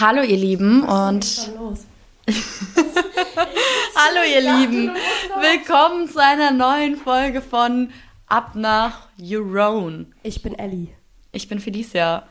Hallo 0.00 0.22
ihr 0.22 0.36
Lieben 0.36 0.82
und 0.82 1.26
Hallo 3.96 4.20
ihr 4.32 4.40
Lieben. 4.40 4.90
Willkommen 5.40 6.08
zu 6.08 6.22
einer 6.22 6.50
neuen 6.52 6.96
Folge 6.96 7.40
von 7.40 7.90
Ab 8.26 8.54
nach 8.54 9.08
Eurone. 9.20 10.06
Ich 10.22 10.42
bin 10.42 10.58
Ellie. 10.58 10.88
Ich 11.32 11.48
bin 11.48 11.58
Felicia 11.58 12.24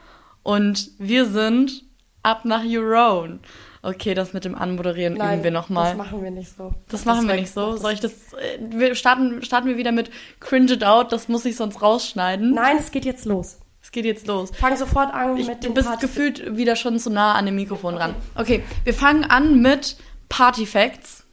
und 0.43 0.91
wir 0.97 1.25
sind 1.25 1.83
Ab 2.23 2.45
nach 2.45 2.63
Eurone. 2.65 3.39
Okay, 3.81 4.13
das 4.13 4.33
mit 4.33 4.45
dem 4.45 4.55
Anmoderieren 4.55 5.15
Nein, 5.15 5.35
üben 5.35 5.43
wir 5.45 5.51
nochmal. 5.51 5.89
Das 5.89 5.97
machen 5.97 6.23
wir 6.23 6.31
nicht 6.31 6.55
so. 6.55 6.73
Das 6.89 7.05
machen 7.05 7.27
wir 7.27 7.35
nicht 7.35 7.53
so. 7.53 7.73
Das- 7.73 7.81
Soll 7.81 7.93
ich 7.93 7.99
das 7.99 8.33
äh, 8.33 8.59
wir 8.61 8.95
starten 8.95 9.41
starten 9.43 9.67
wir 9.67 9.77
wieder 9.77 9.91
mit 9.91 10.09
Cringe 10.39 10.73
it 10.73 10.83
out, 10.83 11.11
das 11.11 11.27
muss 11.27 11.45
ich 11.45 11.55
sonst 11.55 11.81
rausschneiden. 11.81 12.51
Nein, 12.51 12.77
es 12.79 12.91
geht 12.91 13.05
jetzt 13.05 13.25
los. 13.25 13.57
Es 13.87 13.91
geht 13.93 14.03
jetzt 14.03 14.27
los. 14.27 14.51
Fang 14.51 14.75
sofort 14.75 15.13
an 15.13 15.37
Ich, 15.37 15.47
mit 15.47 15.63
du 15.63 15.69
dem 15.69 15.73
bist 15.73 15.87
Part- 15.87 16.01
gefühlt 16.01 16.57
wieder 16.57 16.75
schon 16.75 16.99
zu 16.99 17.09
nah 17.09 17.35
an 17.35 17.45
dem 17.45 17.55
Mikrofon 17.55 17.95
ran. 17.95 18.13
Okay, 18.35 18.61
wir 18.83 18.93
fangen 18.93 19.23
an 19.23 19.61
mit 19.61 19.95
Party 20.27 20.65
Facts, 20.65 21.23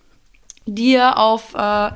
die 0.65 0.93
ihr 0.93 1.19
auf 1.19 1.53
äh, 1.55 1.91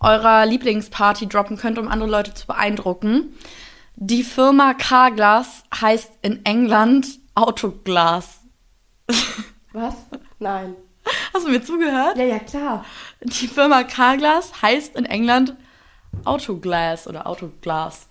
eurer 0.00 0.46
Lieblingsparty 0.46 1.28
droppen 1.28 1.58
könnt, 1.58 1.78
um 1.78 1.86
andere 1.86 2.10
Leute 2.10 2.34
zu 2.34 2.48
beeindrucken. 2.48 3.36
Die 3.94 4.24
Firma 4.24 4.74
Carglass 4.74 5.62
heißt 5.80 6.10
in 6.22 6.44
England 6.44 7.06
Autoglas. 7.36 8.40
Was? 9.72 9.94
Nein. 10.40 10.74
Hast 11.32 11.46
du 11.46 11.50
mir 11.52 11.62
zugehört? 11.62 12.18
Ja, 12.18 12.24
ja, 12.24 12.40
klar. 12.40 12.84
Die 13.20 13.46
Firma 13.46 13.84
Carglass 13.84 14.60
heißt 14.60 14.96
in 14.96 15.04
England 15.04 15.54
Autoglas 16.24 17.06
oder 17.06 17.28
Autoglas. 17.28 18.08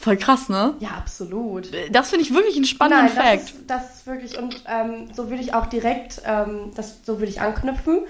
Voll 0.00 0.16
krass, 0.16 0.48
ne? 0.48 0.74
ja, 0.78 0.90
absolut. 0.90 1.70
Das 1.90 2.10
finde 2.10 2.24
ich 2.24 2.32
wirklich 2.32 2.54
einen 2.54 2.64
spannenden 2.64 3.12
Nein, 3.16 3.40
Fact. 3.40 3.42
das 3.42 3.50
ist, 3.50 3.66
das 3.70 3.94
ist 3.96 4.06
wirklich, 4.06 4.38
und 4.38 4.62
ähm, 4.68 5.08
so 5.12 5.28
würde 5.28 5.42
ich 5.42 5.54
auch 5.54 5.66
direkt, 5.66 6.22
ähm, 6.24 6.70
das, 6.76 6.98
so 7.04 7.18
würde 7.18 7.30
ich 7.32 7.40
anknüpfen, 7.40 8.02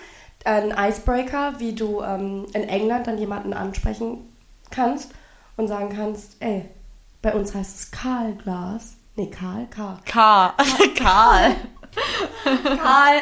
ein 0.45 0.75
Icebreaker, 0.77 1.55
wie 1.59 1.75
du 1.75 2.03
ähm, 2.03 2.47
in 2.53 2.65
England 2.69 3.07
dann 3.07 3.17
jemanden 3.19 3.55
ansprechen 3.55 4.19
kannst 4.71 5.13
und 5.57 5.67
sagen 5.69 5.89
kannst, 5.97 6.37
ey, 6.41 6.69
bei 7.23 7.33
uns 7.35 7.55
heißt 7.55 7.79
es 7.81 7.91
Karlglas. 7.91 8.95
Nee, 9.17 9.31
Karl, 9.31 9.67
Karl. 9.71 9.99
Karl. 10.05 10.53
Karl. 10.95 11.55
Karl. 12.77 13.21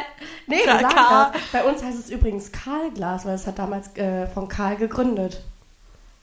Nee, 0.48 0.60
Karl- 0.64 0.82
Karl. 0.88 1.32
Bei 1.52 1.64
uns 1.64 1.82
heißt 1.82 1.98
es 1.98 2.10
übrigens 2.10 2.50
Karlglas, 2.52 3.24
weil 3.24 3.34
es 3.36 3.46
hat 3.46 3.58
damals 3.58 3.96
äh, 3.96 4.26
von 4.26 4.48
Karl 4.48 4.76
gegründet. 4.76 5.40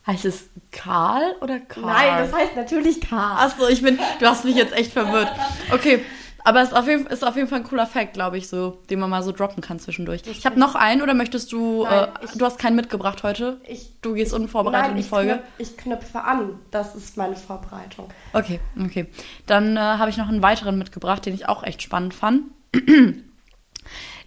Heißt 0.05 0.25
es 0.25 0.49
Karl 0.71 1.35
oder 1.41 1.59
Karl? 1.59 1.85
Nein, 1.85 2.25
das 2.29 2.33
heißt 2.33 2.55
natürlich 2.55 2.99
Karl. 3.01 3.45
Achso, 3.45 3.67
ich 3.69 3.81
bin. 3.81 3.97
Du 4.19 4.25
hast 4.27 4.43
mich 4.45 4.55
jetzt 4.55 4.73
echt 4.73 4.91
verwirrt. 4.91 5.31
Okay. 5.71 6.03
Aber 6.45 6.61
es 6.61 6.69
ist 6.69 6.73
auf 6.75 6.85
jeden, 6.87 7.07
ist 7.07 7.25
auf 7.25 7.37
jeden 7.37 7.47
Fall 7.47 7.59
ein 7.59 7.63
cooler 7.63 7.87
Fact, 7.87 8.11
glaube 8.15 8.37
ich, 8.37 8.49
so, 8.49 8.81
den 8.89 8.99
man 8.99 9.09
mal 9.09 9.23
so 9.23 9.31
droppen 9.31 9.63
kann 9.63 9.79
zwischendurch. 9.79 10.23
Ich 10.25 10.45
habe 10.45 10.59
noch 10.59 10.75
einen 10.75 11.01
oder 11.01 11.13
möchtest 11.13 11.53
du. 11.53 11.83
Nein, 11.85 12.09
äh, 12.21 12.25
ich- 12.25 12.31
du 12.31 12.43
hast 12.45 12.59
keinen 12.59 12.75
mitgebracht 12.75 13.23
heute. 13.23 13.61
Ich, 13.65 13.93
Du 14.01 14.13
gehst 14.13 14.33
unvorbereitet 14.33 14.87
in 14.87 14.87
nein, 14.89 14.95
die 14.97 15.01
ich, 15.03 15.07
Folge. 15.09 15.31
knüp, 15.35 15.43
ich 15.57 15.77
knüpfe 15.77 16.21
an. 16.21 16.59
Das 16.69 16.95
ist 16.95 17.15
meine 17.15 17.37
Vorbereitung. 17.37 18.09
Okay, 18.33 18.59
okay. 18.83 19.05
Dann 19.45 19.77
äh, 19.77 19.79
habe 19.79 20.09
ich 20.09 20.17
noch 20.17 20.27
einen 20.27 20.41
weiteren 20.43 20.77
mitgebracht, 20.77 21.25
den 21.25 21.33
ich 21.33 21.47
auch 21.47 21.63
echt 21.63 21.81
spannend 21.81 22.13
fand. 22.13 22.41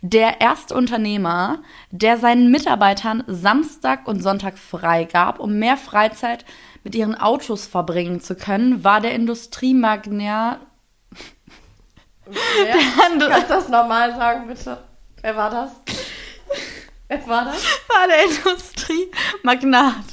Der 0.02 0.40
erste 0.40 0.74
Unternehmer, 0.74 1.62
der 1.90 2.18
seinen 2.18 2.50
Mitarbeitern 2.50 3.24
Samstag 3.26 4.06
und 4.06 4.22
Sonntag 4.22 4.58
frei 4.58 5.04
gab, 5.04 5.40
um 5.40 5.58
mehr 5.58 5.76
Freizeit 5.76 6.44
mit 6.84 6.94
ihren 6.94 7.14
Autos 7.14 7.66
verbringen 7.66 8.20
zu 8.20 8.36
können, 8.36 8.84
war 8.84 9.00
der 9.00 9.14
Industriemagnat. 9.14 10.60
Wer? 12.26 12.76
Kannst 12.96 13.22
du 13.22 13.54
das 13.54 13.68
normal 13.68 14.14
sagen, 14.16 14.46
bitte? 14.48 14.78
Wer 15.22 15.36
war 15.36 15.50
das? 15.50 15.70
Wer 17.08 17.26
war 17.26 17.44
das? 17.44 17.64
War 17.88 18.06
der 18.08 18.24
Industriemagnat. 18.24 20.04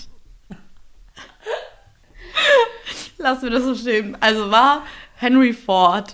Lass 3.18 3.41
mir 3.41 3.50
das 3.52 3.63
so 3.63 3.75
stehen. 3.75 4.18
Also 4.19 4.50
war 4.52 4.84
Henry 5.16 5.53
Ford. 5.53 6.12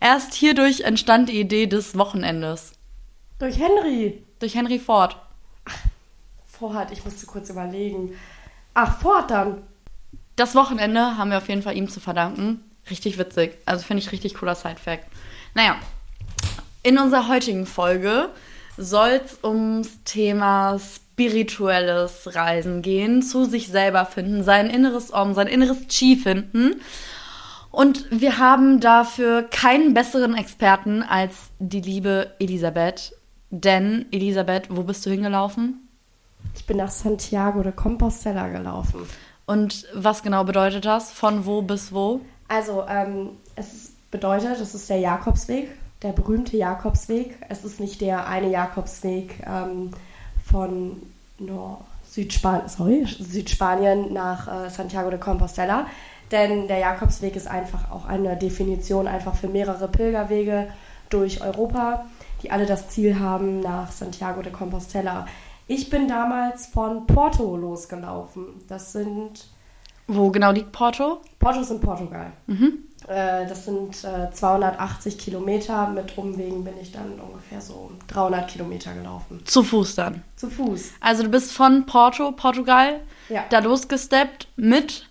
Erst 0.00 0.34
hierdurch 0.34 0.80
entstand 0.80 1.28
die 1.28 1.40
Idee 1.40 1.66
des 1.66 1.96
Wochenendes. 1.96 2.72
Durch 3.38 3.58
Henry. 3.58 4.22
Durch 4.38 4.54
Henry 4.54 4.78
Ford. 4.78 5.16
Ford, 6.46 6.90
ich 6.92 7.04
musste 7.04 7.26
kurz 7.26 7.50
überlegen. 7.50 8.16
Ach, 8.74 9.00
Ford 9.00 9.30
dann. 9.30 9.62
Das 10.36 10.54
Wochenende 10.54 11.18
haben 11.18 11.30
wir 11.30 11.38
auf 11.38 11.48
jeden 11.48 11.62
Fall 11.62 11.76
ihm 11.76 11.88
zu 11.88 12.00
verdanken. 12.00 12.62
Richtig 12.90 13.18
witzig. 13.18 13.58
Also 13.66 13.84
finde 13.84 14.02
ich 14.02 14.12
richtig 14.12 14.34
cooler 14.34 14.54
Side-Fact. 14.54 15.04
Naja, 15.54 15.76
in 16.82 16.98
unserer 16.98 17.28
heutigen 17.28 17.66
Folge 17.66 18.30
soll 18.76 19.20
es 19.24 19.38
ums 19.44 20.02
Thema 20.04 20.78
spirituelles 20.78 22.34
Reisen 22.34 22.82
gehen, 22.82 23.22
zu 23.22 23.44
sich 23.44 23.68
selber 23.68 24.06
finden, 24.06 24.42
sein 24.42 24.70
inneres 24.70 25.12
Om, 25.12 25.34
sein 25.34 25.46
inneres 25.46 25.86
Chi 25.88 26.16
finden. 26.16 26.80
Und 27.72 28.06
wir 28.10 28.38
haben 28.38 28.80
dafür 28.80 29.44
keinen 29.44 29.94
besseren 29.94 30.36
Experten 30.36 31.02
als 31.02 31.50
die 31.58 31.80
liebe 31.80 32.30
Elisabeth. 32.38 33.14
Denn, 33.50 34.06
Elisabeth, 34.12 34.68
wo 34.70 34.82
bist 34.82 35.04
du 35.06 35.10
hingelaufen? 35.10 35.88
Ich 36.54 36.66
bin 36.66 36.76
nach 36.76 36.90
Santiago 36.90 37.62
de 37.62 37.72
Compostela 37.72 38.48
gelaufen. 38.48 39.00
Und 39.46 39.86
was 39.94 40.22
genau 40.22 40.44
bedeutet 40.44 40.84
das? 40.84 41.12
Von 41.12 41.46
wo 41.46 41.62
bis 41.62 41.92
wo? 41.92 42.20
Also, 42.48 42.84
ähm, 42.88 43.30
es 43.56 43.92
bedeutet, 44.10 44.60
es 44.60 44.74
ist 44.74 44.88
der 44.90 44.98
Jakobsweg, 44.98 45.70
der 46.02 46.12
berühmte 46.12 46.56
Jakobsweg. 46.56 47.38
Es 47.48 47.64
ist 47.64 47.80
nicht 47.80 48.02
der 48.02 48.26
eine 48.26 48.50
Jakobsweg 48.50 49.42
ähm, 49.46 49.90
von 50.44 51.02
Nord 51.38 51.80
Südspan 52.12 52.68
sorry, 52.68 53.06
Südspanien 53.06 54.12
nach 54.12 54.66
äh, 54.66 54.68
Santiago 54.68 55.08
de 55.08 55.18
Compostela. 55.18 55.86
Denn 56.32 56.66
der 56.66 56.78
Jakobsweg 56.78 57.36
ist 57.36 57.46
einfach 57.46 57.90
auch 57.90 58.06
eine 58.06 58.36
Definition 58.36 59.06
einfach 59.06 59.34
für 59.36 59.48
mehrere 59.48 59.86
Pilgerwege 59.88 60.68
durch 61.10 61.42
Europa, 61.42 62.06
die 62.42 62.50
alle 62.50 62.64
das 62.66 62.88
Ziel 62.88 63.18
haben 63.20 63.60
nach 63.60 63.92
Santiago 63.92 64.40
de 64.42 64.50
Compostela. 64.50 65.26
Ich 65.68 65.90
bin 65.90 66.08
damals 66.08 66.66
von 66.66 67.06
Porto 67.06 67.56
losgelaufen. 67.56 68.46
Das 68.68 68.92
sind 68.92 69.46
Wo 70.06 70.30
genau 70.30 70.50
liegt 70.52 70.72
Porto? 70.72 71.20
Porto 71.38 71.60
ist 71.60 71.70
in 71.70 71.80
Portugal. 71.80 72.32
Äh, 73.08 73.46
das 73.46 73.64
sind 73.66 74.02
äh, 74.04 74.30
280 74.32 75.18
Kilometer. 75.18 75.88
Mit 75.88 76.16
Umwegen 76.18 76.64
bin 76.64 76.74
ich 76.80 76.92
dann 76.92 77.20
ungefähr 77.20 77.60
so 77.60 77.90
300 78.08 78.48
Kilometer 78.48 78.92
gelaufen. 78.94 79.40
Zu 79.44 79.62
Fuß 79.62 79.94
dann. 79.96 80.22
Zu 80.36 80.48
Fuß. 80.50 80.92
Also 81.00 81.22
du 81.24 81.28
bist 81.28 81.52
von 81.52 81.84
Porto, 81.86 82.32
Portugal, 82.32 83.00
Ja. 83.28 83.44
da 83.50 83.58
losgesteppt 83.60 84.48
mit, 84.56 85.08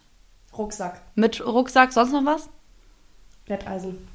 Rucksack. 0.62 1.02
mit 1.16 1.46
Rucksack, 1.46 1.92
sonst 1.94 2.12
noch 2.12 2.26
was? 2.26 2.48
Bretteisen. 3.48 4.08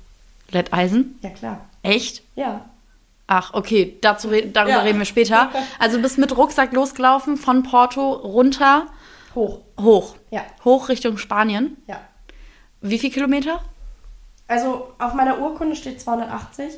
Letteisen? 0.50 1.18
Ja, 1.22 1.30
klar. 1.30 1.60
Echt? 1.82 2.22
Ja. 2.36 2.64
Ach, 3.26 3.52
okay, 3.54 3.96
dazu, 4.00 4.28
re- 4.28 4.46
darüber 4.46 4.76
Ja. 4.76 4.80
reden 4.82 4.98
wir 4.98 5.04
später. 5.06 5.50
Also 5.78 5.96
du 5.96 6.02
bist 6.02 6.18
mit 6.18 6.36
Rucksack 6.36 6.72
losgelaufen, 6.72 7.36
von 7.36 7.62
Porto 7.64 8.12
runter, 8.12 8.86
Hoch. 9.34 9.60
hoch. 9.80 10.14
Ja. 10.30 10.44
Hoch 10.64 10.88
Richtung 10.88 11.18
Spanien. 11.18 11.76
Ja. 11.88 12.00
Wie 12.80 12.98
viel 12.98 13.10
Kilometer? 13.10 13.60
Also 14.48 14.92
auf 14.98 15.14
meiner 15.14 15.40
Urkunde 15.40 15.74
steht 15.74 16.00
280, 16.00 16.74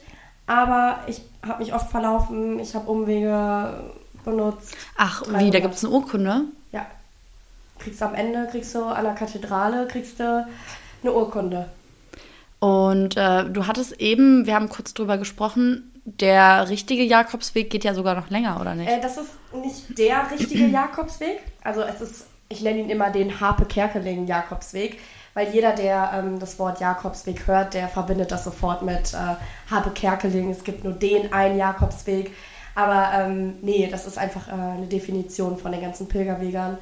aber 0.47 1.01
ich 1.07 1.21
habe 1.47 1.63
mich 1.63 1.75
oft 1.75 1.91
verlaufen. 1.91 2.59
Ich 2.61 2.75
habe 2.75 2.91
Umwege 2.91 3.93
benutzt. 4.25 4.75
Ach, 4.97 5.21
wie, 5.27 5.33
300. 5.33 5.55
da 5.55 5.61
gibt 5.61 5.75
es 5.75 5.85
eine 5.85 5.93
Urkunde? 5.93 6.45
Kriegst 7.79 8.01
du 8.01 8.05
am 8.05 8.15
Ende, 8.15 8.49
kriegst 8.51 8.75
du 8.75 8.85
an 8.85 9.05
der 9.05 9.15
Kathedrale, 9.15 9.87
kriegst 9.87 10.21
du 10.21 10.47
eine 11.03 11.13
Urkunde. 11.13 11.69
Und 12.61 13.17
äh, 13.17 13.45
du 13.45 13.67
hattest 13.67 14.01
eben, 14.01 14.47
wir 14.47 14.55
haben 14.55 14.69
kurz 14.69 14.95
drüber 14.95 15.17
gesprochen, 15.17 15.93
der 16.05 16.69
richtige 16.69 17.03
Jakobsweg 17.03 17.71
geht 17.71 17.85
ja 17.85 17.95
sogar 17.95 18.15
noch 18.15 18.31
länger, 18.31 18.61
oder 18.61 18.75
nicht? 18.75 18.91
Äh, 18.91 19.01
das 19.01 19.19
ist 19.19 19.31
nicht 19.55 19.99
der 19.99 20.31
richtige 20.31 20.67
Jakobsweg. 20.73 21.41
Also 21.63 21.83
es 21.83 22.01
ist, 22.01 22.27
ich 22.49 22.63
nenne 22.63 22.81
ihn 22.81 22.91
immer 22.91 23.11
den 23.11 23.41
Harpe-Kerkeling-Jakobsweg, 23.41 24.99
weil 25.35 25.53
jeder, 25.53 25.73
der 25.73 26.11
ähm, 26.15 26.39
das 26.41 26.59
Wort 26.59 26.81
Jakobsweg 26.81 27.47
hört, 27.47 27.75
der 27.75 27.89
verbindet 27.89 28.33
das 28.33 28.45
sofort 28.45 28.83
mit 28.83 29.15
äh, 29.15 29.37
Harpe-Kerkeling. 29.71 30.51
Es 30.51 30.65
gibt 30.65 30.83
nur 30.83 30.95
den 30.95 31.33
einen 31.33 31.59
Jakobsweg. 31.59 32.33
Aber 32.75 33.11
ähm, 33.15 33.55
nee, 33.61 33.89
das 33.91 34.07
ist 34.07 34.19
einfach 34.19 34.49
äh, 34.49 34.53
eine 34.53 34.87
Definition 34.87 35.59
von 35.59 35.73
den 35.73 35.81
ganzen 35.81 36.09
Pilgerwegern, 36.09 36.79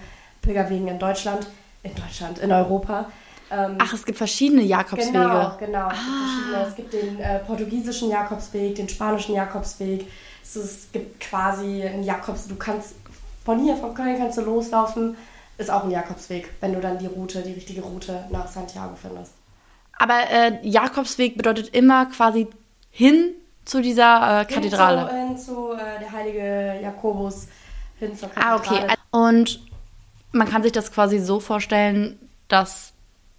Pilgerwegen 0.47 0.89
in 0.89 0.99
Deutschland, 0.99 1.47
in 1.83 1.95
Deutschland, 1.95 2.39
in 2.39 2.53
Europa. 2.53 3.07
Ähm, 3.51 3.77
Ach, 3.79 3.93
es 3.93 4.05
gibt 4.05 4.19
verschiedene 4.19 4.63
Jakobswege. 4.63 5.13
Genau, 5.13 5.57
genau. 5.59 5.89
Es 5.89 5.97
gibt, 5.97 6.17
verschiedene. 6.17 6.67
es 6.69 6.77
gibt 6.77 6.93
den 6.93 7.21
äh, 7.21 7.39
portugiesischen 7.41 8.11
Jakobsweg, 8.11 8.75
den 8.77 8.89
spanischen 8.89 9.35
Jakobsweg. 9.35 10.07
Es, 10.43 10.57
es 10.57 10.89
gibt 10.93 11.21
quasi 11.21 11.83
einen 11.83 12.03
Jakobs. 12.03 12.47
Du 12.49 12.57
kannst 12.57 12.95
von 13.45 13.61
hier, 13.63 13.77
von 13.77 13.95
Köln 13.95 14.19
kannst 14.19 14.39
du 14.39 14.43
loslaufen. 14.43 15.17
Ist 15.59 15.71
auch 15.71 15.85
ein 15.85 15.91
Jakobsweg, 15.91 16.51
wenn 16.61 16.75
du 16.75 16.81
dann 16.81 16.99
die 16.99 17.07
Route, 17.07 17.43
die 17.43 17.53
richtige 17.53 17.83
Route 17.83 18.25
nach 18.31 18.47
Santiago 18.49 18.95
findest. 19.01 19.33
Aber 19.99 20.31
äh, 20.31 20.59
Jakobsweg 20.63 21.37
bedeutet 21.37 21.75
immer 21.75 22.07
quasi 22.07 22.49
hin 22.91 23.33
zu 23.65 23.81
dieser 23.81 24.43
äh, 24.43 24.45
Kathedrale. 24.45 25.09
Hin 25.11 25.39
zu, 25.39 25.69
hin 25.69 25.79
zu 25.79 25.83
äh, 25.83 26.01
der 26.01 26.13
heilige 26.13 26.81
Jakobus, 26.83 27.49
hin 27.99 28.17
zur 28.17 28.29
Kathedrale. 28.29 28.53
Ah, 28.53 28.57
okay. 28.57 28.97
Und 29.11 29.61
man 30.37 30.49
kann 30.49 30.63
sich 30.63 30.73
das 30.73 30.93
quasi 30.93 31.19
so 31.19 31.41
vorstellen, 31.41 32.19
dass 32.49 32.93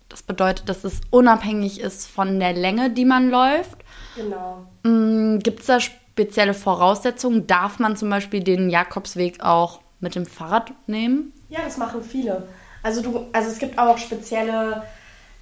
das 0.09 0.23
bedeutet, 0.23 0.69
dass 0.69 0.83
es 0.83 1.01
unabhängig 1.09 1.79
ist 1.79 2.07
von 2.07 2.39
der 2.39 2.53
Länge, 2.53 2.89
die 2.89 3.05
man 3.05 3.29
läuft. 3.29 3.77
Genau. 4.15 4.65
Mm, 4.83 5.39
Gibt 5.39 5.61
es 5.61 5.65
da 5.65 5.79
spezielle 5.79 6.53
Voraussetzungen? 6.53 7.45
Darf 7.47 7.79
man 7.79 7.97
zum 7.97 8.09
Beispiel 8.09 8.44
den 8.44 8.69
Jakobsweg 8.69 9.41
auch 9.41 9.81
mit 9.99 10.15
dem 10.15 10.25
Fahrrad 10.25 10.71
nehmen? 10.88 11.33
Ja, 11.49 11.59
das 11.63 11.77
machen 11.77 12.01
viele. 12.01 12.47
Also 12.83 13.01
du, 13.01 13.25
also 13.33 13.50
es 13.50 13.59
gibt 13.59 13.77
auch 13.77 13.97
spezielle, 13.97 14.83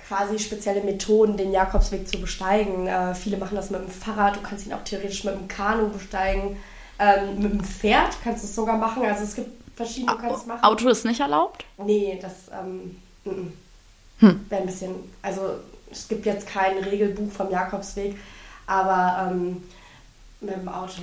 quasi 0.07 0.39
spezielle 0.39 0.83
Methoden, 0.83 1.37
den 1.37 1.51
Jakobsweg 1.51 2.07
zu 2.07 2.19
besteigen. 2.19 2.87
Äh, 2.87 3.13
viele 3.13 3.37
machen 3.37 3.55
das 3.55 3.69
mit 3.69 3.81
dem 3.81 3.89
Fahrrad, 3.89 4.37
du 4.37 4.41
kannst 4.41 4.65
ihn 4.65 4.73
auch 4.73 4.83
theoretisch 4.83 5.23
mit 5.23 5.35
dem 5.35 5.47
Kanu 5.47 5.89
besteigen. 5.89 6.57
Ähm, 6.97 7.39
mit 7.39 7.51
dem 7.51 7.63
Pferd 7.63 8.17
kannst 8.23 8.43
du 8.43 8.47
es 8.47 8.55
sogar 8.55 8.77
machen. 8.77 9.03
Also 9.05 9.23
es 9.23 9.35
gibt 9.35 9.64
verschiedene, 9.75 10.11
du 10.13 10.17
kannst 10.17 10.47
machen. 10.47 10.63
Auto 10.63 10.89
ist 10.89 11.05
nicht 11.05 11.19
erlaubt? 11.19 11.65
Nee, 11.77 12.19
das 12.21 12.49
ähm, 12.51 12.97
mm, 13.23 13.29
mm. 13.29 13.53
Hm. 14.19 14.45
wäre 14.49 14.61
ein 14.61 14.67
bisschen. 14.67 14.95
Also 15.21 15.41
es 15.91 16.07
gibt 16.07 16.25
jetzt 16.25 16.47
kein 16.47 16.77
Regelbuch 16.77 17.31
vom 17.31 17.49
Jakobsweg, 17.51 18.15
aber 18.67 19.31
ähm, 19.31 19.63
mit 20.41 20.55
dem 20.55 20.67
Auto. 20.67 21.01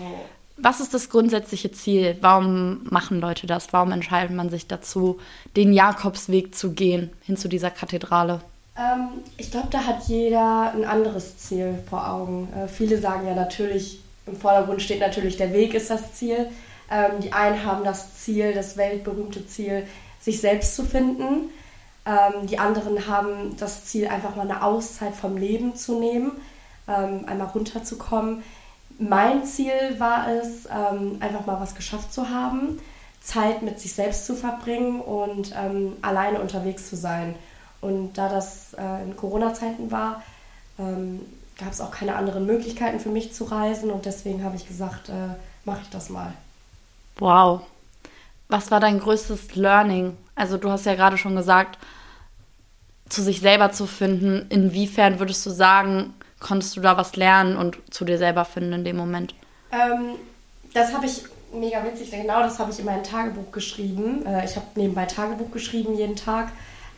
Was 0.56 0.80
ist 0.80 0.94
das 0.94 1.08
grundsätzliche 1.08 1.72
Ziel? 1.72 2.16
Warum 2.20 2.82
machen 2.90 3.20
Leute 3.20 3.46
das? 3.46 3.72
Warum 3.72 3.90
entscheidet 3.92 4.34
man 4.34 4.50
sich 4.50 4.66
dazu, 4.66 5.18
den 5.56 5.72
Jakobsweg 5.72 6.54
zu 6.54 6.72
gehen, 6.72 7.10
hin 7.22 7.36
zu 7.36 7.48
dieser 7.48 7.70
Kathedrale? 7.70 8.40
Ähm, 8.76 9.08
ich 9.36 9.50
glaube, 9.50 9.68
da 9.70 9.84
hat 9.84 10.04
jeder 10.08 10.72
ein 10.72 10.84
anderes 10.84 11.38
Ziel 11.38 11.78
vor 11.88 12.08
Augen. 12.08 12.48
Äh, 12.54 12.68
viele 12.68 12.98
sagen 12.98 13.26
ja 13.26 13.34
natürlich, 13.34 14.00
im 14.26 14.36
Vordergrund 14.36 14.82
steht 14.82 15.00
natürlich 15.00 15.36
der 15.36 15.52
Weg 15.52 15.74
ist 15.74 15.90
das 15.90 16.14
Ziel. 16.14 16.48
Ähm, 16.92 17.20
die 17.20 17.32
einen 17.32 17.64
haben 17.64 17.84
das 17.84 18.18
Ziel, 18.18 18.52
das 18.52 18.76
weltberühmte 18.76 19.46
Ziel, 19.46 19.86
sich 20.20 20.40
selbst 20.40 20.76
zu 20.76 20.84
finden. 20.84 21.50
Ähm, 22.04 22.46
die 22.46 22.58
anderen 22.58 23.06
haben 23.06 23.56
das 23.56 23.86
Ziel, 23.86 24.08
einfach 24.08 24.36
mal 24.36 24.42
eine 24.42 24.62
Auszeit 24.62 25.14
vom 25.14 25.36
Leben 25.36 25.74
zu 25.74 25.98
nehmen, 25.98 26.32
ähm, 26.86 27.24
einmal 27.26 27.48
runterzukommen. 27.48 28.42
Mein 28.98 29.44
Ziel 29.44 29.72
war 29.98 30.28
es, 30.28 30.66
ähm, 30.66 31.16
einfach 31.20 31.46
mal 31.46 31.60
was 31.60 31.74
geschafft 31.74 32.12
zu 32.12 32.28
haben, 32.28 32.78
Zeit 33.20 33.62
mit 33.62 33.80
sich 33.80 33.94
selbst 33.94 34.26
zu 34.26 34.34
verbringen 34.34 35.00
und 35.00 35.54
ähm, 35.56 35.96
alleine 36.02 36.40
unterwegs 36.40 36.90
zu 36.90 36.96
sein. 36.96 37.36
Und 37.80 38.14
da 38.14 38.28
das 38.28 38.74
äh, 38.74 39.02
in 39.02 39.16
Corona-Zeiten 39.16 39.90
war, 39.90 40.22
ähm, 40.78 41.20
gab 41.58 41.72
es 41.72 41.80
auch 41.80 41.90
keine 41.90 42.16
anderen 42.16 42.46
Möglichkeiten 42.46 43.00
für 43.00 43.08
mich 43.08 43.32
zu 43.32 43.44
reisen 43.44 43.90
und 43.90 44.04
deswegen 44.04 44.44
habe 44.44 44.56
ich 44.56 44.68
gesagt, 44.68 45.08
äh, 45.08 45.36
mache 45.64 45.80
ich 45.82 45.90
das 45.90 46.10
mal. 46.10 46.32
Wow. 47.18 47.62
Was 48.48 48.70
war 48.70 48.80
dein 48.80 49.00
größtes 49.00 49.54
Learning? 49.54 50.16
Also 50.34 50.56
du 50.56 50.70
hast 50.70 50.86
ja 50.86 50.94
gerade 50.94 51.16
schon 51.18 51.36
gesagt, 51.36 51.78
zu 53.08 53.22
sich 53.22 53.40
selber 53.40 53.72
zu 53.72 53.86
finden. 53.86 54.46
Inwiefern 54.48 55.18
würdest 55.18 55.44
du 55.46 55.50
sagen, 55.50 56.14
konntest 56.40 56.76
du 56.76 56.80
da 56.80 56.96
was 56.96 57.16
lernen 57.16 57.56
und 57.56 57.78
zu 57.90 58.04
dir 58.04 58.18
selber 58.18 58.44
finden 58.44 58.72
in 58.72 58.84
dem 58.84 58.96
Moment? 58.96 59.34
Ähm, 59.70 60.16
das 60.74 60.92
habe 60.94 61.06
ich 61.06 61.24
mega 61.52 61.84
witzig, 61.84 62.10
genau 62.10 62.40
das 62.42 62.58
habe 62.58 62.70
ich 62.70 62.78
in 62.78 62.86
mein 62.86 63.04
Tagebuch 63.04 63.52
geschrieben. 63.52 64.24
Äh, 64.26 64.44
ich 64.44 64.56
habe 64.56 64.66
nebenbei 64.74 65.04
Tagebuch 65.04 65.50
geschrieben 65.50 65.94
jeden 65.96 66.16
Tag. 66.16 66.48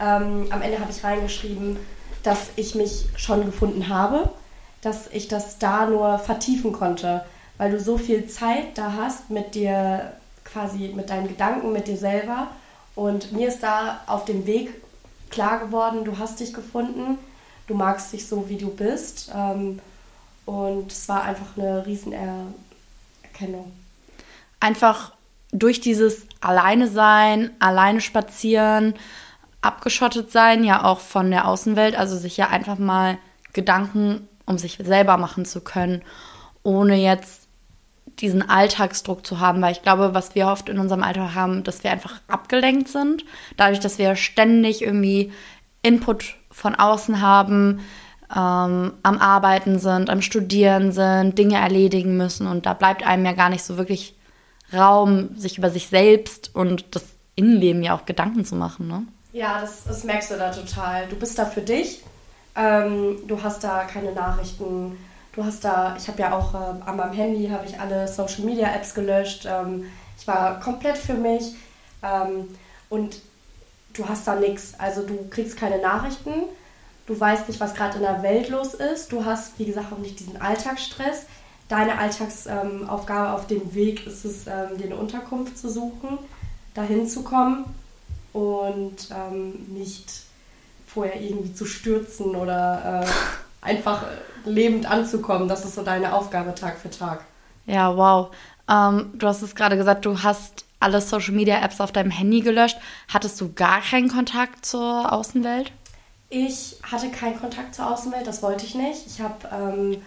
Ähm, 0.00 0.46
am 0.50 0.62
Ende 0.62 0.78
habe 0.78 0.90
ich 0.90 1.02
reingeschrieben, 1.02 1.76
dass 2.22 2.50
ich 2.56 2.74
mich 2.74 3.06
schon 3.16 3.44
gefunden 3.44 3.88
habe, 3.88 4.30
dass 4.80 5.08
ich 5.12 5.28
das 5.28 5.58
da 5.58 5.86
nur 5.86 6.18
vertiefen 6.18 6.72
konnte, 6.72 7.24
weil 7.58 7.70
du 7.70 7.80
so 7.80 7.98
viel 7.98 8.26
Zeit 8.28 8.76
da 8.76 8.94
hast 8.94 9.30
mit 9.30 9.54
dir, 9.54 10.12
quasi 10.44 10.92
mit 10.94 11.10
deinen 11.10 11.28
Gedanken, 11.28 11.72
mit 11.72 11.86
dir 11.86 11.96
selber. 11.96 12.48
Und 12.94 13.32
mir 13.32 13.48
ist 13.48 13.62
da 13.62 14.00
auf 14.06 14.24
dem 14.24 14.46
Weg 14.46 14.70
klar 15.30 15.58
geworden, 15.58 16.04
du 16.04 16.18
hast 16.18 16.40
dich 16.40 16.52
gefunden, 16.52 17.18
du 17.66 17.74
magst 17.74 18.12
dich 18.12 18.28
so, 18.28 18.48
wie 18.48 18.58
du 18.58 18.70
bist. 18.70 19.32
Ähm, 19.34 19.80
und 20.46 20.92
es 20.92 21.08
war 21.08 21.22
einfach 21.22 21.56
eine 21.56 21.86
riesen 21.86 22.12
Erkennung. 22.12 23.72
Einfach 24.60 25.12
durch 25.50 25.80
dieses 25.80 26.26
Alleine 26.40 26.88
sein, 26.88 27.50
alleine 27.60 28.00
spazieren, 28.00 28.94
abgeschottet 29.62 30.30
sein, 30.30 30.64
ja 30.64 30.84
auch 30.84 31.00
von 31.00 31.30
der 31.30 31.48
Außenwelt, 31.48 31.96
also 31.96 32.16
sich 32.16 32.36
ja 32.36 32.48
einfach 32.48 32.78
mal 32.78 33.18
Gedanken 33.52 34.28
um 34.46 34.58
sich 34.58 34.78
selber 34.82 35.16
machen 35.16 35.44
zu 35.44 35.60
können, 35.60 36.02
ohne 36.62 36.96
jetzt 36.96 37.43
diesen 38.20 38.48
Alltagsdruck 38.48 39.26
zu 39.26 39.40
haben, 39.40 39.60
weil 39.62 39.72
ich 39.72 39.82
glaube, 39.82 40.14
was 40.14 40.34
wir 40.34 40.48
oft 40.48 40.68
in 40.68 40.78
unserem 40.78 41.02
Alltag 41.02 41.34
haben, 41.34 41.64
dass 41.64 41.84
wir 41.84 41.90
einfach 41.90 42.20
abgelenkt 42.28 42.88
sind, 42.88 43.24
dadurch, 43.56 43.80
dass 43.80 43.98
wir 43.98 44.16
ständig 44.16 44.82
irgendwie 44.82 45.32
Input 45.82 46.36
von 46.50 46.74
außen 46.74 47.20
haben, 47.20 47.80
ähm, 48.30 48.92
am 49.02 49.18
Arbeiten 49.18 49.78
sind, 49.78 50.10
am 50.10 50.22
Studieren 50.22 50.92
sind, 50.92 51.38
Dinge 51.38 51.56
erledigen 51.56 52.16
müssen 52.16 52.46
und 52.46 52.66
da 52.66 52.74
bleibt 52.74 53.06
einem 53.06 53.24
ja 53.24 53.32
gar 53.32 53.50
nicht 53.50 53.64
so 53.64 53.76
wirklich 53.76 54.14
Raum, 54.72 55.36
sich 55.36 55.58
über 55.58 55.70
sich 55.70 55.88
selbst 55.88 56.54
und 56.54 56.94
das 56.94 57.04
Innenleben 57.36 57.82
ja 57.82 57.94
auch 57.96 58.06
Gedanken 58.06 58.44
zu 58.44 58.54
machen. 58.54 58.88
Ne? 58.88 59.02
Ja, 59.32 59.60
das, 59.60 59.84
das 59.84 60.04
merkst 60.04 60.30
du 60.30 60.36
da 60.36 60.50
total. 60.50 61.06
Du 61.08 61.16
bist 61.16 61.38
da 61.38 61.44
für 61.44 61.60
dich. 61.60 62.02
Ähm, 62.56 63.18
du 63.26 63.42
hast 63.42 63.64
da 63.64 63.84
keine 63.84 64.12
Nachrichten. 64.12 64.96
Du 65.34 65.44
hast 65.44 65.64
da, 65.64 65.96
ich 65.98 66.06
habe 66.06 66.20
ja 66.22 66.36
auch 66.36 66.54
äh, 66.54 66.88
an 66.88 66.96
meinem 66.96 67.12
Handy 67.12 67.48
habe 67.48 67.66
ich 67.66 67.78
alle 67.78 68.06
Social 68.06 68.44
Media 68.44 68.72
Apps 68.72 68.94
gelöscht. 68.94 69.46
Ähm, 69.46 69.90
ich 70.16 70.26
war 70.28 70.60
komplett 70.60 70.96
für 70.96 71.14
mich 71.14 71.54
ähm, 72.02 72.48
und 72.88 73.20
du 73.94 74.08
hast 74.08 74.28
da 74.28 74.36
nichts. 74.36 74.74
Also 74.78 75.02
du 75.02 75.28
kriegst 75.28 75.56
keine 75.56 75.78
Nachrichten. 75.78 76.44
Du 77.06 77.18
weißt 77.18 77.48
nicht, 77.48 77.60
was 77.60 77.74
gerade 77.74 77.96
in 77.96 78.02
der 78.02 78.22
Welt 78.22 78.48
los 78.48 78.74
ist. 78.74 79.10
Du 79.10 79.24
hast, 79.24 79.58
wie 79.58 79.64
gesagt, 79.66 79.92
auch 79.92 79.98
nicht 79.98 80.20
diesen 80.20 80.40
Alltagsstress. 80.40 81.26
Deine 81.68 81.98
Alltagsaufgabe 81.98 83.32
auf 83.32 83.46
dem 83.48 83.74
Weg 83.74 84.06
ist 84.06 84.24
es, 84.24 84.46
ähm, 84.46 84.78
dir 84.78 84.86
eine 84.86 84.96
Unterkunft 84.96 85.58
zu 85.58 85.68
suchen, 85.68 86.18
dahin 86.74 87.08
zu 87.08 87.22
kommen 87.22 87.64
und 88.32 89.08
ähm, 89.10 89.66
nicht 89.68 90.12
vorher 90.86 91.20
irgendwie 91.20 91.54
zu 91.54 91.64
stürzen 91.64 92.36
oder 92.36 93.02
äh, 93.02 93.43
einfach 93.64 94.04
lebend 94.44 94.90
anzukommen. 94.90 95.48
Das 95.48 95.64
ist 95.64 95.74
so 95.74 95.82
deine 95.82 96.14
Aufgabe 96.14 96.54
Tag 96.54 96.78
für 96.78 96.90
Tag. 96.90 97.24
Ja, 97.66 97.96
wow. 97.96 98.34
Ähm, 98.68 99.12
du 99.14 99.26
hast 99.26 99.42
es 99.42 99.54
gerade 99.54 99.76
gesagt, 99.76 100.04
du 100.04 100.22
hast 100.22 100.64
alle 100.80 101.00
Social 101.00 101.32
Media 101.32 101.62
Apps 101.62 101.80
auf 101.80 101.92
deinem 101.92 102.10
Handy 102.10 102.40
gelöscht. 102.40 102.76
Hattest 103.12 103.40
du 103.40 103.52
gar 103.52 103.80
keinen 103.80 104.08
Kontakt 104.08 104.66
zur 104.66 105.12
Außenwelt? 105.12 105.72
Ich 106.28 106.76
hatte 106.82 107.08
keinen 107.10 107.38
Kontakt 107.38 107.74
zur 107.74 107.90
Außenwelt, 107.90 108.26
das 108.26 108.42
wollte 108.42 108.66
ich 108.66 108.74
nicht. 108.74 109.06
Ich 109.06 109.20
habe, 109.20 109.48
ähm, 109.52 110.02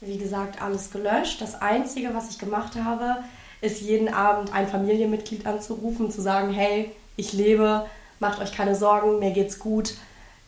wie 0.00 0.18
gesagt, 0.18 0.60
alles 0.60 0.90
gelöscht. 0.90 1.40
Das 1.40 1.60
Einzige, 1.60 2.14
was 2.14 2.30
ich 2.30 2.38
gemacht 2.38 2.72
habe, 2.82 3.18
ist 3.60 3.80
jeden 3.80 4.12
Abend 4.12 4.52
ein 4.52 4.68
Familienmitglied 4.68 5.46
anzurufen, 5.46 6.10
zu 6.10 6.20
sagen, 6.22 6.52
hey, 6.52 6.90
ich 7.16 7.32
lebe, 7.32 7.86
macht 8.18 8.40
euch 8.40 8.52
keine 8.52 8.74
Sorgen, 8.74 9.18
mir 9.18 9.30
geht's 9.32 9.58
gut. 9.58 9.94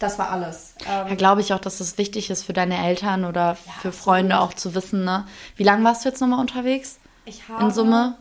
Das 0.03 0.19
war 0.19 0.31
alles. 0.31 0.75
Ähm, 0.81 1.07
ja, 1.11 1.15
glaube 1.15 1.43
ich 1.43 1.55
auch, 1.55 1.61
dass 1.61 1.79
es 1.79 1.97
wichtig 1.97 2.29
ist 2.29 2.43
für 2.43 2.53
deine 2.53 2.85
Eltern 2.85 3.25
oder 3.25 3.51
ja, 3.51 3.55
für 3.55 3.89
absolut. 3.89 3.95
Freunde 3.95 4.41
auch 4.41 4.53
zu 4.53 4.75
wissen. 4.75 5.05
Ne? 5.05 5.27
Wie 5.55 5.63
lange 5.63 5.85
warst 5.85 6.05
du 6.05 6.09
jetzt 6.09 6.21
nochmal 6.21 6.41
unterwegs? 6.41 6.99
Ich 7.25 7.49
habe 7.49 7.63
In 7.63 7.71
Summe? 7.71 8.17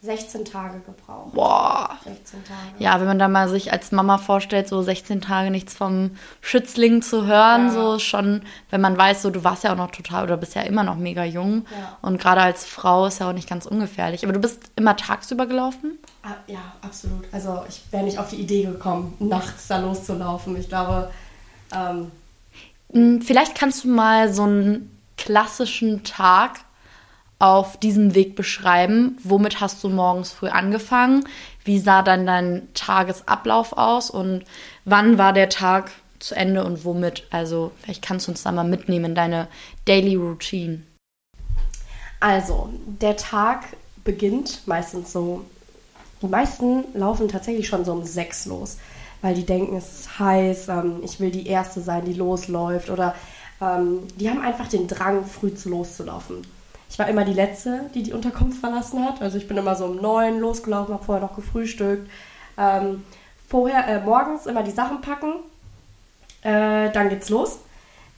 16 0.00 0.46
Tage 0.46 0.80
gebraucht. 0.80 1.34
Boah. 1.34 1.98
16 2.04 2.42
Tage. 2.44 2.58
Ja, 2.78 3.00
wenn 3.00 3.06
man 3.06 3.18
da 3.18 3.28
mal 3.28 3.50
sich 3.50 3.70
als 3.70 3.92
Mama 3.92 4.16
vorstellt, 4.16 4.66
so 4.66 4.80
16 4.80 5.20
Tage 5.20 5.50
nichts 5.50 5.74
vom 5.74 6.12
Schützling 6.40 7.02
zu 7.02 7.26
hören, 7.26 7.66
ja. 7.66 7.72
so 7.72 7.98
schon, 7.98 8.42
wenn 8.70 8.80
man 8.80 8.96
weiß, 8.96 9.20
so 9.20 9.30
du 9.30 9.44
warst 9.44 9.64
ja 9.64 9.72
auch 9.72 9.76
noch 9.76 9.90
total 9.90 10.24
oder 10.24 10.38
bist 10.38 10.54
ja 10.54 10.62
immer 10.62 10.84
noch 10.84 10.96
mega 10.96 11.24
jung. 11.24 11.66
Ja. 11.70 11.98
Und 12.00 12.18
gerade 12.18 12.40
als 12.40 12.64
Frau 12.64 13.06
ist 13.06 13.20
ja 13.20 13.28
auch 13.28 13.34
nicht 13.34 13.48
ganz 13.48 13.66
ungefährlich. 13.66 14.24
Aber 14.24 14.32
du 14.32 14.38
bist 14.38 14.70
immer 14.76 14.96
tagsüber 14.96 15.44
gelaufen? 15.44 15.98
Ah, 16.22 16.34
ja, 16.46 16.60
absolut. 16.80 17.24
Also 17.32 17.62
ich 17.68 17.82
wäre 17.90 18.04
nicht 18.04 18.18
auf 18.18 18.30
die 18.30 18.36
Idee 18.36 18.64
gekommen, 18.64 19.14
nachts 19.18 19.66
da 19.68 19.78
loszulaufen. 19.78 20.58
Ich 20.58 20.68
glaube. 20.68 21.10
Ähm 21.74 22.10
hm, 22.92 23.22
Vielleicht 23.22 23.54
kannst 23.54 23.84
du 23.84 23.88
mal 23.88 24.32
so 24.32 24.42
einen 24.42 24.90
klassischen 25.16 26.04
Tag 26.04 26.60
auf 27.38 27.78
diesem 27.78 28.14
Weg 28.14 28.36
beschreiben? 28.36 29.18
Womit 29.22 29.60
hast 29.60 29.82
du 29.84 29.88
morgens 29.88 30.32
früh 30.32 30.48
angefangen? 30.48 31.24
Wie 31.64 31.78
sah 31.78 32.02
dann 32.02 32.26
dein 32.26 32.68
Tagesablauf 32.74 33.76
aus 33.76 34.10
und 34.10 34.44
wann 34.84 35.18
war 35.18 35.32
der 35.32 35.48
Tag 35.48 35.90
zu 36.18 36.34
Ende 36.34 36.64
und 36.64 36.84
womit? 36.84 37.26
Also, 37.30 37.72
vielleicht 37.82 38.02
kannst 38.02 38.26
du 38.26 38.32
uns 38.32 38.42
da 38.42 38.52
mal 38.52 38.64
mitnehmen 38.64 39.06
in 39.06 39.14
deine 39.14 39.48
Daily 39.84 40.14
Routine. 40.14 40.82
Also, 42.20 42.70
der 42.86 43.16
Tag 43.16 43.64
beginnt 44.04 44.66
meistens 44.66 45.12
so. 45.12 45.44
Die 46.22 46.26
meisten 46.26 46.84
laufen 46.94 47.28
tatsächlich 47.28 47.68
schon 47.68 47.84
so 47.84 47.92
um 47.92 48.04
sechs 48.04 48.46
los, 48.46 48.78
weil 49.22 49.34
die 49.34 49.46
denken, 49.46 49.76
es 49.76 50.00
ist 50.00 50.18
heiß, 50.18 50.68
ähm, 50.68 51.00
ich 51.02 51.20
will 51.20 51.30
die 51.30 51.46
Erste 51.46 51.80
sein, 51.80 52.04
die 52.04 52.12
losläuft 52.12 52.90
oder 52.90 53.14
ähm, 53.60 54.06
die 54.16 54.28
haben 54.28 54.40
einfach 54.40 54.68
den 54.68 54.86
Drang, 54.88 55.24
früh 55.24 55.54
zu 55.54 55.70
loszulaufen. 55.70 56.42
Ich 56.88 56.98
war 56.98 57.08
immer 57.08 57.24
die 57.24 57.32
Letzte, 57.32 57.90
die 57.94 58.02
die 58.02 58.12
Unterkunft 58.12 58.60
verlassen 58.60 59.04
hat. 59.04 59.20
Also 59.20 59.38
ich 59.38 59.48
bin 59.48 59.56
immer 59.56 59.74
so 59.74 59.86
um 59.86 59.96
neun 59.96 60.40
losgelaufen, 60.40 60.94
habe 60.94 61.04
vorher 61.04 61.26
noch 61.26 61.34
gefrühstückt. 61.34 62.08
Ähm, 62.56 63.04
vorher, 63.48 63.86
äh, 63.88 64.00
morgens 64.04 64.46
immer 64.46 64.62
die 64.62 64.70
Sachen 64.70 65.00
packen. 65.00 65.34
Äh, 66.42 66.90
dann 66.92 67.08
geht's 67.08 67.28
los. 67.28 67.58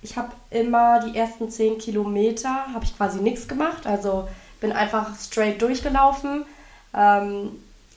Ich 0.03 0.17
habe 0.17 0.33
immer 0.51 1.01
die 1.01 1.17
ersten 1.17 1.51
zehn 1.51 1.79
Kilometer, 1.79 2.67
habe 2.73 2.85
ich 2.85 2.97
quasi 2.97 3.21
nichts 3.21 3.49
gemacht. 3.49 3.87
Also 3.87 4.29
bin 4.61 4.73
einfach 4.73 5.17
straight 5.19 5.61
durchgelaufen. 5.63 6.45
Ähm, 6.95 7.51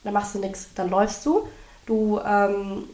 dann 0.04 0.14
machst 0.14 0.36
du 0.36 0.40
nichts, 0.40 0.70
dann 0.74 0.90
läufst 0.90 1.26
du. 1.26 1.48
Du 1.86 2.20
ähm, 2.20 2.86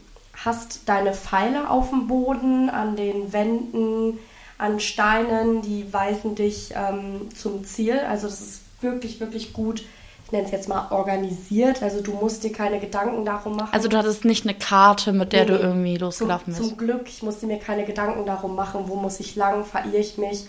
hast 0.44 0.88
deine 0.88 1.12
Pfeile 1.12 1.70
auf 1.70 1.90
dem 1.90 2.06
Boden, 2.06 2.70
an 2.70 2.96
den 2.96 3.32
Wänden, 3.32 4.18
an 4.56 4.80
Steinen, 4.80 5.62
die 5.62 5.92
weisen 5.92 6.34
dich 6.34 6.72
ähm, 6.74 7.28
zum 7.34 7.64
Ziel. 7.64 7.98
Also 7.98 8.26
das 8.26 8.40
ist 8.40 8.62
wirklich, 8.80 9.20
wirklich 9.20 9.52
gut, 9.52 9.82
ich 10.26 10.32
nenne 10.32 10.44
es 10.44 10.50
jetzt 10.50 10.68
mal 10.68 10.88
organisiert. 10.90 11.82
Also 11.82 12.00
du 12.00 12.12
musst 12.12 12.44
dir 12.44 12.52
keine 12.52 12.80
Gedanken 12.80 13.24
darum 13.24 13.56
machen. 13.56 13.72
Also 13.72 13.88
du 13.88 13.96
hattest 13.96 14.24
nicht 14.24 14.44
eine 14.44 14.54
Karte, 14.54 15.12
mit 15.12 15.32
der 15.32 15.44
nee, 15.44 15.52
du 15.52 15.58
irgendwie 15.58 15.96
losgelaufen 15.96 16.52
zum, 16.52 16.62
bist. 16.62 16.68
Zum 16.68 16.78
Glück, 16.78 17.08
ich 17.08 17.22
musste 17.22 17.46
mir 17.46 17.58
keine 17.58 17.84
Gedanken 17.84 18.26
darum 18.26 18.54
machen, 18.54 18.84
wo 18.86 18.96
muss 18.96 19.20
ich 19.20 19.36
lang, 19.36 19.64
verirre 19.64 19.96
ich 19.96 20.18
mich. 20.18 20.46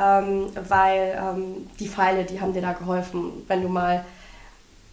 Ähm, 0.00 0.46
weil 0.68 1.18
ähm, 1.20 1.66
die 1.80 1.88
Pfeile, 1.88 2.24
die 2.24 2.40
haben 2.40 2.52
dir 2.52 2.62
da 2.62 2.72
geholfen. 2.72 3.42
Wenn 3.48 3.62
du 3.62 3.68
mal 3.68 4.04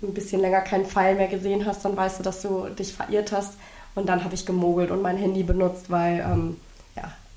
ein 0.05 0.13
bisschen 0.13 0.41
länger 0.41 0.61
keinen 0.61 0.85
Pfeil 0.85 1.15
mehr 1.15 1.27
gesehen 1.27 1.65
hast, 1.65 1.85
dann 1.85 1.97
weißt 1.97 2.19
du, 2.19 2.23
dass 2.23 2.41
du 2.41 2.67
dich 2.69 2.93
verirrt 2.93 3.31
hast. 3.31 3.53
Und 3.95 4.09
dann 4.09 4.23
habe 4.23 4.35
ich 4.35 4.45
gemogelt 4.45 4.91
und 4.91 5.01
mein 5.01 5.17
Handy 5.17 5.43
benutzt, 5.43 5.89
weil 5.89 6.19
ähm, 6.19 6.57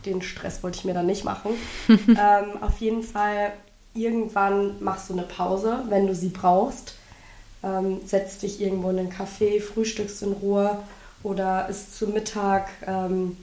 den 0.05 0.23
Stress 0.23 0.63
wollte 0.63 0.79
ich 0.79 0.85
mir 0.85 0.95
dann 0.95 1.07
nicht 1.07 1.25
machen. 1.25 1.53
ähm, 1.89 2.63
auf 2.63 2.79
jeden 2.79 3.03
Fall, 3.03 3.53
irgendwann 3.95 4.83
machst 4.83 5.09
du 5.11 5.15
eine 5.15 5.23
Pause, 5.23 5.85
wenn 5.89 6.07
du 6.07 6.15
sie 6.15 6.29
brauchst. 6.29 6.95
Ähm, 7.63 8.01
setzt 8.07 8.43
dich 8.43 8.61
irgendwo 8.61 8.91
in 8.91 8.99
einen 8.99 9.13
Café, 9.13 9.61
frühstückst 9.61 10.23
in 10.23 10.33
Ruhe 10.33 10.79
oder 11.23 11.69
isst 11.69 11.97
zu 11.99 12.07
Mittag. 12.07 12.69
Ähm, 12.87 13.37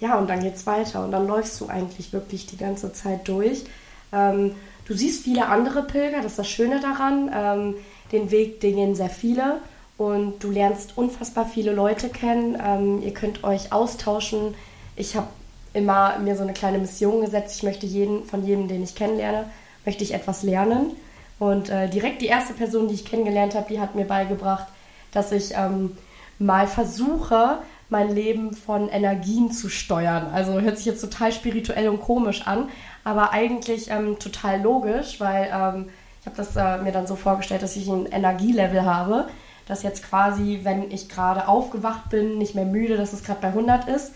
ja, 0.00 0.18
und 0.18 0.28
dann 0.28 0.40
geht's 0.40 0.66
weiter. 0.66 1.04
Und 1.04 1.12
dann 1.12 1.26
läufst 1.26 1.60
du 1.60 1.68
eigentlich 1.68 2.12
wirklich 2.12 2.46
die 2.46 2.56
ganze 2.56 2.92
Zeit 2.92 3.28
durch. 3.28 3.64
Ähm, 4.12 4.56
du 4.86 4.94
siehst 4.94 5.22
viele 5.22 5.46
andere 5.46 5.82
Pilger, 5.82 6.18
das 6.18 6.32
ist 6.32 6.38
das 6.40 6.48
Schöne 6.48 6.80
daran. 6.80 7.74
Den 8.14 8.30
Weg, 8.30 8.60
den 8.60 8.76
gehen 8.76 8.94
sehr 8.94 9.10
viele. 9.10 9.58
Und 9.98 10.42
du 10.42 10.50
lernst 10.50 10.96
unfassbar 10.96 11.46
viele 11.46 11.72
Leute 11.72 12.08
kennen. 12.08 12.56
Ähm, 12.64 13.02
ihr 13.02 13.12
könnt 13.12 13.44
euch 13.44 13.72
austauschen. 13.72 14.54
Ich 14.96 15.14
habe 15.16 15.28
immer 15.72 16.18
mir 16.18 16.36
so 16.36 16.42
eine 16.42 16.52
kleine 16.52 16.78
Mission 16.78 17.20
gesetzt. 17.20 17.56
Ich 17.56 17.62
möchte 17.62 17.86
jeden, 17.86 18.24
von 18.24 18.46
jedem, 18.46 18.68
den 18.68 18.82
ich 18.82 18.94
kennenlerne, 18.94 19.50
möchte 19.84 20.02
ich 20.02 20.14
etwas 20.14 20.42
lernen. 20.42 20.92
Und 21.38 21.68
äh, 21.68 21.88
direkt 21.90 22.22
die 22.22 22.26
erste 22.26 22.54
Person, 22.54 22.88
die 22.88 22.94
ich 22.94 23.04
kennengelernt 23.04 23.54
habe, 23.54 23.66
die 23.68 23.80
hat 23.80 23.94
mir 23.94 24.04
beigebracht, 24.04 24.66
dass 25.12 25.32
ich 25.32 25.52
ähm, 25.54 25.96
mal 26.38 26.66
versuche, 26.66 27.58
mein 27.88 28.14
Leben 28.14 28.54
von 28.54 28.88
Energien 28.88 29.52
zu 29.52 29.68
steuern. 29.68 30.28
Also 30.32 30.60
hört 30.60 30.76
sich 30.76 30.86
jetzt 30.86 31.00
total 31.00 31.32
spirituell 31.32 31.88
und 31.88 32.00
komisch 32.00 32.46
an, 32.46 32.68
aber 33.02 33.32
eigentlich 33.32 33.90
ähm, 33.90 34.18
total 34.18 34.62
logisch, 34.62 35.20
weil 35.20 35.50
ähm, 35.52 35.88
ich 36.24 36.26
habe 36.26 36.36
das 36.38 36.56
äh, 36.56 36.82
mir 36.82 36.90
dann 36.90 37.06
so 37.06 37.16
vorgestellt, 37.16 37.62
dass 37.62 37.76
ich 37.76 37.86
ein 37.86 38.06
Energielevel 38.06 38.86
habe, 38.86 39.28
dass 39.68 39.82
jetzt 39.82 40.08
quasi, 40.08 40.60
wenn 40.62 40.90
ich 40.90 41.10
gerade 41.10 41.48
aufgewacht 41.48 42.08
bin, 42.08 42.38
nicht 42.38 42.54
mehr 42.54 42.64
müde, 42.64 42.96
dass 42.96 43.12
es 43.12 43.22
gerade 43.22 43.42
bei 43.42 43.48
100 43.48 43.88
ist, 43.88 44.12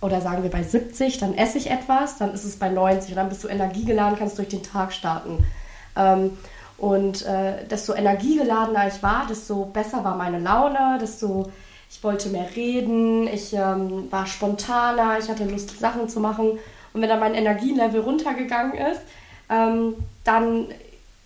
oder 0.00 0.20
sagen 0.20 0.42
wir 0.42 0.50
bei 0.50 0.64
70, 0.64 1.18
dann 1.18 1.34
esse 1.34 1.58
ich 1.58 1.70
etwas, 1.70 2.18
dann 2.18 2.34
ist 2.34 2.42
es 2.42 2.58
bei 2.58 2.68
90 2.68 3.10
und 3.10 3.16
dann 3.16 3.28
bist 3.28 3.44
du 3.44 3.48
energiegeladen, 3.48 4.18
kannst 4.18 4.36
durch 4.36 4.48
den 4.48 4.64
Tag 4.64 4.92
starten. 4.92 5.46
Ähm, 5.94 6.36
und 6.76 7.24
äh, 7.24 7.64
desto 7.70 7.94
energiegeladener 7.94 8.88
ich 8.88 9.00
war, 9.00 9.28
desto 9.28 9.64
besser 9.66 10.02
war 10.02 10.16
meine 10.16 10.40
Laune, 10.40 10.98
desto 11.00 11.52
ich 11.88 12.02
wollte 12.02 12.30
mehr 12.30 12.48
reden, 12.56 13.28
ich 13.28 13.54
ähm, 13.54 14.10
war 14.10 14.26
spontaner, 14.26 15.20
ich 15.20 15.28
hatte 15.28 15.44
Lust, 15.44 15.78
Sachen 15.78 16.08
zu 16.08 16.18
machen. 16.18 16.58
Und 16.92 17.00
wenn 17.00 17.08
dann 17.08 17.20
mein 17.20 17.34
Energielevel 17.34 18.00
runtergegangen 18.00 18.74
ist, 18.74 19.02
ähm, 19.48 19.94
dann 20.24 20.66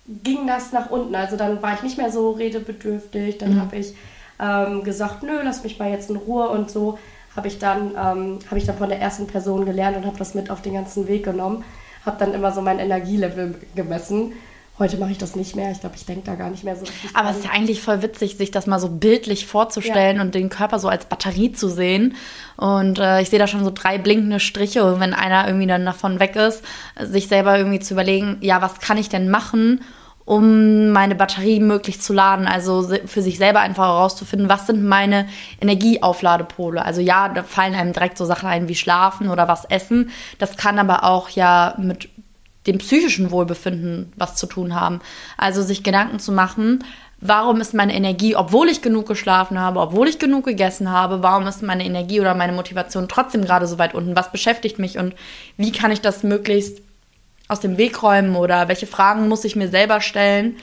ging 0.07 0.47
das 0.47 0.71
nach 0.71 0.89
unten. 0.89 1.15
Also 1.15 1.37
dann 1.37 1.61
war 1.61 1.73
ich 1.73 1.83
nicht 1.83 1.97
mehr 1.97 2.11
so 2.11 2.31
redebedürftig, 2.31 3.37
dann 3.37 3.55
mhm. 3.55 3.61
habe 3.61 3.77
ich 3.77 3.95
ähm, 4.39 4.83
gesagt, 4.83 5.23
nö, 5.23 5.41
lass 5.43 5.63
mich 5.63 5.79
mal 5.79 5.89
jetzt 5.89 6.09
in 6.09 6.15
Ruhe 6.17 6.49
und 6.49 6.69
so 6.69 6.97
habe 7.35 7.47
ich, 7.47 7.59
dann, 7.59 7.91
ähm, 7.91 8.39
hab 8.49 8.57
ich 8.57 8.65
dann 8.65 8.77
von 8.77 8.89
der 8.89 8.99
ersten 8.99 9.27
Person 9.27 9.65
gelernt 9.65 9.97
und 9.97 10.05
habe 10.05 10.17
das 10.17 10.35
mit 10.35 10.49
auf 10.49 10.61
den 10.61 10.73
ganzen 10.73 11.07
Weg 11.07 11.23
genommen. 11.23 11.63
Habe 12.05 12.17
dann 12.19 12.33
immer 12.33 12.51
so 12.51 12.61
mein 12.61 12.79
Energielevel 12.79 13.55
gemessen. 13.75 14.33
Heute 14.79 14.97
mache 14.97 15.11
ich 15.11 15.19
das 15.19 15.35
nicht 15.35 15.55
mehr. 15.55 15.71
Ich 15.71 15.81
glaube, 15.81 15.95
ich 15.95 16.05
denke 16.05 16.23
da 16.25 16.33
gar 16.33 16.49
nicht 16.49 16.63
mehr 16.63 16.75
so 16.75 16.81
richtig. 16.81 17.11
Aber 17.13 17.29
es 17.29 17.37
ist 17.37 17.45
ja 17.45 17.51
eigentlich 17.51 17.79
voll 17.79 18.01
witzig, 18.01 18.37
sich 18.37 18.49
das 18.49 18.65
mal 18.65 18.79
so 18.79 18.89
bildlich 18.89 19.45
vorzustellen 19.45 20.17
ja. 20.17 20.21
und 20.23 20.33
den 20.33 20.49
Körper 20.49 20.79
so 20.79 20.87
als 20.87 21.05
Batterie 21.05 21.51
zu 21.51 21.69
sehen. 21.69 22.15
Und 22.57 22.97
äh, 22.97 23.21
ich 23.21 23.29
sehe 23.29 23.37
da 23.37 23.45
schon 23.45 23.63
so 23.63 23.71
drei 23.71 23.99
blinkende 23.99 24.39
Striche. 24.39 24.83
Und 24.83 24.99
wenn 24.99 25.13
einer 25.13 25.45
irgendwie 25.45 25.67
dann 25.67 25.85
davon 25.85 26.19
weg 26.19 26.35
ist, 26.35 26.63
sich 26.99 27.27
selber 27.27 27.55
irgendwie 27.55 27.81
zu 27.81 27.93
überlegen, 27.93 28.37
ja, 28.41 28.63
was 28.63 28.79
kann 28.79 28.97
ich 28.97 29.09
denn 29.09 29.29
machen, 29.29 29.81
um 30.25 30.89
meine 30.89 31.15
Batterie 31.15 31.59
möglichst 31.59 32.03
zu 32.03 32.13
laden. 32.13 32.47
Also 32.47 32.89
für 33.05 33.21
sich 33.21 33.37
selber 33.37 33.59
einfach 33.59 33.85
herauszufinden, 33.85 34.49
was 34.49 34.65
sind 34.65 34.83
meine 34.83 35.27
Energieaufladepole. 35.61 36.83
Also 36.83 36.99
ja, 36.99 37.29
da 37.29 37.43
fallen 37.43 37.75
einem 37.75 37.93
direkt 37.93 38.17
so 38.17 38.25
Sachen 38.25 38.49
ein 38.49 38.67
wie 38.67 38.75
Schlafen 38.75 39.29
oder 39.29 39.47
was 39.47 39.65
essen. 39.65 40.09
Das 40.39 40.57
kann 40.57 40.79
aber 40.79 41.03
auch 41.03 41.29
ja 41.29 41.75
mit 41.77 42.09
dem 42.67 42.77
psychischen 42.77 43.31
Wohlbefinden 43.31 44.13
was 44.15 44.35
zu 44.35 44.47
tun 44.47 44.75
haben. 44.75 45.01
Also 45.37 45.61
sich 45.61 45.83
Gedanken 45.83 46.19
zu 46.19 46.31
machen, 46.31 46.83
warum 47.19 47.61
ist 47.61 47.73
meine 47.73 47.95
Energie, 47.95 48.35
obwohl 48.35 48.69
ich 48.69 48.81
genug 48.81 49.07
geschlafen 49.07 49.59
habe, 49.59 49.79
obwohl 49.79 50.07
ich 50.07 50.19
genug 50.19 50.45
gegessen 50.45 50.91
habe, 50.91 51.23
warum 51.23 51.47
ist 51.47 51.63
meine 51.63 51.85
Energie 51.85 52.19
oder 52.19 52.35
meine 52.35 52.53
Motivation 52.53 53.07
trotzdem 53.07 53.43
gerade 53.43 53.67
so 53.67 53.79
weit 53.79 53.93
unten? 53.93 54.15
Was 54.15 54.31
beschäftigt 54.31 54.79
mich 54.79 54.97
und 54.97 55.15
wie 55.57 55.71
kann 55.71 55.91
ich 55.91 56.01
das 56.01 56.23
möglichst 56.23 56.81
aus 57.47 57.59
dem 57.59 57.77
Weg 57.77 58.03
räumen 58.03 58.35
oder 58.35 58.67
welche 58.67 58.87
Fragen 58.87 59.27
muss 59.27 59.45
ich 59.45 59.55
mir 59.55 59.69
selber 59.69 60.01
stellen, 60.01 60.57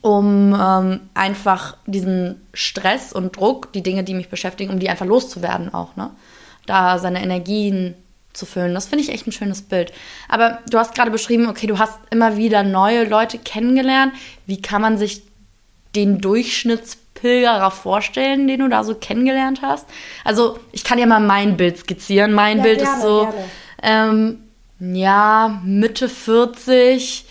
um 0.00 0.56
ähm, 0.58 1.00
einfach 1.14 1.76
diesen 1.86 2.40
Stress 2.52 3.12
und 3.12 3.36
Druck, 3.36 3.72
die 3.72 3.82
Dinge, 3.82 4.02
die 4.02 4.14
mich 4.14 4.28
beschäftigen, 4.28 4.72
um 4.72 4.78
die 4.78 4.88
einfach 4.88 5.06
loszuwerden 5.06 5.72
auch, 5.74 5.96
ne? 5.96 6.10
Da 6.66 6.98
seine 6.98 7.22
Energien 7.22 7.94
zu 8.34 8.46
füllen. 8.46 8.74
Das 8.74 8.86
finde 8.86 9.04
ich 9.04 9.10
echt 9.10 9.26
ein 9.26 9.32
schönes 9.32 9.62
Bild. 9.62 9.92
Aber 10.28 10.58
du 10.68 10.78
hast 10.78 10.94
gerade 10.94 11.10
beschrieben, 11.10 11.48
okay, 11.48 11.66
du 11.66 11.78
hast 11.78 11.98
immer 12.10 12.36
wieder 12.36 12.62
neue 12.62 13.04
Leute 13.04 13.38
kennengelernt. 13.38 14.12
Wie 14.46 14.60
kann 14.60 14.82
man 14.82 14.98
sich 14.98 15.22
den 15.94 16.20
Durchschnittspilgerer 16.20 17.70
vorstellen, 17.70 18.46
den 18.48 18.60
du 18.60 18.68
da 18.68 18.84
so 18.84 18.94
kennengelernt 18.94 19.60
hast? 19.62 19.86
Also, 20.24 20.58
ich 20.72 20.84
kann 20.84 20.98
ja 20.98 21.06
mal 21.06 21.20
mein 21.20 21.56
Bild 21.56 21.78
skizzieren. 21.78 22.32
Mein 22.32 22.58
ja, 22.58 22.62
Bild 22.64 22.78
gerne, 22.80 22.96
ist 22.96 23.02
so, 23.02 23.34
ähm, 23.82 24.38
ja, 24.80 25.60
Mitte 25.64 26.08
40, 26.08 27.24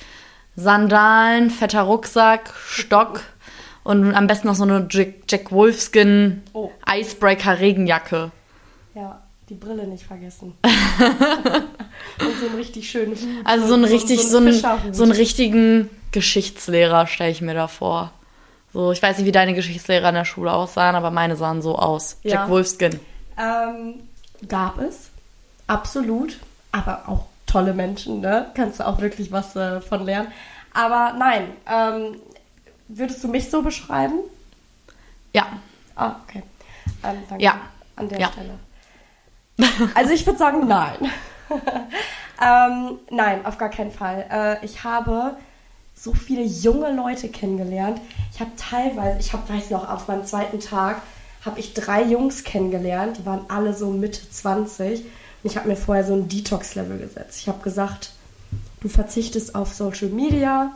Sandalen, 0.56 1.50
fetter 1.50 1.82
Rucksack, 1.82 2.54
Stock 2.66 3.22
und 3.84 4.16
am 4.16 4.28
besten 4.28 4.48
noch 4.48 4.56
so 4.56 4.64
eine 4.64 4.88
Jack, 4.90 5.16
Jack 5.28 5.52
Wolfskin 5.52 6.42
oh. 6.54 6.72
Icebreaker 6.88 7.60
Regenjacke. 7.60 8.32
Die 9.50 9.56
Brille 9.56 9.88
nicht 9.88 10.06
vergessen. 10.06 10.54
und 10.64 12.40
so 12.40 12.46
einen 12.48 12.56
richtig 12.56 12.90
schönen 12.90 13.12
Hut. 13.12 13.46
Also 13.46 13.68
so 13.68 13.74
einen 13.74 13.86
richtig, 13.86 14.22
so, 14.22 14.30
so, 14.30 14.38
einen, 14.38 14.94
so 14.94 15.04
einen 15.04 15.12
richtigen 15.12 15.90
Geschichtslehrer 16.12 17.08
stelle 17.08 17.32
ich 17.32 17.42
mir 17.42 17.54
da 17.54 17.68
vor. 17.68 18.12
So, 18.74 18.92
ich 18.92 19.02
weiß 19.02 19.18
nicht, 19.18 19.28
wie 19.28 19.32
deine 19.32 19.54
Geschichtslehrer 19.54 20.10
in 20.10 20.16
der 20.16 20.26
Schule 20.26 20.52
aussahen, 20.52 20.96
aber 20.96 21.12
meine 21.12 21.36
sahen 21.36 21.62
so 21.62 21.78
aus. 21.78 22.18
Ja. 22.24 22.32
Jack 22.32 22.50
Wolfskin. 22.50 23.00
Ähm, 23.38 23.96
gab 24.48 24.80
es. 24.80 25.10
Absolut. 25.68 26.38
Aber 26.72 27.08
auch 27.08 27.26
tolle 27.46 27.74
Menschen, 27.74 28.22
ne? 28.22 28.48
Kannst 28.56 28.80
du 28.80 28.88
auch 28.88 29.00
wirklich 29.00 29.32
was 29.32 29.56
äh, 29.56 29.80
von 29.82 30.06
lernen. 30.06 30.30
Aber 30.74 31.14
nein, 31.18 31.50
ähm, 31.68 32.16
würdest 32.88 33.24
du 33.24 33.28
mich 33.28 33.50
so 33.50 33.62
beschreiben? 33.62 34.22
Ja. 35.34 35.46
Ah, 35.96 36.16
okay. 36.24 36.42
Ähm, 37.04 37.18
danke. 37.30 37.44
Ja. 37.44 37.62
An 37.96 38.10
der 38.10 38.20
ja. 38.20 38.32
Stelle. 38.32 38.58
Also 39.96 40.12
ich 40.12 40.26
würde 40.26 40.40
sagen, 40.40 40.68
nein. 40.68 41.12
ähm, 42.42 43.00
nein, 43.10 43.46
auf 43.46 43.58
gar 43.58 43.70
keinen 43.70 43.92
Fall. 43.92 44.26
Äh, 44.32 44.66
ich 44.66 44.84
habe 44.84 45.38
so 45.96 46.14
viele 46.14 46.44
junge 46.44 46.92
Leute 46.92 47.30
kennengelernt. 47.30 48.02
Ich 48.34 48.40
habe 48.40 48.52
teilweise, 48.58 49.20
ich 49.20 49.32
habe, 49.34 49.48
weiß 49.48 49.70
noch, 49.70 49.90
auf 49.90 50.08
meinem 50.08 50.26
zweiten 50.26 50.60
Tag 50.60 51.02
habe 51.46 51.60
ich 51.60 51.74
drei 51.74 52.04
Jungs 52.04 52.44
kennengelernt, 52.44 53.18
die 53.20 53.26
waren 53.26 53.46
alle 53.50 53.74
so 53.74 53.92
Mitte 53.92 54.30
20 54.30 55.04
ich 55.44 55.58
habe 55.58 55.68
mir 55.68 55.76
vorher 55.76 56.06
so 56.06 56.14
ein 56.14 56.30
Detox-Level 56.30 56.98
gesetzt. 56.98 57.40
Ich 57.42 57.48
habe 57.48 57.62
gesagt, 57.62 58.12
du 58.82 58.88
verzichtest 58.88 59.56
auf 59.56 59.74
Social 59.74 60.08
Media, 60.08 60.72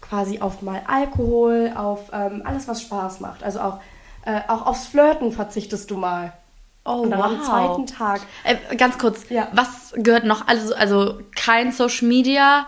quasi 0.00 0.40
auf 0.40 0.60
mal 0.60 0.82
Alkohol, 0.86 1.72
auf 1.74 2.10
ähm, 2.12 2.42
alles, 2.44 2.68
was 2.68 2.82
Spaß 2.82 3.20
macht. 3.20 3.42
Also 3.42 3.60
auch, 3.60 3.80
äh, 4.26 4.40
auch 4.48 4.66
aufs 4.66 4.86
Flirten 4.86 5.32
verzichtest 5.32 5.90
du 5.90 5.96
mal. 5.96 6.34
Oh, 6.86 7.02
und 7.02 7.10
dann 7.10 7.22
am 7.22 7.38
wow. 7.38 7.46
zweiten 7.46 7.86
Tag. 7.86 8.20
Äh, 8.44 8.76
ganz 8.76 8.98
kurz, 8.98 9.28
Ja. 9.30 9.48
was 9.52 9.94
gehört 9.96 10.24
noch? 10.24 10.46
Also, 10.46 10.74
also 10.74 11.18
kein 11.34 11.72
Social 11.72 12.06
Media, 12.08 12.66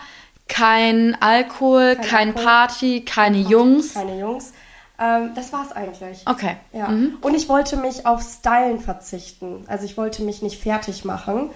kein 0.48 1.16
Alkohol, 1.20 1.96
Kein 1.96 2.06
kein, 2.06 2.28
Alkohol. 2.28 2.44
Party, 2.44 3.04
keine 3.04 3.38
Jungs. 3.38 3.94
Keine 3.94 4.18
Jungs. 4.18 4.52
Ähm, 4.98 5.32
das 5.34 5.52
war's 5.52 5.72
eigentlich. 5.72 6.22
Okay. 6.24 6.56
Ja. 6.72 6.88
Mhm. 6.88 7.18
Und 7.20 7.34
ich 7.34 7.48
wollte 7.48 7.76
mich 7.76 8.06
auf 8.06 8.22
Stylen 8.22 8.80
verzichten. 8.80 9.64
Also 9.66 9.84
ich 9.84 9.96
wollte 9.98 10.22
mich 10.22 10.40
nicht 10.40 10.62
fertig 10.62 11.04
machen. 11.04 11.50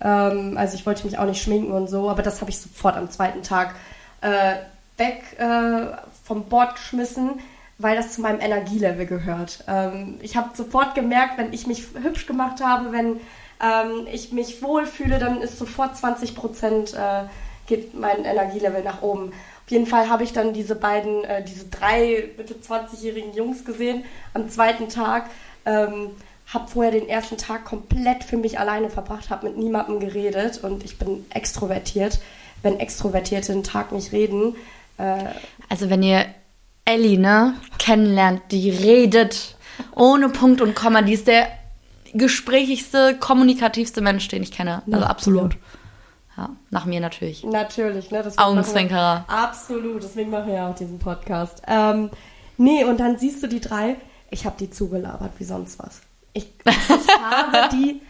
Ähm, 0.00 0.56
also 0.56 0.74
ich 0.76 0.86
wollte 0.86 1.04
mich 1.04 1.18
auch 1.18 1.26
nicht 1.26 1.42
schminken 1.42 1.72
und 1.72 1.88
so, 1.88 2.08
aber 2.08 2.22
das 2.22 2.40
habe 2.40 2.50
ich 2.50 2.58
sofort 2.58 2.96
am 2.96 3.10
zweiten 3.10 3.42
Tag 3.42 3.74
äh, 4.22 4.54
weg 4.96 5.22
äh, 5.38 5.94
vom 6.24 6.44
Bord 6.44 6.76
geschmissen, 6.76 7.40
weil 7.78 7.96
das 7.96 8.12
zu 8.12 8.20
meinem 8.20 8.40
Energielevel 8.40 9.06
gehört. 9.06 9.64
Ähm, 9.68 10.18
ich 10.22 10.36
habe 10.36 10.50
sofort 10.56 10.94
gemerkt, 10.94 11.38
wenn 11.38 11.52
ich 11.52 11.66
mich 11.66 11.84
hübsch 12.00 12.26
gemacht 12.26 12.62
habe, 12.62 12.92
wenn 12.92 13.20
ähm, 13.62 14.06
ich 14.10 14.32
mich 14.32 14.62
wohlfühle, 14.62 15.18
dann 15.18 15.40
ist 15.40 15.58
sofort 15.58 15.96
20 15.96 16.34
Prozent 16.34 16.94
äh, 16.94 17.24
geht 17.66 17.98
mein 17.98 18.24
Energielevel 18.24 18.82
nach 18.82 19.02
oben. 19.02 19.32
Auf 19.64 19.70
jeden 19.70 19.86
Fall 19.86 20.08
habe 20.08 20.22
ich 20.22 20.32
dann 20.32 20.52
diese 20.52 20.76
beiden, 20.76 21.24
äh, 21.24 21.44
diese 21.44 21.66
drei 21.66 22.30
Mitte 22.36 22.54
20-jährigen 22.54 23.34
Jungs 23.34 23.64
gesehen 23.64 24.04
am 24.32 24.48
zweiten 24.48 24.88
Tag. 24.88 25.28
Ähm, 25.64 26.10
habe 26.46 26.68
vorher 26.68 26.92
den 26.92 27.08
ersten 27.08 27.36
Tag 27.36 27.64
komplett 27.64 28.22
für 28.22 28.36
mich 28.36 28.60
alleine 28.60 28.88
verbracht, 28.88 29.30
habe 29.30 29.48
mit 29.48 29.58
niemandem 29.58 29.98
geredet 29.98 30.62
und 30.62 30.84
ich 30.84 30.96
bin 30.96 31.26
extrovertiert. 31.30 32.20
Wenn 32.62 32.78
Extrovertierte 32.78 33.52
einen 33.52 33.64
Tag 33.64 33.90
nicht 33.90 34.12
reden, 34.12 34.54
äh, 34.98 35.24
Also 35.68 35.90
wenn 35.90 36.02
ihr 36.02 36.26
Ellie, 36.86 37.18
ne, 37.18 37.54
kennenlernt, 37.78 38.40
die 38.50 38.70
redet 38.70 39.56
ohne 39.94 40.28
Punkt 40.30 40.60
und 40.62 40.74
Komma, 40.74 41.02
die 41.02 41.12
ist 41.12 41.26
der 41.26 41.48
gesprächigste, 42.14 43.16
kommunikativste 43.18 44.00
Mensch, 44.00 44.28
den 44.28 44.42
ich 44.42 44.52
kenne. 44.52 44.82
Also 44.86 45.00
Nach 45.00 45.08
absolut. 45.10 45.52
dir. 45.54 45.58
Ja, 46.38 46.50
nach 46.70 46.84
mir 46.84 47.00
natürlich. 47.00 47.44
natürlich, 47.44 48.10
ne? 48.10 48.18
deswegen 48.22 48.42
Augenzwinkerer. 48.42 49.24
wir- 49.26 49.34
Absolut, 49.34 50.02
deswegen 50.02 50.30
machen 50.30 50.48
wir 50.48 50.54
ja 50.54 50.70
auch 50.70 50.74
diesen 50.74 50.98
Podcast. 50.98 51.62
Ähm, 51.66 52.10
nee, 52.58 52.84
und 52.84 53.00
dann 53.00 53.18
siehst 53.18 53.42
du 53.42 53.46
die 53.48 53.60
drei, 53.60 53.96
ich 54.30 54.44
habe 54.44 54.56
die 54.58 54.68
zugelabert 54.70 55.32
wie 55.38 55.44
sonst 55.44 55.78
was. 55.78 56.02
Ich, 56.34 56.46
ich 56.66 57.08
habe 57.22 57.68
die 57.74 58.02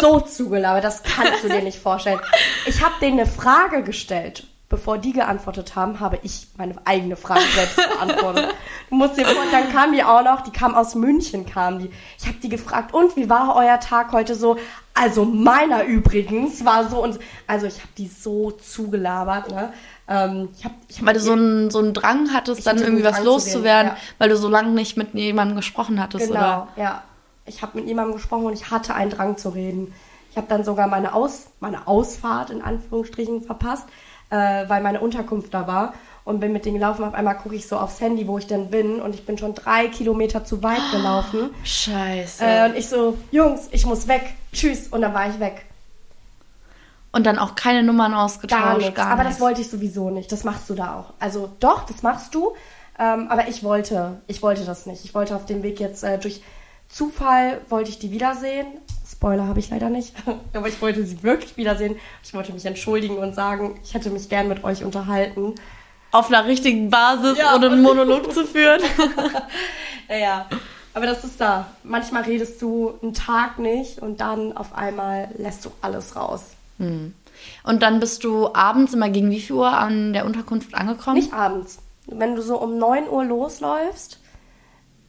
so 0.00 0.20
zugelabert, 0.20 0.84
das 0.84 1.02
kannst 1.02 1.42
du 1.44 1.48
dir 1.48 1.62
nicht 1.62 1.78
vorstellen. 1.78 2.20
Ich 2.66 2.82
habe 2.84 2.94
denen 3.00 3.18
eine 3.20 3.28
Frage 3.28 3.82
gestellt. 3.82 4.46
Bevor 4.68 4.98
die 4.98 5.12
geantwortet 5.12 5.76
haben, 5.76 6.00
habe 6.00 6.18
ich 6.24 6.48
meine 6.56 6.74
eigene 6.84 7.14
Frage 7.14 7.44
selbst 7.54 7.76
beantwortet. 7.76 8.52
Du 8.90 8.96
musst 8.96 9.16
dir 9.16 9.24
vorstellen, 9.24 9.52
dann 9.52 9.72
kam 9.72 9.92
die 9.92 10.02
auch 10.02 10.24
noch, 10.24 10.40
die 10.40 10.50
kam 10.50 10.74
aus 10.74 10.96
München, 10.96 11.46
kam 11.46 11.78
die. 11.78 11.90
Ich 12.18 12.26
habe 12.26 12.38
die 12.42 12.48
gefragt, 12.48 12.92
und 12.92 13.14
wie 13.14 13.30
war 13.30 13.54
euer 13.54 13.78
Tag 13.78 14.10
heute 14.10 14.34
so? 14.34 14.56
Also 14.92 15.24
meiner 15.24 15.84
übrigens 15.84 16.64
war 16.64 16.88
so 16.88 17.00
und 17.00 17.20
also 17.46 17.66
ich 17.66 17.78
habe 17.78 17.90
die 17.96 18.08
so 18.08 18.50
zugelabert, 18.50 19.52
ne? 19.52 19.72
Ähm, 20.08 20.48
ich 20.56 20.64
hab, 20.64 20.72
ich 20.88 20.98
hab 20.98 21.06
Weil 21.06 21.14
du 21.14 21.20
so 21.20 21.32
einen, 21.32 21.70
so 21.70 21.78
einen 21.78 21.94
Drang 21.94 22.32
hattest, 22.32 22.66
dann 22.66 22.78
irgendwie 22.78 23.04
was 23.04 23.22
loszuwerden, 23.22 23.92
ja. 23.92 23.98
weil 24.18 24.30
du 24.30 24.36
so 24.36 24.48
lange 24.48 24.70
nicht 24.70 24.96
mit 24.96 25.14
jemandem 25.14 25.56
gesprochen 25.56 26.00
hattest, 26.00 26.28
Genau, 26.28 26.40
oder? 26.40 26.68
ja. 26.76 27.02
Ich 27.44 27.62
habe 27.62 27.78
mit 27.78 27.86
jemandem 27.86 28.16
gesprochen 28.16 28.46
und 28.46 28.52
ich 28.54 28.72
hatte 28.72 28.94
einen 28.94 29.10
Drang 29.10 29.36
zu 29.36 29.50
reden. 29.50 29.94
Ich 30.30 30.36
habe 30.36 30.48
dann 30.48 30.64
sogar 30.64 30.88
meine, 30.88 31.14
Aus, 31.14 31.46
meine 31.60 31.86
Ausfahrt 31.86 32.50
in 32.50 32.60
Anführungsstrichen 32.60 33.42
verpasst, 33.42 33.84
äh, 34.30 34.68
weil 34.68 34.82
meine 34.82 35.00
Unterkunft 35.00 35.52
da 35.54 35.66
war 35.66 35.94
und 36.24 36.40
bin 36.40 36.52
mit 36.52 36.64
denen 36.64 36.74
gelaufen. 36.78 37.04
Auf 37.04 37.14
einmal 37.14 37.36
gucke 37.36 37.54
ich 37.54 37.68
so 37.68 37.76
aufs 37.78 38.00
Handy, 38.00 38.26
wo 38.26 38.38
ich 38.38 38.46
denn 38.46 38.70
bin 38.70 39.00
und 39.00 39.14
ich 39.14 39.24
bin 39.26 39.38
schon 39.38 39.54
drei 39.54 39.86
Kilometer 39.88 40.44
zu 40.44 40.62
weit 40.62 40.82
gelaufen. 40.92 41.50
Scheiße. 41.64 42.44
Äh, 42.44 42.68
und 42.68 42.76
ich 42.76 42.88
so, 42.88 43.16
Jungs, 43.30 43.68
ich 43.70 43.86
muss 43.86 44.08
weg. 44.08 44.34
Tschüss. 44.52 44.88
Und 44.88 45.02
dann 45.02 45.14
war 45.14 45.28
ich 45.28 45.38
weg. 45.38 45.64
und 47.12 47.24
dann 47.24 47.38
auch 47.38 47.54
keine 47.54 47.82
Nummern 47.82 48.12
ausgetauscht, 48.12 48.62
Gar 48.62 48.76
nichts. 48.78 48.94
gar 48.94 49.06
aber 49.08 49.22
nichts. 49.24 49.36
das 49.38 49.40
wollte 49.46 49.60
ich 49.62 49.70
sowieso 49.70 50.10
nicht. 50.10 50.30
Das 50.32 50.44
machst 50.44 50.68
du 50.68 50.74
da 50.74 50.94
auch. 50.96 51.12
Also 51.20 51.48
doch, 51.60 51.84
das 51.86 52.02
machst 52.02 52.34
du. 52.34 52.52
Ähm, 52.98 53.28
aber 53.30 53.48
ich 53.48 53.62
wollte, 53.62 54.20
ich 54.26 54.42
wollte 54.42 54.64
das 54.64 54.86
nicht. 54.86 55.04
Ich 55.04 55.14
wollte 55.14 55.36
auf 55.36 55.46
dem 55.46 55.62
Weg 55.62 55.80
jetzt 55.80 56.02
äh, 56.04 56.18
durch 56.18 56.42
Zufall 56.88 57.60
wollte 57.68 57.90
ich 57.90 57.98
die 57.98 58.10
wiedersehen. 58.10 58.66
Spoiler 59.16 59.46
habe 59.46 59.60
ich 59.60 59.70
leider 59.70 59.88
nicht. 59.88 60.14
aber 60.52 60.68
ich 60.68 60.80
wollte 60.82 61.04
sie 61.06 61.22
wirklich 61.22 61.56
wiedersehen. 61.56 61.96
Ich 62.22 62.34
wollte 62.34 62.52
mich 62.52 62.66
entschuldigen 62.66 63.16
und 63.16 63.34
sagen, 63.34 63.80
ich 63.82 63.94
hätte 63.94 64.10
mich 64.10 64.28
gern 64.28 64.46
mit 64.46 64.62
euch 64.62 64.84
unterhalten. 64.84 65.54
Auf 66.12 66.28
einer 66.28 66.46
richtigen 66.46 66.90
Basis, 66.90 67.38
Ja, 67.38 67.54
ohne 67.54 67.70
einen 67.70 67.82
Monolog 67.82 68.32
zu 68.32 68.44
führen. 68.44 68.80
Naja, 70.08 70.46
aber 70.94 71.06
das 71.06 71.24
ist 71.24 71.40
da. 71.40 71.66
Manchmal 71.82 72.22
redest 72.22 72.62
du 72.62 72.94
einen 73.02 73.12
Tag 73.12 73.58
nicht 73.58 73.98
und 73.98 74.20
dann 74.20 74.56
auf 74.56 74.72
einmal 74.72 75.28
lässt 75.36 75.64
du 75.64 75.70
alles 75.80 76.14
raus. 76.14 76.44
Und 76.78 77.14
dann 77.64 77.98
bist 77.98 78.22
du 78.22 78.54
abends 78.54 78.94
immer 78.94 79.08
gegen 79.08 79.30
wie 79.32 79.40
viel 79.40 79.56
Uhr 79.56 79.72
an 79.76 80.12
der 80.12 80.24
Unterkunft 80.26 80.74
angekommen? 80.74 81.16
Nicht 81.16 81.32
abends. 81.32 81.78
Wenn 82.06 82.36
du 82.36 82.42
so 82.42 82.60
um 82.60 82.78
9 82.78 83.08
Uhr 83.08 83.24
losläufst, 83.24 84.20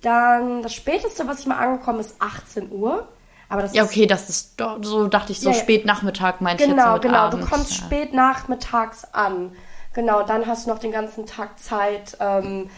dann 0.02 0.64
das 0.64 0.74
späteste, 0.74 1.28
was 1.28 1.42
ich 1.42 1.46
mal 1.46 1.58
angekommen 1.58 2.00
ist, 2.00 2.16
18 2.20 2.72
Uhr. 2.72 3.08
Aber 3.50 3.62
das 3.62 3.74
ja, 3.74 3.84
okay, 3.84 4.06
das 4.06 4.30
ist 4.30 4.60
doch, 4.60 4.78
so 4.82 5.08
dachte 5.08 5.32
ich, 5.32 5.40
so 5.40 5.52
Ja, 5.52 5.56
spät 5.56 5.86
Nachmittag 5.86 6.42
meinte 6.42 6.64
ich 6.64 6.70
jetzt 6.70 6.78
genau, 6.78 6.90
so 6.90 6.94
mit 6.94 7.02
genau. 7.04 7.18
abends. 7.18 7.46
Du 7.46 7.56
kommst 7.56 7.72
ja. 7.72 7.86
spät 7.86 8.14
nachmittags 8.14 9.06
an. 9.14 9.52
Genau, 9.94 10.24
dann 10.24 10.46
hast 10.46 10.66
du 10.66 10.70
noch 10.72 10.80
den 10.80 10.92
ganzen 10.92 11.26
Tag 11.26 11.58
Zeit 11.60 12.18
ähm, 12.20 12.70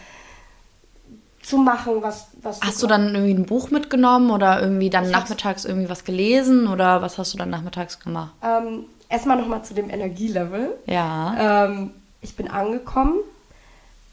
zu 1.42 1.58
machen, 1.58 2.02
was, 2.02 2.28
was 2.42 2.60
Hast 2.60 2.82
du 2.82 2.86
dann 2.86 3.14
irgendwie 3.14 3.34
ein 3.34 3.46
Buch 3.46 3.70
mitgenommen 3.70 4.30
oder 4.30 4.60
irgendwie 4.62 4.90
dann 4.90 5.04
Ich 5.04 5.10
nachmittags 5.10 5.64
irgendwie 5.64 5.88
was 5.88 6.04
gelesen 6.04 6.66
oder 6.68 7.02
was 7.02 7.18
hast 7.18 7.34
du 7.34 7.38
dann 7.38 7.50
nachmittags 7.50 7.98
gemacht? 7.98 8.32
ähm, 8.42 8.84
erstmal 9.08 9.36
nochmal 9.38 9.64
zu 9.64 9.74
dem 9.74 9.90
Energielevel. 9.90 10.74
Ja. 10.86 11.64
Ähm, 11.66 11.90
ich 12.22 12.36
bin 12.36 12.48
angekommen, 12.48 13.14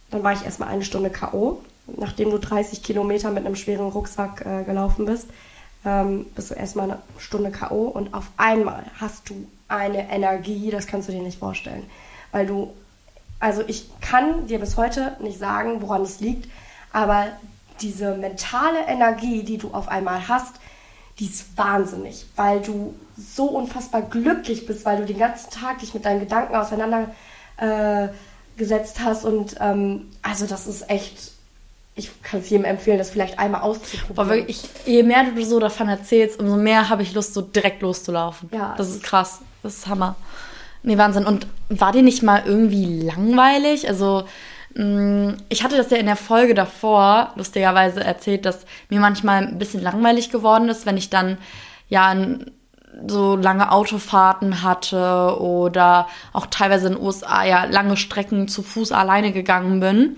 dann 0.10 0.24
war 0.24 0.34
ich 0.34 0.43
erstmal 0.43 0.70
eine 0.70 0.84
Stunde 0.84 1.10
K.O. 1.10 1.62
Nachdem 1.98 2.32
du 2.32 2.38
30 2.39 2.84
Kilometer 2.84 3.32
mit 3.32 3.46
einem 3.46 3.56
schweren 3.56 3.88
Rucksack 3.89 4.46
äh, 4.46 4.63
gelaufen 4.63 5.06
bist, 5.06 5.28
ähm, 5.88 6.26
bist 6.36 6.52
du 6.52 6.56
erstmal 6.56 6.91
eine 6.91 7.00
Stunde 7.17 7.50
K.O. 7.50 7.86
und 7.86 8.13
auf 8.13 8.26
einmal 8.36 8.84
hast 9.00 9.30
du 9.30 9.47
eine 9.69 10.12
Energie, 10.12 10.69
das 10.69 10.86
kannst 10.86 11.08
du 11.08 11.13
dir 11.13 11.21
nicht 11.21 11.39
vorstellen. 11.39 11.89
Weil 12.34 12.45
du, 12.45 12.73
also 13.39 13.63
ich 13.67 13.89
kann 14.02 14.47
dir 14.47 14.60
bis 14.60 14.76
heute 14.76 15.15
nicht 15.21 15.39
sagen, 15.39 15.82
woran 15.82 16.02
es 16.02 16.19
liegt, 16.19 16.50
aber 16.91 17.28
diese 17.80 18.15
mentale 18.15 18.80
Energie, 18.88 19.43
die 19.43 19.58
du 19.58 19.71
auf 19.71 19.88
einmal 19.88 20.28
hast, 20.28 20.56
die 21.19 21.26
ist 21.26 21.58
wahnsinnig, 21.58 22.26
weil 22.36 22.62
du 22.62 22.93
so 23.17 23.45
unfassbar 23.45 24.02
glücklich 24.02 24.65
bist, 24.65 24.86
weil 24.86 24.97
du 24.97 25.06
den 25.06 25.17
ganzen 25.17 25.52
Tag 25.52 25.80
dich 25.80 25.93
mit 25.93 26.06
deinen 26.06 26.19
Gedanken 26.19 26.56
auseinandergesetzt 26.56 29.00
äh, 29.00 29.04
hast 29.04 29.23
und 29.23 29.56
ähm, 29.60 30.10
also 30.21 30.47
das 30.47 30.67
ist 30.67 30.89
echt, 30.89 31.32
ich 31.98 32.22
kann 32.22 32.40
es 32.40 32.50
jedem 32.50 32.66
empfehlen, 32.66 32.98
das 32.98 33.10
vielleicht 33.10 33.40
einmal 33.40 33.62
auszuprobieren. 33.62 34.30
Wirklich, 34.30 34.64
ich, 34.86 34.94
je 34.94 35.04
mehr 35.04 35.24
du 35.24 35.44
so 35.44 35.60
davon 35.60 35.90
erzählst, 35.90 36.40
umso 36.40 36.56
mehr 36.56 36.90
habe 36.90 37.02
ich 37.02 37.14
Lust, 37.14 37.34
so 37.34 37.42
direkt 37.42 37.82
loszulaufen. 37.82 38.50
Ja, 38.54 38.76
Das 38.78 38.90
ist 38.90 39.04
krass. 39.04 39.42
Das 39.64 39.78
ist 39.78 39.88
Hammer. 39.88 40.16
Nee, 40.84 40.98
Wahnsinn. 40.98 41.26
Und 41.26 41.48
war 41.70 41.92
dir 41.92 42.04
nicht 42.04 42.24
mal 42.24 42.44
irgendwie 42.46 43.02
langweilig? 43.02 43.90
Also, 43.90 44.24
mh, 44.76 45.36
ich 45.50 45.64
hatte 45.64 45.76
das 45.76 45.90
ja 45.90 45.98
in 45.98 46.06
der 46.06 46.16
Folge 46.16 46.54
davor, 46.54 47.34
lustigerweise, 47.36 48.04
erzählt, 48.04 48.46
dass 48.46 48.66
mir 48.90 49.00
manchmal 49.00 49.44
ein 49.44 49.58
bisschen 49.58 49.82
langweilig 49.82 50.30
geworden 50.30 50.70
ist, 50.70 50.86
wenn 50.86 50.98
ich 50.98 51.10
dann 51.10 51.38
ja 51.90 52.16
so 53.08 53.36
lange 53.36 53.72
Autofahrten 53.72 54.64
hatte 54.64 55.38
oder 55.40 56.08
auch 56.34 56.48
teilweise 56.48 56.88
in 56.88 56.94
den 56.94 57.04
USA 57.04 57.44
ja 57.44 57.66
lange 57.66 57.98
Strecken 57.98 58.48
zu 58.48 58.64
Fuß 58.64 58.92
alleine 58.92 59.32
gegangen 59.32 59.80
bin. 59.80 60.18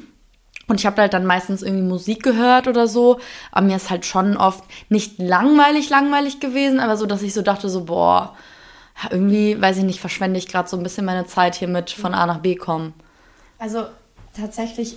Und 0.70 0.80
ich 0.80 0.86
habe 0.86 1.02
halt 1.02 1.14
dann 1.14 1.26
meistens 1.26 1.64
irgendwie 1.64 1.84
Musik 1.84 2.24
gehört 2.24 2.68
oder 2.68 2.88
so. 2.88 3.20
Aber 3.52 3.66
mir 3.66 3.76
ist 3.76 3.90
halt 3.90 4.06
schon 4.06 4.38
oft 4.38 4.64
nicht 4.88 5.20
langweilig, 5.20 5.90
langweilig 5.90 6.40
gewesen, 6.40 6.80
aber 6.80 6.96
so, 6.96 7.06
dass 7.06 7.24
ich 7.24 7.34
so 7.34 7.42
dachte, 7.42 7.70
so, 7.70 7.86
boah, 7.86 8.36
irgendwie, 9.10 9.60
weiß 9.60 9.78
ich 9.78 9.84
nicht, 9.84 10.00
verschwende 10.00 10.38
ich 10.38 10.48
gerade 10.48 10.70
so 10.70 10.78
ein 10.78 10.84
bisschen 10.84 11.06
meine 11.06 11.26
Zeit 11.26 11.56
hier 11.56 11.68
mit 11.68 11.90
von 11.90 12.14
A 12.14 12.26
nach 12.26 12.38
B 12.38 12.56
kommen. 12.56 12.94
Also 13.58 13.86
tatsächlich 14.36 14.96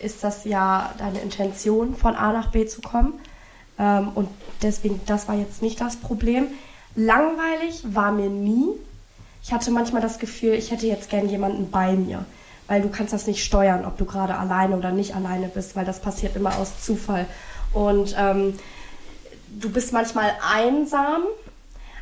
ist 0.00 0.24
das 0.24 0.44
ja 0.44 0.92
deine 0.98 1.20
Intention, 1.20 1.94
von 1.94 2.16
A 2.16 2.32
nach 2.32 2.50
B 2.50 2.66
zu 2.66 2.80
kommen. 2.80 3.14
Ähm, 3.78 4.10
und 4.14 4.28
deswegen, 4.60 5.00
das 5.06 5.28
war 5.28 5.36
jetzt 5.36 5.62
nicht 5.62 5.80
das 5.80 5.96
Problem. 5.96 6.48
Langweilig 6.96 7.82
war 7.84 8.10
mir 8.10 8.28
nie. 8.28 8.66
Ich 9.42 9.52
hatte 9.52 9.70
manchmal 9.70 10.02
das 10.02 10.18
Gefühl, 10.18 10.54
ich 10.54 10.72
hätte 10.72 10.86
jetzt 10.86 11.10
gern 11.10 11.28
jemanden 11.28 11.70
bei 11.70 11.92
mir. 11.92 12.24
Weil 12.72 12.80
du 12.80 12.88
kannst 12.88 13.12
das 13.12 13.26
nicht 13.26 13.44
steuern, 13.44 13.84
ob 13.84 13.98
du 13.98 14.06
gerade 14.06 14.34
alleine 14.34 14.78
oder 14.78 14.92
nicht 14.92 15.14
alleine 15.14 15.48
bist, 15.48 15.76
weil 15.76 15.84
das 15.84 16.00
passiert 16.00 16.36
immer 16.36 16.56
aus 16.56 16.82
Zufall. 16.82 17.26
Und 17.74 18.16
ähm, 18.18 18.58
du 19.50 19.68
bist 19.68 19.92
manchmal 19.92 20.32
einsam, 20.54 21.24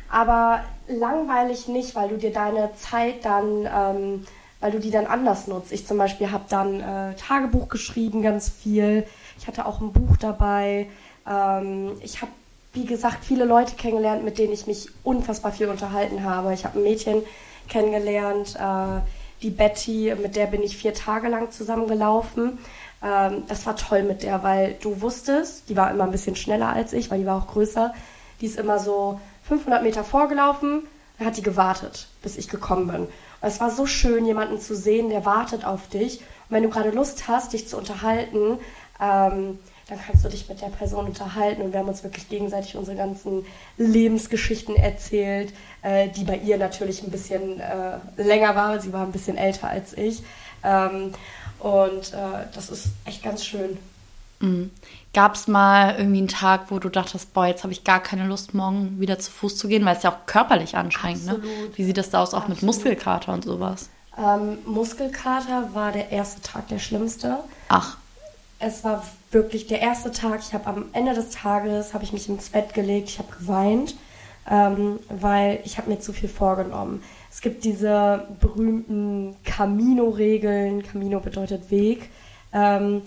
aber 0.09 0.63
langweilig 0.87 1.67
nicht, 1.67 1.93
weil 1.93 2.07
du 2.07 2.17
dir 2.17 2.31
deine 2.31 2.69
Zeit 2.77 3.25
dann, 3.25 3.65
ähm, 3.65 4.25
weil 4.61 4.71
du 4.71 4.79
die 4.79 4.91
dann 4.91 5.07
anders 5.07 5.47
nutzt. 5.47 5.73
Ich 5.73 5.85
zum 5.85 5.97
Beispiel 5.97 6.31
habe 6.31 6.45
dann 6.47 6.79
äh, 6.79 7.15
Tagebuch 7.15 7.67
geschrieben, 7.67 8.21
ganz 8.21 8.47
viel. 8.47 9.05
Ich 9.39 9.47
hatte 9.47 9.65
auch 9.65 9.81
ein 9.81 9.91
Buch 9.91 10.15
dabei. 10.15 10.87
Ähm, 11.29 11.97
ich 12.01 12.21
habe 12.21 12.31
wie 12.71 12.85
gesagt, 12.85 13.25
viele 13.25 13.43
Leute 13.43 13.75
kennengelernt, 13.75 14.23
mit 14.23 14.37
denen 14.37 14.53
ich 14.53 14.67
mich 14.67 14.87
unfassbar 15.03 15.51
viel 15.51 15.67
unterhalten 15.67 16.23
habe. 16.23 16.53
Ich 16.53 16.63
habe 16.63 16.79
ein 16.79 16.83
Mädchen 16.83 17.23
kennengelernt, 17.67 18.55
äh, 18.55 19.01
die 19.41 19.49
Betty, 19.49 20.13
mit 20.21 20.35
der 20.35 20.47
bin 20.47 20.61
ich 20.61 20.77
vier 20.77 20.93
Tage 20.93 21.27
lang 21.27 21.51
zusammengelaufen. 21.51 22.59
Ähm, 23.03 23.43
das 23.47 23.65
war 23.65 23.75
toll 23.75 24.03
mit 24.03 24.23
der, 24.23 24.43
weil 24.43 24.77
du 24.81 25.01
wusstest, 25.01 25.69
die 25.69 25.77
war 25.77 25.91
immer 25.91 26.03
ein 26.03 26.11
bisschen 26.11 26.35
schneller 26.35 26.69
als 26.69 26.93
ich, 26.93 27.09
weil 27.09 27.19
die 27.19 27.25
war 27.25 27.41
auch 27.41 27.47
größer. 27.47 27.93
Die 28.39 28.45
ist 28.45 28.57
immer 28.57 28.79
so 28.79 29.19
500 29.47 29.83
Meter 29.83 30.03
vorgelaufen, 30.03 30.83
dann 31.17 31.27
hat 31.27 31.37
die 31.37 31.43
gewartet, 31.43 32.07
bis 32.21 32.37
ich 32.37 32.47
gekommen 32.47 32.87
bin. 32.87 33.01
Und 33.01 33.09
es 33.41 33.59
war 33.59 33.71
so 33.71 33.85
schön, 33.85 34.25
jemanden 34.25 34.59
zu 34.59 34.75
sehen, 34.75 35.09
der 35.09 35.25
wartet 35.25 35.65
auf 35.65 35.87
dich. 35.87 36.19
Und 36.19 36.55
wenn 36.55 36.63
du 36.63 36.69
gerade 36.69 36.91
Lust 36.91 37.27
hast, 37.27 37.53
dich 37.53 37.67
zu 37.67 37.77
unterhalten, 37.77 38.59
ähm, 38.99 39.59
dann 39.91 39.99
kannst 39.99 40.23
du 40.23 40.29
dich 40.29 40.47
mit 40.47 40.61
der 40.61 40.67
Person 40.67 41.05
unterhalten 41.05 41.61
und 41.61 41.73
wir 41.73 41.81
haben 41.81 41.89
uns 41.89 42.01
wirklich 42.01 42.29
gegenseitig 42.29 42.77
unsere 42.77 42.95
ganzen 42.95 43.45
Lebensgeschichten 43.77 44.77
erzählt, 44.77 45.51
äh, 45.81 46.07
die 46.07 46.23
bei 46.23 46.37
ihr 46.37 46.57
natürlich 46.57 47.03
ein 47.03 47.11
bisschen 47.11 47.59
äh, 47.59 47.97
länger 48.15 48.55
war, 48.55 48.79
sie 48.79 48.93
war 48.93 49.05
ein 49.05 49.11
bisschen 49.11 49.35
älter 49.35 49.67
als 49.67 49.91
ich. 49.97 50.23
Ähm, 50.63 51.11
und 51.59 52.13
äh, 52.13 52.47
das 52.55 52.69
ist 52.69 52.87
echt 53.03 53.21
ganz 53.21 53.43
schön. 53.43 53.77
Mhm. 54.39 54.71
Gab 55.13 55.35
es 55.35 55.49
mal 55.49 55.95
irgendwie 55.97 56.19
einen 56.19 56.27
Tag, 56.29 56.71
wo 56.71 56.79
du 56.79 56.87
dachtest, 56.87 57.33
boah, 57.33 57.47
jetzt 57.47 57.63
habe 57.63 57.73
ich 57.73 57.83
gar 57.83 58.01
keine 58.01 58.25
Lust, 58.27 58.53
morgen 58.53 58.97
wieder 59.01 59.19
zu 59.19 59.29
Fuß 59.29 59.57
zu 59.57 59.67
gehen, 59.67 59.83
weil 59.83 59.97
es 59.97 60.03
ja 60.03 60.11
auch 60.11 60.25
körperlich 60.25 60.77
anstrengend, 60.77 61.25
ne? 61.25 61.43
Wie 61.75 61.83
sieht 61.83 61.97
das 61.97 62.11
da 62.11 62.23
aus, 62.23 62.33
auch 62.33 62.43
Absolut. 62.43 62.61
mit 62.61 62.63
Muskelkater 62.63 63.33
und 63.33 63.43
sowas? 63.43 63.89
Ähm, 64.17 64.59
Muskelkater 64.65 65.71
war 65.73 65.91
der 65.91 66.11
erste 66.11 66.41
Tag 66.41 66.69
der 66.69 66.79
schlimmste. 66.79 67.39
Ach. 67.67 67.97
Es 68.57 68.85
war 68.85 69.03
wirklich 69.31 69.67
der 69.67 69.81
erste 69.81 70.11
Tag. 70.11 70.41
Ich 70.41 70.53
habe 70.53 70.67
am 70.67 70.85
Ende 70.93 71.13
des 71.13 71.29
Tages 71.29 71.93
habe 71.93 72.03
ich 72.03 72.13
mich 72.13 72.29
ins 72.29 72.49
Bett 72.49 72.73
gelegt, 72.73 73.09
ich 73.09 73.19
habe 73.19 73.29
geweint, 73.37 73.95
ähm, 74.49 74.99
weil 75.09 75.59
ich 75.63 75.77
habe 75.77 75.89
mir 75.89 75.99
zu 75.99 76.13
viel 76.13 76.29
vorgenommen. 76.29 77.03
Es 77.29 77.41
gibt 77.41 77.63
diese 77.63 78.27
berühmten 78.39 79.35
Camino-Regeln. 79.43 80.83
Camino 80.83 81.19
bedeutet 81.19 81.71
Weg. 81.71 82.09
Ähm, 82.53 83.03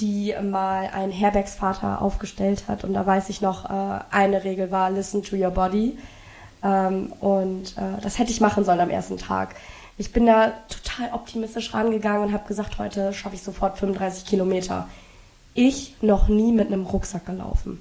die 0.00 0.34
mal 0.42 0.90
ein 0.92 1.10
Herbergsvater 1.10 2.00
aufgestellt 2.00 2.64
hat. 2.68 2.84
Und 2.84 2.94
da 2.94 3.06
weiß 3.06 3.28
ich 3.30 3.40
noch, 3.40 3.64
äh, 3.64 4.00
eine 4.10 4.44
Regel 4.44 4.70
war 4.70 4.90
Listen 4.90 5.22
to 5.22 5.36
your 5.36 5.50
body. 5.50 5.98
Ähm, 6.62 7.12
und 7.20 7.76
äh, 7.76 8.00
das 8.02 8.18
hätte 8.18 8.30
ich 8.30 8.40
machen 8.40 8.64
sollen 8.64 8.80
am 8.80 8.90
ersten 8.90 9.18
Tag. 9.18 9.54
Ich 9.96 10.12
bin 10.12 10.26
da 10.26 10.52
total 10.68 11.12
optimistisch 11.12 11.74
rangegangen 11.74 12.22
und 12.22 12.32
habe 12.32 12.46
gesagt, 12.46 12.78
heute 12.78 13.12
schaffe 13.12 13.34
ich 13.34 13.42
sofort 13.42 13.78
35 13.78 14.24
Kilometer. 14.26 14.88
Ich 15.58 15.96
noch 16.02 16.28
nie 16.28 16.52
mit 16.52 16.68
einem 16.68 16.86
Rucksack 16.86 17.26
gelaufen. 17.26 17.80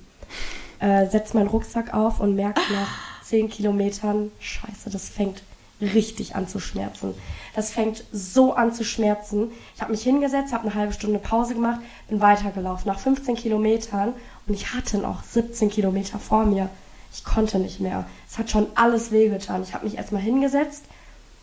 Äh, 0.79 1.05
setz 1.11 1.35
meinen 1.35 1.45
Rucksack 1.45 1.93
auf 1.93 2.19
und 2.19 2.35
merke 2.35 2.59
nach 2.73 2.89
10 3.25 3.51
Kilometern, 3.51 4.31
scheiße, 4.39 4.89
das 4.89 5.09
fängt 5.09 5.43
richtig 5.79 6.35
an 6.35 6.47
zu 6.47 6.59
schmerzen. 6.59 7.13
Das 7.53 7.69
fängt 7.69 8.03
so 8.11 8.53
an 8.53 8.73
zu 8.73 8.83
schmerzen. 8.83 9.51
Ich 9.75 9.81
habe 9.83 9.91
mich 9.91 10.01
hingesetzt, 10.01 10.53
habe 10.53 10.63
eine 10.63 10.73
halbe 10.73 10.91
Stunde 10.91 11.19
Pause 11.19 11.53
gemacht, 11.53 11.81
bin 12.09 12.19
weitergelaufen. 12.19 12.87
Nach 12.87 12.97
15 12.97 13.35
Kilometern 13.35 14.13
und 14.47 14.55
ich 14.55 14.73
hatte 14.73 14.97
noch 14.97 15.21
17 15.21 15.69
Kilometer 15.69 16.17
vor 16.17 16.45
mir. 16.45 16.71
Ich 17.13 17.23
konnte 17.23 17.59
nicht 17.59 17.79
mehr. 17.79 18.07
Es 18.27 18.39
hat 18.39 18.49
schon 18.49 18.65
alles 18.73 19.11
wehgetan. 19.11 19.61
Ich 19.61 19.75
habe 19.75 19.85
mich 19.85 19.97
erstmal 19.97 20.23
hingesetzt 20.23 20.85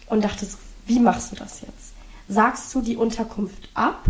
und 0.08 0.24
dachte, 0.24 0.48
wie 0.86 0.98
machst 0.98 1.30
du 1.30 1.36
das 1.36 1.60
jetzt? 1.60 1.92
Sagst 2.26 2.74
du 2.74 2.80
die 2.80 2.96
Unterkunft 2.96 3.68
ab 3.74 4.08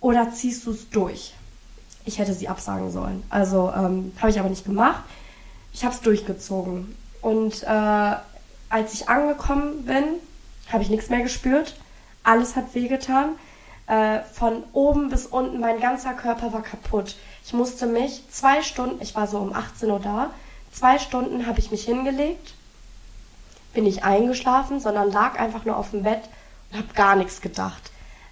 oder 0.00 0.32
ziehst 0.32 0.66
du 0.66 0.70
es 0.70 0.88
durch? 0.90 1.34
Ich 2.04 2.18
hätte 2.18 2.32
sie 2.32 2.48
absagen 2.48 2.90
sollen. 2.90 3.22
Also 3.28 3.72
ähm, 3.76 4.12
habe 4.18 4.30
ich 4.30 4.40
aber 4.40 4.48
nicht 4.48 4.64
gemacht. 4.64 5.02
Ich 5.72 5.84
habe 5.84 5.94
es 5.94 6.00
durchgezogen. 6.00 6.96
Und 7.20 7.62
äh, 7.62 7.66
als 8.70 8.94
ich 8.94 9.08
angekommen 9.08 9.84
bin, 9.84 10.04
habe 10.72 10.82
ich 10.82 10.90
nichts 10.90 11.10
mehr 11.10 11.22
gespürt. 11.22 11.76
Alles 12.22 12.56
hat 12.56 12.74
wehgetan. 12.74 13.30
Äh, 13.86 14.20
von 14.32 14.62
oben 14.72 15.10
bis 15.10 15.26
unten, 15.26 15.58
mein 15.58 15.80
ganzer 15.80 16.14
Körper 16.14 16.52
war 16.52 16.62
kaputt. 16.62 17.16
Ich 17.44 17.52
musste 17.52 17.86
mich 17.86 18.22
zwei 18.30 18.62
Stunden, 18.62 19.02
ich 19.02 19.16
war 19.16 19.26
so 19.26 19.38
um 19.38 19.52
18 19.52 19.90
Uhr 19.90 19.98
da, 19.98 20.30
zwei 20.72 21.00
Stunden 21.00 21.46
habe 21.46 21.58
ich 21.58 21.72
mich 21.72 21.86
hingelegt, 21.86 22.54
bin 23.74 23.82
nicht 23.84 24.04
eingeschlafen, 24.04 24.78
sondern 24.78 25.10
lag 25.10 25.40
einfach 25.40 25.64
nur 25.64 25.76
auf 25.76 25.90
dem 25.90 26.04
Bett 26.04 26.22
und 26.70 26.78
habe 26.78 26.94
gar 26.94 27.16
nichts 27.16 27.40
gedacht. 27.40 27.89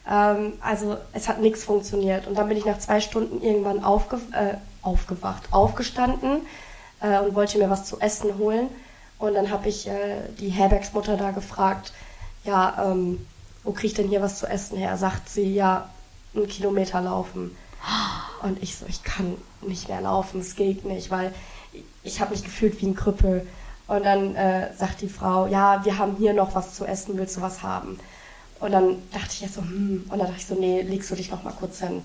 Ähm, 0.08 0.54
also 0.60 0.96
es 1.12 1.28
hat 1.28 1.40
nichts 1.40 1.64
funktioniert. 1.64 2.26
Und 2.26 2.36
dann 2.36 2.48
bin 2.48 2.56
ich 2.56 2.64
nach 2.64 2.78
zwei 2.78 3.00
Stunden 3.00 3.42
irgendwann 3.42 3.84
aufge 3.84 4.16
äh, 4.32 4.54
aufgewacht, 4.82 5.44
aufgestanden 5.50 6.42
äh, 7.00 7.18
und 7.18 7.34
wollte 7.34 7.58
mir 7.58 7.68
was 7.68 7.84
zu 7.84 8.00
essen 8.00 8.38
holen 8.38 8.68
und 9.18 9.34
dann 9.34 9.50
habe 9.50 9.68
ich 9.68 9.88
äh, 9.88 10.22
die 10.38 10.48
Herbergsmutter 10.48 11.16
da 11.16 11.32
gefragt, 11.32 11.92
ja, 12.44 12.90
ähm, 12.90 13.26
wo 13.64 13.72
kriege 13.72 13.88
ich 13.88 13.94
denn 13.94 14.08
hier 14.08 14.22
was 14.22 14.38
zu 14.38 14.46
essen 14.46 14.78
her? 14.78 14.96
Sagt 14.96 15.28
sie, 15.28 15.52
ja, 15.52 15.90
einen 16.34 16.46
Kilometer 16.46 17.00
laufen. 17.00 17.56
Und 18.42 18.62
ich 18.62 18.76
so, 18.76 18.86
ich 18.86 19.02
kann 19.02 19.36
nicht 19.60 19.88
mehr 19.88 20.00
laufen, 20.00 20.40
es 20.40 20.54
geht 20.54 20.84
nicht, 20.84 21.10
weil 21.10 21.34
ich 22.02 22.20
habe 22.20 22.30
mich 22.30 22.44
gefühlt 22.44 22.80
wie 22.80 22.86
ein 22.86 22.94
Krüppel. 22.94 23.46
Und 23.88 24.04
dann 24.04 24.36
äh, 24.36 24.72
sagt 24.76 25.00
die 25.00 25.08
Frau, 25.08 25.46
ja, 25.46 25.84
wir 25.84 25.98
haben 25.98 26.16
hier 26.16 26.34
noch 26.34 26.54
was 26.54 26.74
zu 26.74 26.84
essen, 26.84 27.16
willst 27.16 27.36
du 27.36 27.40
was 27.40 27.62
haben? 27.62 27.98
Und 28.60 28.72
dann 28.72 28.96
dachte 29.12 29.28
ich 29.30 29.40
ja 29.40 29.48
so, 29.48 29.60
hm, 29.60 30.04
und 30.08 30.18
dann 30.18 30.26
dachte 30.26 30.34
ich 30.36 30.46
so, 30.46 30.54
nee, 30.54 30.82
legst 30.82 31.10
du 31.10 31.14
dich 31.14 31.30
noch 31.30 31.42
mal 31.44 31.52
kurz 31.52 31.80
hin. 31.80 32.02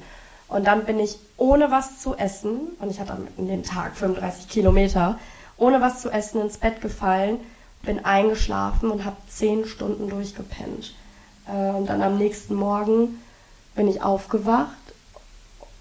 Und 0.48 0.68
dann 0.68 0.86
bin 0.86 1.00
ich 1.00 1.18
ohne 1.38 1.72
was 1.72 2.00
zu 2.00 2.16
essen, 2.16 2.60
und 2.80 2.92
ich 2.92 3.00
hatte 3.00 3.14
an 3.14 3.28
dem 3.38 3.64
Tag 3.64 3.96
35 3.96 4.48
Kilometer, 4.50 5.18
ohne 5.58 5.82
was 5.82 6.02
zu 6.02 6.12
essen 6.12 6.42
ins 6.42 6.58
Bett 6.58 6.82
gefallen, 6.82 7.40
bin 7.84 8.06
eingeschlafen 8.06 8.92
und 8.92 9.06
habe 9.06 9.18
zehn 9.28 9.66
Stunden 9.66 10.10
durchgepennt. 10.10 10.94
Äh, 11.48 11.72
und 11.72 11.88
dann 11.88 12.02
am 12.02 12.18
nächsten 12.18 12.56
Morgen 12.56 13.20
bin 13.76 13.88
ich 13.88 14.02
aufgewacht 14.02 14.70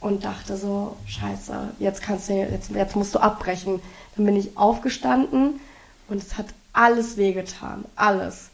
und 0.00 0.24
dachte 0.24 0.56
so, 0.56 0.96
scheiße, 1.06 1.74
jetzt 1.78 2.02
kannst 2.02 2.28
du, 2.28 2.35
jetzt, 2.35 2.70
jetzt 2.70 2.96
musst 2.96 3.14
du 3.14 3.18
abbrechen. 3.18 3.80
Dann 4.16 4.26
bin 4.26 4.37
ich 4.37 4.56
aufgestanden 4.56 5.61
und 6.08 6.22
es 6.22 6.37
hat 6.37 6.46
alles 6.72 7.16
wehgetan, 7.16 7.85
alles. 7.94 8.51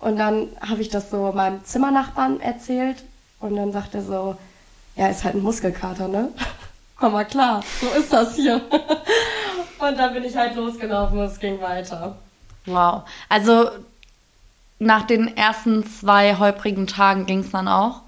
Und 0.00 0.18
dann 0.18 0.48
habe 0.60 0.82
ich 0.82 0.88
das 0.88 1.10
so 1.10 1.32
meinem 1.32 1.64
Zimmernachbarn 1.64 2.40
erzählt 2.40 3.02
und 3.40 3.56
dann 3.56 3.72
sagt 3.72 3.94
er 3.94 4.02
so, 4.02 4.36
ja, 4.94 5.08
ist 5.08 5.24
halt 5.24 5.34
ein 5.34 5.42
Muskelkater, 5.42 6.08
ne? 6.08 6.30
Mama, 7.00 7.24
klar, 7.24 7.62
so 7.80 7.88
ist 7.98 8.12
das 8.12 8.36
hier. 8.36 8.60
Und 9.78 9.98
dann 9.98 10.14
bin 10.14 10.24
ich 10.24 10.34
halt 10.34 10.56
losgelaufen 10.56 11.18
und 11.18 11.24
es 11.24 11.38
ging 11.38 11.60
weiter. 11.60 12.16
Wow. 12.64 13.02
Also 13.28 13.68
nach 14.78 15.06
den 15.06 15.36
ersten 15.36 15.86
zwei 15.86 16.36
holprigen 16.36 16.86
Tagen 16.86 17.26
ging 17.26 17.40
es 17.40 17.50
dann 17.50 17.68
auch? 17.68 18.00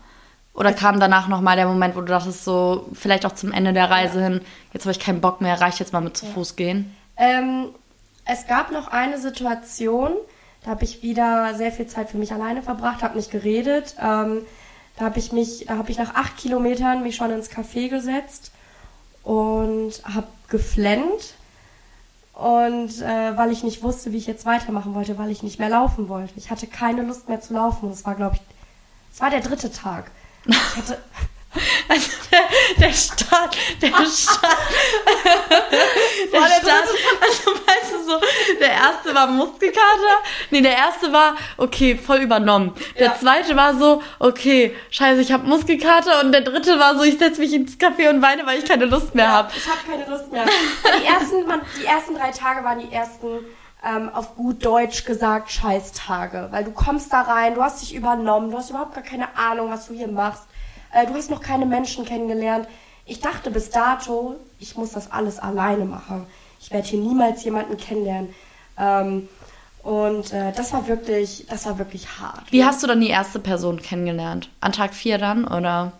Oder 0.54 0.72
kam 0.72 0.98
danach 0.98 1.28
nochmal 1.28 1.56
der 1.56 1.66
Moment, 1.66 1.94
wo 1.94 2.00
du 2.00 2.06
dachtest, 2.06 2.44
so 2.44 2.88
vielleicht 2.92 3.24
auch 3.24 3.32
zum 3.32 3.52
Ende 3.52 3.72
der 3.72 3.90
Reise 3.90 4.18
ja. 4.18 4.24
hin, 4.24 4.40
jetzt 4.72 4.84
habe 4.84 4.90
ich 4.92 4.98
keinen 4.98 5.20
Bock 5.20 5.40
mehr, 5.40 5.60
reicht 5.60 5.78
jetzt 5.78 5.92
mal 5.92 6.00
mit 6.00 6.16
zu 6.16 6.26
ja. 6.26 6.32
Fuß 6.32 6.56
gehen? 6.56 6.96
Ähm, 7.16 7.68
es 8.24 8.46
gab 8.46 8.72
noch 8.72 8.88
eine 8.88 9.18
Situation, 9.18 10.12
da 10.68 10.72
habe 10.74 10.84
ich 10.84 11.02
wieder 11.02 11.54
sehr 11.54 11.72
viel 11.72 11.86
Zeit 11.86 12.10
für 12.10 12.18
mich 12.18 12.30
alleine 12.30 12.62
verbracht, 12.62 13.02
habe 13.02 13.16
nicht 13.16 13.30
geredet. 13.30 13.94
Ähm, 13.98 14.42
da 14.98 15.06
habe 15.06 15.18
ich 15.18 15.32
mich, 15.32 15.64
da 15.66 15.78
habe 15.78 15.90
ich 15.90 15.96
nach 15.96 16.14
acht 16.14 16.36
Kilometern 16.36 17.02
mich 17.02 17.16
schon 17.16 17.30
ins 17.30 17.50
Café 17.50 17.88
gesetzt 17.88 18.52
und 19.22 19.92
habe 20.04 20.26
geflennt 20.48 21.36
und 22.34 23.00
äh, 23.00 23.34
weil 23.38 23.50
ich 23.50 23.64
nicht 23.64 23.82
wusste, 23.82 24.12
wie 24.12 24.18
ich 24.18 24.26
jetzt 24.26 24.44
weitermachen 24.44 24.94
wollte, 24.94 25.16
weil 25.16 25.30
ich 25.30 25.42
nicht 25.42 25.58
mehr 25.58 25.70
laufen 25.70 26.10
wollte. 26.10 26.34
Ich 26.36 26.50
hatte 26.50 26.66
keine 26.66 27.00
Lust 27.00 27.30
mehr 27.30 27.40
zu 27.40 27.54
laufen. 27.54 27.88
Es 27.90 28.04
war, 28.04 28.14
glaube 28.14 28.36
ich, 28.36 28.42
es 29.10 29.22
war 29.22 29.30
der 29.30 29.40
dritte 29.40 29.72
Tag. 29.72 30.10
Ich 30.44 30.76
hatte, 30.76 30.98
Also 31.88 32.10
der, 32.30 32.40
der 32.78 32.92
Start, 32.92 33.56
der 33.80 33.88
Start, 34.06 34.58
der 36.32 36.46
Start, 36.46 36.88
also 37.20 37.57
so, 38.08 38.20
der 38.60 38.70
erste 38.70 39.14
war 39.14 39.26
Muskelkater, 39.26 40.14
nee, 40.50 40.60
der 40.60 40.76
erste 40.76 41.12
war, 41.12 41.36
okay, 41.56 41.96
voll 41.96 42.18
übernommen. 42.18 42.72
Der 42.98 43.08
ja. 43.08 43.14
zweite 43.14 43.56
war 43.56 43.74
so, 43.74 44.02
okay, 44.18 44.74
scheiße, 44.90 45.20
ich 45.20 45.32
habe 45.32 45.46
Muskelkater 45.46 46.20
und 46.22 46.32
der 46.32 46.40
dritte 46.40 46.78
war 46.78 46.96
so, 46.96 47.04
ich 47.04 47.18
setze 47.18 47.40
mich 47.40 47.52
ins 47.52 47.78
Café 47.78 48.10
und 48.10 48.22
weine, 48.22 48.46
weil 48.46 48.58
ich 48.58 48.64
keine 48.64 48.86
Lust 48.86 49.14
mehr 49.14 49.26
ja, 49.26 49.32
habe. 49.32 49.52
Ich 49.56 49.68
habe 49.68 49.78
keine 49.88 50.10
Lust 50.10 50.32
mehr. 50.32 50.44
Die 51.00 51.06
ersten, 51.06 51.46
man, 51.46 51.60
die 51.80 51.86
ersten 51.86 52.14
drei 52.14 52.30
Tage 52.30 52.64
waren 52.64 52.80
die 52.80 52.92
ersten 52.92 53.26
ähm, 53.84 54.10
auf 54.12 54.34
gut 54.34 54.64
Deutsch 54.64 55.04
gesagt 55.04 55.52
Scheißtage, 55.52 56.48
weil 56.50 56.64
du 56.64 56.72
kommst 56.72 57.12
da 57.12 57.22
rein, 57.22 57.54
du 57.54 57.62
hast 57.62 57.82
dich 57.82 57.94
übernommen, 57.94 58.50
du 58.50 58.56
hast 58.56 58.70
überhaupt 58.70 58.94
gar 58.94 59.04
keine 59.04 59.36
Ahnung, 59.36 59.70
was 59.70 59.86
du 59.86 59.94
hier 59.94 60.08
machst 60.08 60.42
äh, 60.92 61.06
du 61.06 61.14
hast 61.14 61.30
noch 61.30 61.40
keine 61.40 61.66
Menschen 61.66 62.04
kennengelernt. 62.04 62.68
Ich 63.04 63.20
dachte 63.20 63.50
bis 63.50 63.70
dato, 63.70 64.36
ich 64.58 64.76
muss 64.76 64.92
das 64.92 65.10
alles 65.10 65.38
alleine 65.38 65.84
machen. 65.84 66.26
Ich 66.60 66.70
werde 66.70 66.86
hier 66.86 67.00
niemals 67.00 67.44
jemanden 67.44 67.76
kennenlernen. 67.76 68.34
Ähm, 68.78 69.28
und 69.82 70.32
äh, 70.32 70.52
das 70.52 70.72
war 70.72 70.86
wirklich, 70.86 71.46
das 71.48 71.66
war 71.66 71.78
wirklich 71.78 72.06
hart. 72.20 72.50
Wie 72.50 72.64
hast 72.64 72.82
du 72.82 72.86
dann 72.86 73.00
die 73.00 73.08
erste 73.08 73.38
Person 73.38 73.80
kennengelernt? 73.80 74.50
An 74.60 74.72
Tag 74.72 74.94
4 74.94 75.18
dann, 75.18 75.44
oder? 75.46 75.92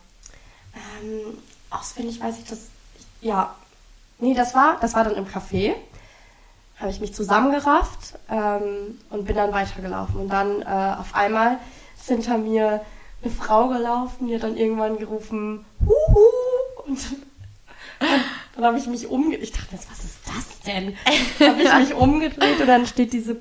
Ähm, 0.75 1.39
auswendig 1.71 2.21
weiß 2.21 2.39
ich 2.39 2.45
das, 2.45 2.59
ja. 3.21 3.55
nee, 4.19 4.35
das 4.35 4.55
war, 4.55 4.79
das 4.81 4.95
war 4.95 5.05
dann 5.05 5.15
im 5.15 5.27
Café. 5.27 5.75
Habe 6.79 6.91
ich 6.91 7.01
mich 7.01 7.15
zusammengerafft 7.15 8.19
ähm, 8.31 9.01
und 9.11 9.25
bin 9.25 9.35
dann 9.35 9.53
weitergelaufen. 9.53 10.21
Und 10.21 10.29
dann 10.29 10.63
äh, 10.63 10.97
auf 10.99 11.15
einmal 11.15 11.59
ist 11.97 12.09
hinter 12.09 12.39
mir 12.39 12.83
eine 13.23 13.33
Frau 13.33 13.69
gelaufen, 13.69 14.29
die 14.29 14.35
hat 14.35 14.45
dann 14.45 14.57
irgendwann 14.57 14.99
gerufen, 14.99 15.65
Huhu! 15.81 16.85
Und 16.87 16.99
dann, 17.05 18.11
dann 18.55 18.65
habe 18.65 18.79
ich 18.79 18.87
mich 18.87 19.09
umgedreht. 19.09 19.43
Ich 19.43 19.53
dachte, 19.53 19.79
was 19.91 20.05
ist 20.05 20.18
das 20.39 20.61
denn? 20.61 20.97
habe 21.41 21.63
ich 21.63 21.89
mich 21.89 21.95
umgedreht 21.95 22.61
und 22.61 22.67
dann 22.67 22.87
steht 22.87 23.13
diese, 23.13 23.37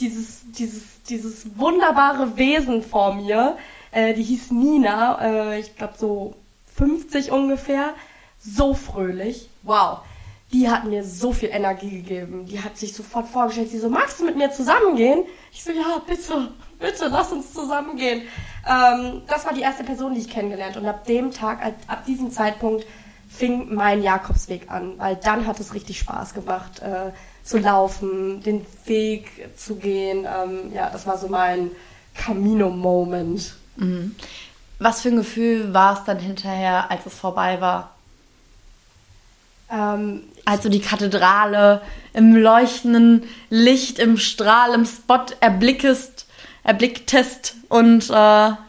dieses, 0.00 0.40
dieses, 0.52 0.82
dieses 1.08 1.58
wunderbare 1.58 2.36
Wesen 2.36 2.82
vor 2.82 3.14
mir. 3.14 3.56
Äh, 3.90 4.14
die 4.14 4.22
hieß 4.22 4.50
Nina, 4.50 5.52
äh, 5.52 5.60
ich 5.60 5.76
glaube 5.76 5.94
so 5.98 6.34
50 6.76 7.30
ungefähr. 7.30 7.94
So 8.38 8.74
fröhlich. 8.74 9.48
Wow. 9.62 10.00
Die 10.52 10.68
hat 10.68 10.84
mir 10.84 11.04
so 11.04 11.32
viel 11.32 11.50
Energie 11.50 11.90
gegeben. 11.90 12.46
Die 12.46 12.60
hat 12.60 12.76
sich 12.76 12.92
sofort 12.92 13.28
vorgestellt, 13.28 13.70
sie 13.70 13.78
so, 13.78 13.88
magst 13.88 14.20
du 14.20 14.24
mit 14.24 14.36
mir 14.36 14.50
zusammengehen? 14.50 15.24
Ich 15.52 15.64
so, 15.64 15.70
ja, 15.70 16.02
bitte, 16.06 16.50
bitte, 16.78 17.08
lass 17.08 17.32
uns 17.32 17.52
zusammengehen. 17.52 18.22
Ähm, 18.68 19.22
das 19.28 19.46
war 19.46 19.54
die 19.54 19.62
erste 19.62 19.84
Person, 19.84 20.14
die 20.14 20.20
ich 20.20 20.28
kennengelernt. 20.28 20.76
Und 20.76 20.86
ab 20.86 21.06
dem 21.06 21.30
Tag, 21.30 21.64
ab, 21.64 21.74
ab 21.86 22.04
diesem 22.04 22.30
Zeitpunkt, 22.30 22.84
fing 23.32 23.74
mein 23.74 24.02
Jakobsweg 24.02 24.70
an, 24.70 24.98
weil 24.98 25.16
dann 25.16 25.46
hat 25.46 25.58
es 25.58 25.74
richtig 25.74 25.98
Spaß 25.98 26.34
gemacht, 26.34 26.80
äh, 26.80 27.12
zu 27.42 27.58
laufen, 27.58 28.42
den 28.42 28.64
Weg 28.84 29.48
zu 29.56 29.76
gehen. 29.76 30.26
Ähm, 30.26 30.72
ja, 30.72 30.90
das 30.90 31.06
war 31.06 31.18
so 31.18 31.28
mein 31.28 31.70
Camino-Moment. 32.14 33.54
Mhm. 33.76 34.14
Was 34.78 35.00
für 35.00 35.08
ein 35.08 35.16
Gefühl 35.16 35.72
war 35.72 35.98
es 35.98 36.04
dann 36.04 36.18
hinterher, 36.18 36.90
als 36.90 37.06
es 37.06 37.14
vorbei 37.14 37.60
war? 37.60 37.94
Ähm, 39.70 40.24
als 40.44 40.62
du 40.62 40.68
die 40.68 40.80
Kathedrale 40.80 41.80
im 42.12 42.36
leuchtenden 42.36 43.24
Licht, 43.48 43.98
im 43.98 44.18
Strahl, 44.18 44.74
im 44.74 44.84
Spot 44.84 45.24
erblickest, 45.40 46.21
erblicktest 46.64 47.56
und 47.68 48.08
äh, 48.08 48.12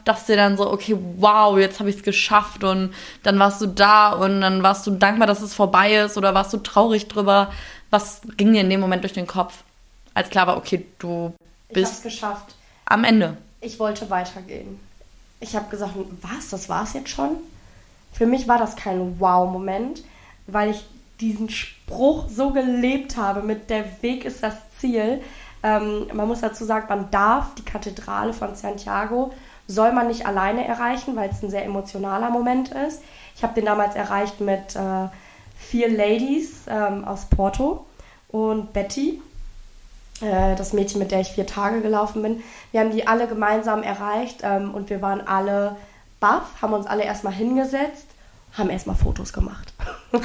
dachtest 0.04 0.28
dir 0.28 0.36
dann 0.36 0.56
so, 0.56 0.70
okay, 0.70 0.96
wow, 1.16 1.56
jetzt 1.58 1.78
habe 1.78 1.90
ich 1.90 1.96
es 1.96 2.02
geschafft 2.02 2.64
und 2.64 2.92
dann 3.22 3.38
warst 3.38 3.60
du 3.60 3.66
da 3.66 4.12
und 4.12 4.40
dann 4.40 4.62
warst 4.62 4.86
du 4.86 4.92
dankbar, 4.92 5.26
dass 5.26 5.42
es 5.42 5.54
vorbei 5.54 5.94
ist 5.96 6.16
oder 6.16 6.34
warst 6.34 6.52
du 6.52 6.58
traurig 6.58 7.06
drüber? 7.06 7.52
Was 7.90 8.22
ging 8.36 8.52
dir 8.52 8.62
in 8.62 8.70
dem 8.70 8.80
Moment 8.80 9.04
durch 9.04 9.12
den 9.12 9.26
Kopf? 9.26 9.62
Als 10.14 10.30
klar 10.30 10.46
war, 10.46 10.56
okay, 10.56 10.86
du 10.98 11.34
bist 11.72 12.02
geschafft. 12.02 12.54
am 12.86 13.04
Ende. 13.04 13.36
Ich 13.60 13.78
wollte 13.78 14.10
weitergehen. 14.10 14.80
Ich 15.40 15.54
habe 15.54 15.70
gesagt, 15.70 15.94
was, 16.20 16.50
das 16.50 16.68
war 16.68 16.84
es 16.84 16.94
jetzt 16.94 17.10
schon? 17.10 17.36
Für 18.12 18.26
mich 18.26 18.46
war 18.48 18.58
das 18.58 18.76
kein 18.76 19.18
Wow-Moment, 19.20 20.02
weil 20.46 20.70
ich 20.70 20.84
diesen 21.20 21.48
Spruch 21.50 22.28
so 22.28 22.50
gelebt 22.50 23.16
habe 23.16 23.42
mit 23.42 23.70
der 23.70 24.02
Weg 24.02 24.24
ist 24.24 24.42
das 24.42 24.54
Ziel. 24.78 25.20
Ähm, 25.64 26.08
man 26.12 26.28
muss 26.28 26.42
dazu 26.42 26.64
sagen, 26.64 26.86
man 26.90 27.10
darf 27.10 27.54
die 27.54 27.64
Kathedrale 27.64 28.34
von 28.34 28.54
Santiago, 28.54 29.32
soll 29.66 29.92
man 29.92 30.08
nicht 30.08 30.26
alleine 30.26 30.68
erreichen, 30.68 31.16
weil 31.16 31.30
es 31.30 31.42
ein 31.42 31.48
sehr 31.48 31.64
emotionaler 31.64 32.28
Moment 32.28 32.68
ist. 32.68 33.02
Ich 33.34 33.42
habe 33.42 33.54
den 33.54 33.64
damals 33.64 33.96
erreicht 33.96 34.42
mit 34.42 34.76
äh, 34.76 35.08
vier 35.56 35.88
Ladies 35.88 36.64
ähm, 36.68 37.04
aus 37.06 37.24
Porto 37.24 37.86
und 38.28 38.74
Betty, 38.74 39.22
äh, 40.20 40.54
das 40.54 40.74
Mädchen, 40.74 40.98
mit 40.98 41.10
der 41.10 41.20
ich 41.20 41.28
vier 41.28 41.46
Tage 41.46 41.80
gelaufen 41.80 42.20
bin. 42.20 42.42
Wir 42.70 42.80
haben 42.80 42.90
die 42.90 43.06
alle 43.06 43.26
gemeinsam 43.26 43.82
erreicht 43.82 44.40
ähm, 44.42 44.74
und 44.74 44.90
wir 44.90 45.00
waren 45.00 45.26
alle 45.26 45.76
baff, 46.20 46.60
haben 46.60 46.74
uns 46.74 46.86
alle 46.86 47.04
erstmal 47.04 47.32
hingesetzt 47.32 48.13
haben 48.56 48.70
erstmal 48.70 48.96
Fotos 48.96 49.32
gemacht. 49.32 49.72
haben 50.12 50.22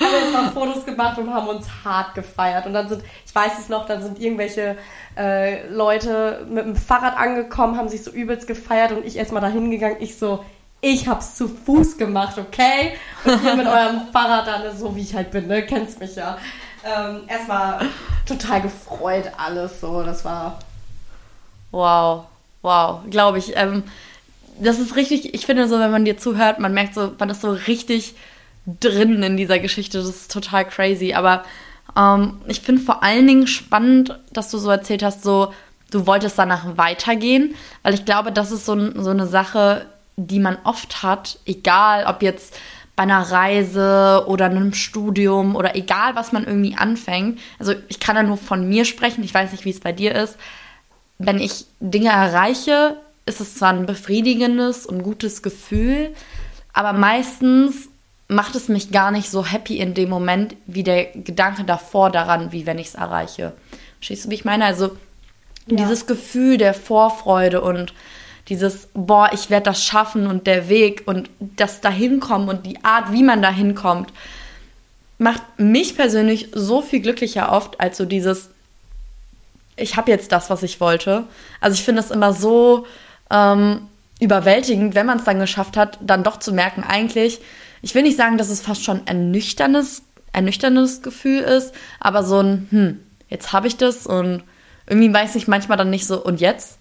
erstmal 0.00 0.50
Fotos 0.52 0.84
gemacht 0.84 1.16
und 1.18 1.32
haben 1.32 1.46
uns 1.48 1.66
hart 1.84 2.14
gefeiert. 2.14 2.66
Und 2.66 2.72
dann 2.72 2.88
sind, 2.88 3.04
ich 3.24 3.34
weiß 3.34 3.52
es 3.60 3.68
noch, 3.68 3.86
dann 3.86 4.02
sind 4.02 4.18
irgendwelche 4.18 4.76
äh, 5.16 5.68
Leute 5.68 6.44
mit 6.50 6.64
dem 6.64 6.76
Fahrrad 6.76 7.16
angekommen, 7.16 7.76
haben 7.76 7.88
sich 7.88 8.02
so 8.02 8.10
übelst 8.10 8.48
gefeiert 8.48 8.92
und 8.92 9.06
ich 9.06 9.16
erstmal 9.16 9.42
dahin 9.42 9.70
gegangen. 9.70 9.96
Ich 10.00 10.18
so, 10.18 10.44
ich 10.80 11.06
hab's 11.06 11.36
zu 11.36 11.48
Fuß 11.48 11.98
gemacht, 11.98 12.36
okay? 12.38 12.94
Und 13.24 13.44
ihr 13.44 13.54
mit 13.54 13.66
eurem 13.66 14.08
Fahrrad 14.12 14.46
dann, 14.48 14.76
so 14.76 14.96
wie 14.96 15.02
ich 15.02 15.14
halt 15.14 15.30
bin, 15.30 15.46
ne? 15.46 15.64
Kennst 15.64 16.00
mich 16.00 16.16
ja. 16.16 16.38
Ähm, 16.84 17.22
erstmal 17.28 17.86
total 18.26 18.60
gefreut, 18.62 19.30
alles 19.36 19.80
so. 19.80 20.02
Das 20.02 20.24
war. 20.24 20.58
Wow, 21.70 22.24
wow, 22.62 23.00
glaube 23.08 23.38
ich. 23.38 23.56
Ähm, 23.56 23.84
das 24.60 24.78
ist 24.78 24.96
richtig, 24.96 25.34
ich 25.34 25.46
finde 25.46 25.68
so, 25.68 25.78
wenn 25.78 25.90
man 25.90 26.04
dir 26.04 26.16
zuhört, 26.16 26.58
man 26.58 26.74
merkt 26.74 26.94
so, 26.94 27.12
man 27.18 27.30
ist 27.30 27.40
so 27.40 27.50
richtig 27.50 28.14
drin 28.66 29.22
in 29.22 29.36
dieser 29.36 29.58
Geschichte. 29.58 29.98
Das 29.98 30.08
ist 30.08 30.32
total 30.32 30.66
crazy. 30.66 31.14
Aber 31.14 31.44
ähm, 31.96 32.40
ich 32.46 32.60
finde 32.60 32.82
vor 32.82 33.02
allen 33.02 33.26
Dingen 33.26 33.46
spannend, 33.46 34.18
dass 34.32 34.50
du 34.50 34.58
so 34.58 34.70
erzählt 34.70 35.02
hast, 35.02 35.22
so, 35.22 35.52
du 35.90 36.06
wolltest 36.06 36.38
danach 36.38 36.76
weitergehen, 36.76 37.54
weil 37.82 37.94
ich 37.94 38.04
glaube, 38.04 38.32
das 38.32 38.50
ist 38.50 38.66
so, 38.66 38.76
so 39.00 39.10
eine 39.10 39.26
Sache, 39.26 39.86
die 40.16 40.40
man 40.40 40.58
oft 40.64 41.02
hat, 41.02 41.38
egal 41.46 42.06
ob 42.06 42.22
jetzt 42.22 42.56
bei 42.96 43.02
einer 43.02 43.30
Reise 43.30 44.24
oder 44.26 44.46
einem 44.46 44.72
Studium 44.72 45.54
oder 45.54 45.76
egal, 45.76 46.16
was 46.16 46.32
man 46.32 46.44
irgendwie 46.44 46.76
anfängt. 46.76 47.38
Also 47.58 47.74
ich 47.88 48.00
kann 48.00 48.16
da 48.16 48.22
nur 48.22 48.38
von 48.38 48.66
mir 48.68 48.86
sprechen, 48.86 49.22
ich 49.22 49.34
weiß 49.34 49.52
nicht, 49.52 49.66
wie 49.66 49.70
es 49.70 49.80
bei 49.80 49.92
dir 49.92 50.14
ist. 50.14 50.36
Wenn 51.18 51.38
ich 51.38 51.66
Dinge 51.78 52.08
erreiche, 52.08 52.96
ist 53.26 53.40
es 53.40 53.56
zwar 53.56 53.70
ein 53.70 53.86
befriedigendes 53.86 54.86
und 54.86 55.02
gutes 55.02 55.42
Gefühl, 55.42 56.14
aber 56.72 56.92
meistens 56.92 57.88
macht 58.28 58.54
es 58.54 58.68
mich 58.68 58.90
gar 58.90 59.10
nicht 59.10 59.30
so 59.30 59.44
happy 59.44 59.78
in 59.78 59.94
dem 59.94 60.08
Moment, 60.08 60.56
wie 60.66 60.82
der 60.82 61.06
Gedanke 61.06 61.64
davor 61.64 62.10
daran, 62.10 62.52
wie 62.52 62.66
wenn 62.66 62.78
ich 62.78 62.88
es 62.88 62.94
erreiche. 62.94 63.52
Verstehst 63.98 64.24
du, 64.24 64.30
wie 64.30 64.34
ich 64.34 64.44
meine? 64.44 64.64
Also 64.64 64.96
ja. 65.66 65.76
dieses 65.76 66.06
Gefühl 66.06 66.58
der 66.58 66.74
Vorfreude 66.74 67.60
und 67.60 67.94
dieses, 68.48 68.88
boah, 68.94 69.30
ich 69.32 69.50
werde 69.50 69.64
das 69.64 69.84
schaffen 69.84 70.26
und 70.26 70.46
der 70.46 70.68
Weg 70.68 71.02
und 71.06 71.30
das 71.40 71.80
Dahinkommen 71.80 72.48
und 72.48 72.66
die 72.66 72.84
Art, 72.84 73.12
wie 73.12 73.22
man 73.22 73.42
dahin 73.42 73.74
kommt, 73.74 74.12
macht 75.18 75.42
mich 75.56 75.96
persönlich 75.96 76.50
so 76.52 76.82
viel 76.82 77.00
glücklicher 77.00 77.50
oft 77.50 77.80
als 77.80 77.96
so 77.96 78.04
dieses, 78.04 78.50
ich 79.76 79.96
habe 79.96 80.10
jetzt 80.10 80.30
das, 80.30 80.50
was 80.50 80.62
ich 80.62 80.80
wollte. 80.80 81.24
Also 81.60 81.74
ich 81.74 81.84
finde 81.84 82.00
es 82.00 82.10
immer 82.10 82.32
so 82.32 82.86
ähm, 83.30 83.88
überwältigend, 84.20 84.94
wenn 84.94 85.06
man 85.06 85.18
es 85.18 85.24
dann 85.24 85.38
geschafft 85.38 85.76
hat, 85.76 85.98
dann 86.00 86.24
doch 86.24 86.38
zu 86.38 86.52
merken, 86.52 86.82
eigentlich, 86.82 87.40
ich 87.82 87.94
will 87.94 88.02
nicht 88.02 88.16
sagen, 88.16 88.38
dass 88.38 88.48
es 88.48 88.60
fast 88.60 88.84
schon 88.84 89.06
ernüchterndes, 89.06 90.02
ernüchterndes 90.32 91.02
Gefühl 91.02 91.40
ist, 91.40 91.72
aber 92.00 92.22
so 92.22 92.40
ein, 92.40 92.66
hm, 92.70 93.00
jetzt 93.28 93.52
habe 93.52 93.66
ich 93.66 93.76
das 93.76 94.06
und 94.06 94.42
irgendwie 94.86 95.12
weiß 95.12 95.34
ich 95.34 95.48
manchmal 95.48 95.76
dann 95.76 95.90
nicht 95.90 96.06
so, 96.06 96.22
und 96.22 96.40
jetzt? 96.40 96.78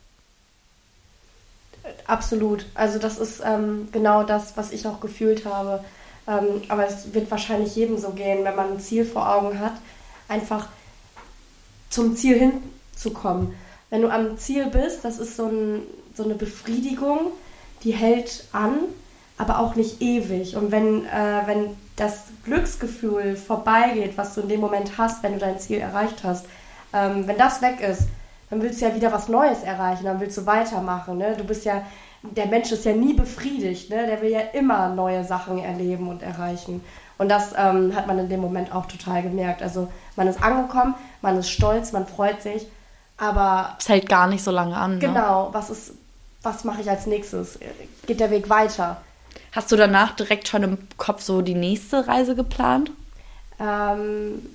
Absolut. 2.07 2.65
Also 2.75 2.99
das 2.99 3.17
ist 3.17 3.41
ähm, 3.43 3.89
genau 3.91 4.23
das, 4.23 4.57
was 4.57 4.71
ich 4.71 4.85
auch 4.87 4.99
gefühlt 4.99 5.45
habe. 5.45 5.83
Ähm, 6.27 6.61
aber 6.69 6.87
es 6.87 7.13
wird 7.13 7.29
wahrscheinlich 7.29 7.75
jedem 7.75 7.97
so 7.97 8.11
gehen, 8.11 8.43
wenn 8.43 8.55
man 8.55 8.73
ein 8.73 8.79
Ziel 8.79 9.05
vor 9.05 9.31
Augen 9.31 9.59
hat, 9.59 9.73
einfach 10.27 10.67
zum 11.89 12.15
Ziel 12.15 12.51
hinzukommen. 12.93 13.53
Wenn 13.89 14.01
du 14.01 14.09
am 14.09 14.37
Ziel 14.37 14.67
bist, 14.67 15.03
das 15.03 15.19
ist 15.19 15.35
so 15.35 15.47
ein, 15.47 15.81
so 16.15 16.23
eine 16.23 16.35
Befriedigung, 16.35 17.31
die 17.83 17.91
hält 17.91 18.45
an, 18.51 18.79
aber 19.37 19.59
auch 19.59 19.75
nicht 19.75 20.01
ewig. 20.01 20.55
Und 20.55 20.71
wenn, 20.71 21.05
äh, 21.05 21.41
wenn 21.45 21.75
das 21.95 22.25
Glücksgefühl 22.43 23.35
vorbeigeht, 23.35 24.17
was 24.17 24.35
du 24.35 24.41
in 24.41 24.49
dem 24.49 24.61
Moment 24.61 24.97
hast, 24.97 25.23
wenn 25.23 25.33
du 25.33 25.39
dein 25.39 25.59
Ziel 25.59 25.79
erreicht 25.79 26.23
hast, 26.23 26.45
ähm, 26.93 27.27
wenn 27.27 27.37
das 27.37 27.61
weg 27.61 27.79
ist, 27.81 28.07
dann 28.49 28.61
willst 28.61 28.81
du 28.81 28.85
ja 28.85 28.95
wieder 28.95 29.11
was 29.11 29.27
Neues 29.27 29.63
erreichen, 29.63 30.05
dann 30.05 30.19
willst 30.19 30.37
du 30.37 30.45
weitermachen. 30.45 31.17
Ne? 31.17 31.35
Du 31.37 31.43
bist 31.43 31.65
ja, 31.65 31.81
der 32.21 32.45
Mensch 32.47 32.71
ist 32.71 32.85
ja 32.85 32.93
nie 32.93 33.13
befriedigt, 33.13 33.89
ne? 33.89 34.05
der 34.05 34.21
will 34.21 34.29
ja 34.29 34.41
immer 34.53 34.89
neue 34.89 35.23
Sachen 35.23 35.59
erleben 35.59 36.07
und 36.07 36.21
erreichen. 36.21 36.83
Und 37.17 37.29
das 37.29 37.53
ähm, 37.57 37.95
hat 37.95 38.07
man 38.07 38.19
in 38.19 38.29
dem 38.29 38.41
Moment 38.41 38.73
auch 38.73 38.85
total 38.85 39.23
gemerkt. 39.23 39.61
Also 39.61 39.87
man 40.15 40.27
ist 40.27 40.41
angekommen, 40.41 40.95
man 41.21 41.37
ist 41.37 41.49
stolz, 41.49 41.91
man 41.91 42.07
freut 42.07 42.41
sich, 42.41 42.67
aber... 43.17 43.75
Es 43.79 43.87
hält 43.87 44.09
gar 44.09 44.27
nicht 44.27 44.43
so 44.43 44.51
lange 44.51 44.75
an. 44.75 44.95
Ne? 44.95 44.99
Genau, 44.99 45.47
ne? 45.47 45.53
was 45.53 45.69
ist 45.69 45.93
was 46.45 46.63
mache 46.63 46.81
ich 46.81 46.89
als 46.89 47.07
nächstes? 47.07 47.59
Geht 48.05 48.19
der 48.19 48.31
Weg 48.31 48.49
weiter? 48.49 49.01
Hast 49.51 49.71
du 49.71 49.75
danach 49.75 50.15
direkt 50.15 50.47
schon 50.47 50.63
im 50.63 50.77
Kopf 50.97 51.21
so 51.21 51.41
die 51.41 51.55
nächste 51.55 52.07
Reise 52.07 52.35
geplant? 52.35 52.91
Ähm, 53.59 54.45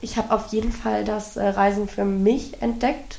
ich 0.00 0.16
habe 0.16 0.32
auf 0.34 0.52
jeden 0.52 0.72
Fall 0.72 1.04
das 1.04 1.36
äh, 1.36 1.48
Reisen 1.48 1.88
für 1.88 2.04
mich 2.04 2.62
entdeckt. 2.62 3.18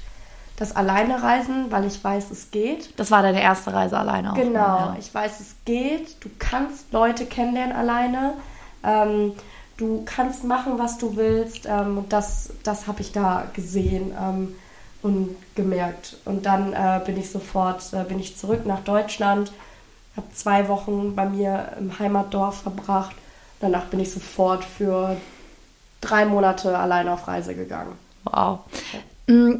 Das 0.57 0.75
Alleine 0.75 1.23
Reisen, 1.23 1.71
weil 1.71 1.85
ich 1.85 2.03
weiß, 2.03 2.31
es 2.31 2.51
geht. 2.51 2.99
Das 2.99 3.11
war 3.11 3.21
deine 3.21 3.41
erste 3.41 3.73
Reise 3.73 3.97
alleine 3.97 4.33
auch. 4.33 4.35
Genau, 4.35 4.59
ja. 4.59 4.97
ich 4.99 5.13
weiß, 5.13 5.39
es 5.39 5.55
geht. 5.63 6.23
Du 6.23 6.29
kannst 6.37 6.91
Leute 6.91 7.25
kennenlernen 7.25 7.75
alleine. 7.75 8.33
Ähm, 8.83 9.33
du 9.77 10.03
kannst 10.05 10.43
machen, 10.43 10.77
was 10.77 10.97
du 10.97 11.15
willst. 11.15 11.65
Ähm, 11.65 12.05
das, 12.09 12.49
das 12.63 12.87
habe 12.87 13.01
ich 13.01 13.13
da 13.13 13.47
gesehen. 13.53 14.11
Ähm, 14.19 14.55
und 15.01 15.35
gemerkt. 15.55 16.17
Und 16.25 16.45
dann 16.45 16.73
äh, 16.73 17.01
bin 17.05 17.17
ich 17.17 17.31
sofort, 17.31 17.93
äh, 17.93 18.03
bin 18.03 18.19
ich 18.19 18.37
zurück 18.37 18.65
nach 18.65 18.81
Deutschland, 18.81 19.51
habe 20.17 20.27
zwei 20.33 20.67
Wochen 20.67 21.15
bei 21.15 21.25
mir 21.25 21.73
im 21.79 21.97
Heimatdorf 21.99 22.61
verbracht 22.61 23.15
Danach 23.59 23.85
bin 23.85 23.99
ich 23.99 24.11
sofort 24.11 24.63
für 24.63 25.17
drei 26.01 26.25
Monate 26.25 26.77
alleine 26.77 27.11
auf 27.11 27.27
Reise 27.27 27.55
gegangen. 27.55 27.93
Wow. 28.23 28.59
Mm, 29.27 29.55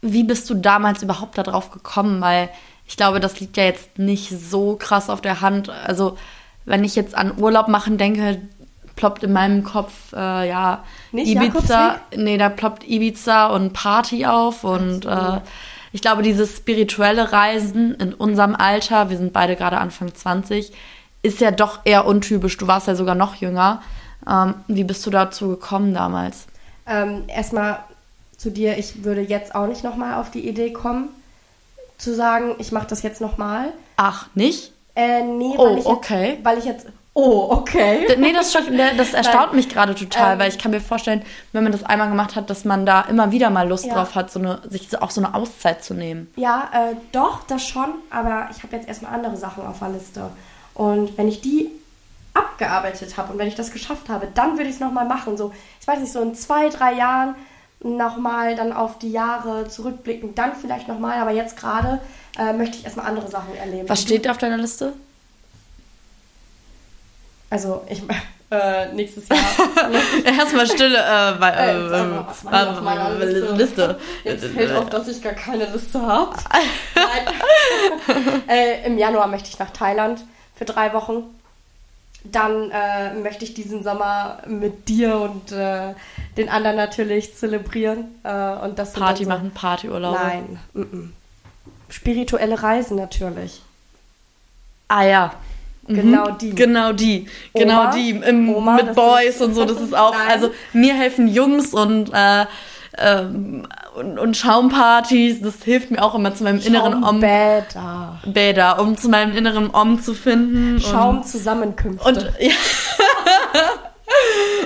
Wie 0.00 0.24
bist 0.24 0.48
du 0.48 0.54
damals 0.54 1.02
überhaupt 1.02 1.36
darauf 1.36 1.70
gekommen? 1.70 2.20
Weil 2.20 2.48
ich 2.86 2.96
glaube, 2.96 3.20
das 3.20 3.40
liegt 3.40 3.56
ja 3.56 3.64
jetzt 3.64 3.98
nicht 3.98 4.30
so 4.30 4.76
krass 4.76 5.10
auf 5.10 5.20
der 5.20 5.40
Hand. 5.40 5.68
Also, 5.68 6.16
wenn 6.64 6.84
ich 6.84 6.94
jetzt 6.94 7.14
an 7.14 7.36
Urlaub 7.38 7.68
machen 7.68 7.98
denke, 7.98 8.40
ploppt 8.96 9.24
in 9.24 9.32
meinem 9.32 9.62
Kopf, 9.62 10.12
äh, 10.14 10.48
ja, 10.48 10.84
Nicht 11.14 11.34
Ibiza. 11.34 11.96
Nee, 12.16 12.36
da 12.36 12.48
ploppt 12.48 12.84
Ibiza 12.88 13.46
und 13.46 13.72
Party 13.72 14.26
auf. 14.26 14.64
Und 14.64 15.06
äh, 15.06 15.40
ich 15.92 16.00
glaube, 16.02 16.22
dieses 16.22 16.56
spirituelle 16.56 17.32
Reisen 17.32 17.94
in 17.94 18.12
unserem 18.12 18.54
Alter, 18.56 19.10
wir 19.10 19.16
sind 19.16 19.32
beide 19.32 19.54
gerade 19.56 19.78
Anfang 19.78 20.12
20, 20.14 20.72
ist 21.22 21.40
ja 21.40 21.52
doch 21.52 21.80
eher 21.84 22.04
untypisch. 22.06 22.56
Du 22.58 22.66
warst 22.66 22.88
ja 22.88 22.96
sogar 22.96 23.14
noch 23.14 23.36
jünger. 23.36 23.80
Ähm, 24.28 24.54
wie 24.66 24.84
bist 24.84 25.06
du 25.06 25.10
dazu 25.10 25.48
gekommen 25.48 25.94
damals? 25.94 26.46
Ähm, 26.86 27.22
erstmal 27.28 27.78
zu 28.36 28.50
dir, 28.50 28.76
ich 28.76 29.04
würde 29.04 29.20
jetzt 29.20 29.54
auch 29.54 29.66
nicht 29.66 29.84
nochmal 29.84 30.14
auf 30.20 30.30
die 30.30 30.46
Idee 30.46 30.72
kommen, 30.72 31.08
zu 31.96 32.14
sagen, 32.14 32.56
ich 32.58 32.72
mache 32.72 32.88
das 32.88 33.02
jetzt 33.02 33.20
nochmal. 33.20 33.72
Ach, 33.96 34.26
nicht? 34.34 34.72
Äh, 34.96 35.22
nee, 35.22 35.54
Oh, 35.56 35.70
weil 35.70 35.78
ich 35.78 35.86
okay. 35.86 36.30
Jetzt, 36.32 36.44
weil 36.44 36.58
ich 36.58 36.64
jetzt. 36.64 36.86
Oh, 37.16 37.46
okay. 37.50 38.06
Nee, 38.18 38.32
das, 38.32 38.52
das 38.96 39.14
erstaunt 39.14 39.52
mich 39.54 39.68
gerade 39.68 39.94
total, 39.94 40.32
Ähm. 40.34 40.38
weil 40.40 40.48
ich 40.50 40.58
kann 40.58 40.72
mir 40.72 40.80
vorstellen, 40.80 41.22
wenn 41.52 41.62
man 41.62 41.70
das 41.70 41.84
einmal 41.84 42.08
gemacht 42.08 42.34
hat, 42.34 42.50
dass 42.50 42.64
man 42.64 42.84
da 42.84 43.02
immer 43.02 43.30
wieder 43.30 43.50
mal 43.50 43.68
Lust 43.68 43.86
Ja. 43.86 43.94
drauf 43.94 44.16
hat, 44.16 44.32
so 44.32 44.40
eine, 44.40 44.60
sich 44.68 45.00
auch 45.00 45.10
so 45.10 45.20
eine 45.22 45.32
Auszeit 45.34 45.84
zu 45.84 45.94
nehmen. 45.94 46.28
Ja, 46.34 46.68
äh, 46.72 46.96
doch, 47.12 47.44
das 47.46 47.64
schon, 47.66 47.94
aber 48.10 48.48
ich 48.50 48.62
habe 48.64 48.74
jetzt 48.74 48.88
erstmal 48.88 49.14
andere 49.14 49.36
Sachen 49.36 49.64
auf 49.64 49.78
der 49.78 49.90
Liste. 49.90 50.30
Und 50.74 51.16
wenn 51.16 51.28
ich 51.28 51.40
die 51.40 51.70
abgearbeitet 52.34 53.16
habe 53.16 53.32
und 53.32 53.38
wenn 53.38 53.46
ich 53.46 53.54
das 53.54 53.70
geschafft 53.70 54.08
habe, 54.08 54.26
dann 54.34 54.52
würde 54.56 54.64
ich 54.68 54.74
es 54.74 54.80
nochmal 54.80 55.06
machen. 55.06 55.36
So, 55.36 55.52
ich 55.80 55.86
weiß 55.86 56.00
nicht, 56.00 56.12
so 56.12 56.20
in 56.20 56.34
zwei, 56.34 56.68
drei 56.68 56.94
Jahren 56.94 57.36
nochmal 57.80 58.56
dann 58.56 58.72
auf 58.72 58.98
die 58.98 59.12
Jahre 59.12 59.68
zurückblicken, 59.68 60.34
dann 60.34 60.52
vielleicht 60.60 60.88
nochmal, 60.88 61.18
aber 61.20 61.30
jetzt 61.30 61.56
gerade 61.56 62.00
äh, 62.38 62.52
möchte 62.52 62.78
ich 62.78 62.84
erstmal 62.84 63.06
andere 63.06 63.28
Sachen 63.28 63.54
erleben. 63.54 63.88
Was 63.88 64.02
steht 64.02 64.28
auf 64.28 64.38
deiner 64.38 64.56
Liste? 64.56 64.94
Also, 67.54 67.84
ich 67.88 68.02
äh, 68.50 68.92
nächstes 68.94 69.28
Jahr. 69.28 69.38
Erstmal 70.24 70.66
Stille, 70.66 70.98
äh, 70.98 71.40
weil, 71.40 71.52
Äh, 71.52 71.88
denn 71.88 72.18
auf 72.18 72.80
meiner 72.82 73.14
Liste? 73.14 73.52
Liste. 73.54 74.00
Jetzt 74.24 74.46
fällt 74.46 74.72
auf, 74.72 74.90
dass 74.90 75.06
ich 75.06 75.22
gar 75.22 75.34
keine 75.34 75.66
Liste 75.66 76.02
habe. 76.02 76.34
äh, 78.48 78.84
Im 78.84 78.98
Januar 78.98 79.28
möchte 79.28 79.50
ich 79.50 79.58
nach 79.60 79.70
Thailand 79.70 80.24
für 80.56 80.64
drei 80.64 80.92
Wochen. 80.94 81.22
Dann 82.24 82.72
äh, 82.72 83.14
möchte 83.14 83.44
ich 83.44 83.54
diesen 83.54 83.84
Sommer 83.84 84.38
mit 84.48 84.88
dir 84.88 85.16
und 85.20 85.52
äh, 85.52 85.94
den 86.36 86.48
anderen 86.48 86.76
natürlich 86.76 87.36
zelebrieren. 87.36 88.16
Äh, 88.24 88.64
und 88.64 88.80
das 88.80 88.94
Party 88.94 89.22
so, 89.22 89.30
machen, 89.30 89.52
Partyurlaub. 89.52 90.18
Nein. 90.20 90.58
Mm 90.72 90.80
-mm. 90.80 91.08
Spirituelle 91.88 92.60
Reisen 92.60 92.96
natürlich. 92.96 93.62
Ah 94.88 95.04
ja. 95.04 95.34
Mhm. 95.86 95.94
Genau 95.94 96.30
die. 96.30 96.50
Genau 96.54 96.92
die. 96.92 97.26
Genau 97.54 97.82
Oma? 97.82 97.90
die. 97.90 98.10
Im, 98.10 98.54
Oma, 98.54 98.76
mit 98.76 98.94
Boys 98.94 99.40
und 99.40 99.54
so. 99.54 99.64
Das 99.64 99.80
ist 99.80 99.94
auch. 99.94 100.12
Nein. 100.12 100.28
Also 100.30 100.50
mir 100.72 100.94
helfen 100.94 101.28
Jungs 101.28 101.74
und, 101.74 102.10
äh, 102.12 102.46
ähm, 102.96 103.66
und, 103.96 104.18
und 104.18 104.36
Schaumpartys. 104.36 105.40
Das 105.42 105.62
hilft 105.62 105.90
mir 105.90 106.02
auch 106.02 106.14
immer 106.14 106.34
zu 106.34 106.44
meinem 106.44 106.60
inneren 106.60 106.94
Om. 106.94 107.02
Schaumbäder. 107.02 108.20
Bäder, 108.26 108.80
um 108.80 108.96
zu 108.96 109.08
meinem 109.08 109.36
inneren 109.36 109.70
Om 109.74 110.00
zu 110.00 110.14
finden. 110.14 110.80
Schaumzusammenkünfte. 110.80 112.08
Und 112.08 112.18
ja. 112.40 112.52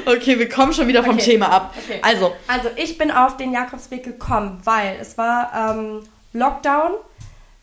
okay, 0.07 0.39
wir 0.39 0.49
kommen 0.49 0.73
schon 0.73 0.89
wieder 0.89 1.03
vom 1.03 1.15
Okay. 1.15 1.33
Thema 1.33 1.51
ab. 1.51 1.75
Okay. 1.85 2.01
Also, 2.03 2.33
Also 2.47 2.69
ich 2.77 2.99
bin 2.99 3.11
auf 3.11 3.37
den 3.37 3.53
Jakobsweg 3.53 4.05
gekommen, 4.05 4.61
weil 4.65 4.97
es 5.01 5.19
war 5.19 5.75
ähm, 5.77 6.01
Lockdown, 6.33 6.93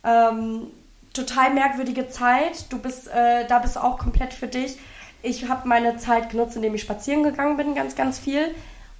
ähm, 0.03 0.67
total 1.15 1.54
merkwürdige 1.54 2.10
Zeit. 2.10 2.71
Du 2.71 2.80
bist, 2.80 3.08
äh, 3.08 3.47
da 3.47 3.60
bist 3.60 3.78
auch 3.78 3.97
komplett 3.97 4.34
für 4.34 4.47
dich. 4.47 4.78
Ich 5.23 5.49
habe 5.49 5.67
meine 5.67 5.97
Zeit 5.97 6.30
genutzt, 6.30 6.56
indem 6.56 6.75
ich 6.75 6.82
spazieren 6.82 7.23
gegangen 7.23 7.58
bin, 7.58 7.73
ganz, 7.73 7.95
ganz 7.95 8.19
viel. 8.19 8.54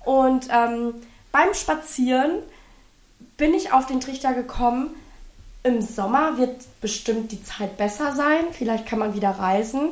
Und 0.04 0.48
ähm, 0.52 0.96
beim 1.32 1.54
Spazieren 1.54 2.40
bin 3.38 3.54
ich 3.54 3.74
auf 3.74 3.86
den 3.86 4.00
Trichter 4.00 4.34
gekommen, 4.34 4.96
im 5.64 5.82
Sommer 5.82 6.38
wird 6.38 6.62
bestimmt 6.80 7.32
die 7.32 7.44
Zeit 7.44 7.78
besser 7.78 8.14
sein. 8.14 8.46
Vielleicht 8.52 8.86
kann 8.86 9.00
man 9.00 9.16
wieder 9.16 9.32
reisen. 9.32 9.90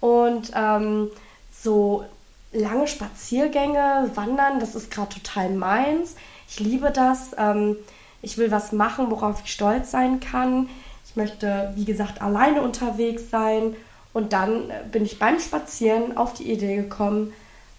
Und 0.00 0.52
ähm, 0.54 1.08
so 1.50 2.04
lange 2.52 2.86
Spaziergänge, 2.86 4.10
Wandern, 4.14 4.60
das 4.60 4.74
ist 4.74 4.90
gerade 4.90 5.14
total 5.14 5.50
meins. 5.50 6.16
Ich 6.48 6.60
liebe 6.60 6.90
das. 6.90 7.30
Ähm, 7.38 7.76
ich 8.20 8.36
will 8.36 8.50
was 8.50 8.72
machen, 8.72 9.10
worauf 9.10 9.42
ich 9.44 9.52
stolz 9.52 9.90
sein 9.90 10.20
kann. 10.20 10.68
Ich 11.14 11.16
möchte, 11.16 11.72
wie 11.76 11.84
gesagt, 11.84 12.20
alleine 12.20 12.60
unterwegs 12.62 13.30
sein. 13.30 13.76
Und 14.12 14.32
dann 14.32 14.68
äh, 14.70 14.74
bin 14.90 15.04
ich 15.04 15.18
beim 15.20 15.38
Spazieren 15.38 16.16
auf 16.16 16.34
die 16.34 16.50
Idee 16.50 16.74
gekommen, 16.76 17.32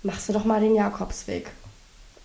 machst 0.04 0.30
du 0.30 0.34
doch 0.34 0.46
mal 0.46 0.62
den 0.62 0.74
Jakobsweg. 0.74 1.52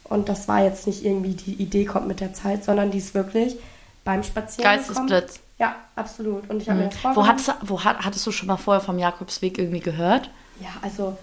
Und 0.04 0.28
das 0.28 0.46
war 0.46 0.62
jetzt 0.62 0.86
nicht 0.86 1.04
irgendwie 1.04 1.34
die 1.34 1.54
Idee 1.54 1.84
kommt 1.84 2.06
mit 2.08 2.20
der 2.20 2.32
Zeit, 2.32 2.64
sondern 2.64 2.90
die 2.92 2.98
ist 2.98 3.14
wirklich 3.14 3.56
beim 4.04 4.22
Spazieren 4.22 4.70
Geistesblitz. 4.70 5.34
gekommen. 5.34 5.46
Ja, 5.58 5.74
absolut. 5.96 6.48
Und 6.48 6.62
ich 6.62 6.68
habe 6.68 6.80
mir 6.80 6.88
das 6.88 7.16
wo, 7.16 7.26
hattest, 7.26 7.48
du- 7.48 7.52
wo 7.62 7.82
hat, 7.84 7.98
hattest 8.04 8.26
du 8.26 8.32
schon 8.32 8.46
mal 8.48 8.56
vorher 8.56 8.80
vom 8.80 8.98
Jakobsweg 8.98 9.58
irgendwie 9.58 9.80
gehört? 9.80 10.30
Ja, 10.60 10.68
also 10.82 11.16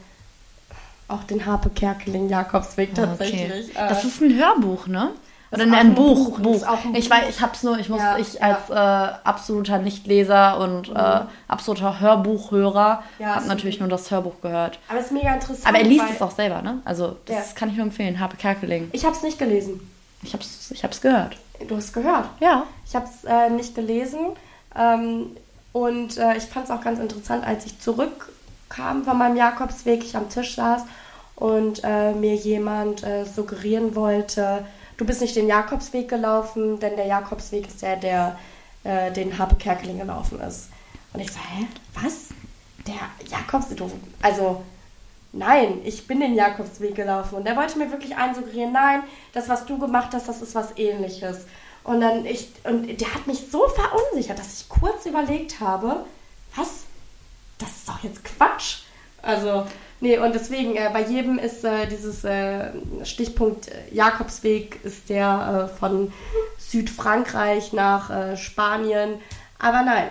auch 1.07 1.23
den 1.23 1.45
Harpe 1.45 1.69
Kerkeling 1.69 2.27
Jakobsweg 2.29 2.93
tatsächlich. 2.93 3.69
Äh, 3.75 3.87
Das 3.89 4.03
ist 4.03 4.21
ein 4.21 4.35
Hörbuch, 4.37 4.87
ne? 4.87 5.11
Oder 5.51 5.63
ein 5.63 5.73
ein 5.73 5.95
Buch. 5.95 6.39
Buch, 6.39 6.63
ein 6.63 6.95
Ich 6.95 7.09
weiß, 7.09 7.29
ich 7.29 7.41
hab's 7.41 7.63
nur, 7.63 7.77
ich 7.79 7.87
muss, 7.89 8.01
Ja, 8.01 8.17
ich 8.17 8.33
ja. 8.33 8.41
als 8.41 8.69
äh, 8.69 9.17
absoluter 9.23 9.77
Nichtleser 9.79 10.59
und 10.59 10.89
äh, 10.89 11.21
absoluter 11.47 11.99
Hörbuchhörer 11.99 13.03
Ja, 13.19 13.35
habe 13.35 13.47
natürlich 13.47 13.79
nur 13.79 13.87
das 13.89 14.11
Hörbuch 14.11 14.41
gehört. 14.41 14.79
aber 14.89 14.99
es 14.99 15.05
ist 15.05 15.11
mega 15.13 15.33
interessant. 15.33 15.67
Aber 15.67 15.77
er 15.77 15.85
liest 15.85 16.05
es 16.13 16.21
auch 16.21 16.31
selber, 16.31 16.61
ne? 16.61 16.79
Also 16.85 17.17
das 17.25 17.55
kann 17.55 17.69
ich 17.69 17.75
nur 17.77 17.85
empfehlen. 17.85 18.19
Harpe 18.19 18.35
Kerkeling. 18.37 18.89
Ich 18.91 19.05
habe 19.05 19.15
es 19.15 19.23
nicht 19.23 19.39
gelesen. 19.39 19.79
Ich 20.23 20.33
hab's, 20.33 20.71
ich 20.71 20.83
hab's 20.83 20.99
gehört. 21.01 21.37
Du 21.67 21.75
hast 21.77 21.93
gehört. 21.93 22.25
Ja. 22.39 22.63
Ich 22.85 22.95
habe 22.95 23.05
es 23.05 23.23
äh, 23.23 23.49
nicht 23.49 23.73
gelesen. 23.75 24.19
Ähm, 24.75 25.27
und 25.73 26.17
äh, 26.17 26.35
ich 26.37 26.43
fand 26.43 26.65
es 26.65 26.71
auch 26.71 26.81
ganz 26.81 26.99
interessant, 26.99 27.45
als 27.45 27.65
ich 27.65 27.79
zurückkam 27.79 29.03
von 29.05 29.17
meinem 29.17 29.37
Jakobsweg, 29.37 30.03
ich 30.03 30.15
am 30.17 30.29
Tisch 30.29 30.55
saß 30.55 30.81
und 31.35 31.81
äh, 31.83 32.13
mir 32.13 32.35
jemand 32.35 33.03
äh, 33.03 33.25
suggerieren 33.25 33.95
wollte, 33.95 34.65
du 34.97 35.05
bist 35.05 35.21
nicht 35.21 35.35
den 35.35 35.47
Jakobsweg 35.47 36.09
gelaufen, 36.09 36.79
denn 36.79 36.95
der 36.95 37.05
Jakobsweg 37.05 37.67
ist 37.67 37.81
der, 37.81 37.95
der 37.95 38.39
äh, 38.83 39.11
den 39.11 39.37
Harpe 39.37 39.55
Kerkeling 39.55 39.99
gelaufen 39.99 40.39
ist. 40.41 40.69
Und 41.13 41.21
ich 41.21 41.31
so, 41.31 41.39
hä, 41.39 41.65
was? 41.93 42.29
Der 42.85 42.95
Jakobsweg? 43.29 43.79
Also, 44.21 44.63
nein, 45.31 45.79
ich 45.83 46.07
bin 46.07 46.19
den 46.19 46.35
Jakobsweg 46.35 46.95
gelaufen. 46.95 47.35
Und 47.35 47.45
er 47.45 47.55
wollte 47.55 47.77
mir 47.77 47.91
wirklich 47.91 48.15
einsuggerieren, 48.15 48.73
nein, 48.73 49.03
das, 49.33 49.49
was 49.49 49.65
du 49.65 49.77
gemacht 49.77 50.09
hast, 50.13 50.27
das 50.27 50.41
ist 50.41 50.55
was 50.55 50.77
ähnliches. 50.77 51.45
Und 51.83 52.01
dann 52.01 52.25
ich, 52.25 52.49
und 52.65 52.99
der 52.99 53.13
hat 53.13 53.27
mich 53.27 53.49
so 53.49 53.67
verunsichert, 53.69 54.39
dass 54.39 54.61
ich 54.61 54.69
kurz 54.69 55.05
überlegt 55.05 55.59
habe, 55.59 56.05
was? 56.55 56.83
Das 57.59 57.69
ist 57.69 57.87
doch 57.87 58.03
jetzt 58.03 58.23
Quatsch. 58.23 58.79
Also, 59.21 59.65
nee, 59.99 60.17
und 60.17 60.33
deswegen, 60.33 60.75
äh, 60.75 60.89
bei 60.91 61.03
jedem 61.03 61.39
ist 61.39 61.63
äh, 61.63 61.87
dieses 61.87 62.23
äh, 62.23 62.71
Stichpunkt 63.03 63.67
äh, 63.69 63.93
Jakobsweg, 63.93 64.79
ist 64.83 65.09
der 65.09 65.69
äh, 65.73 65.77
von 65.77 66.11
Südfrankreich 66.57 67.73
nach 67.73 68.09
äh, 68.09 68.37
Spanien. 68.37 69.15
Aber 69.59 69.83
nein, 69.83 70.09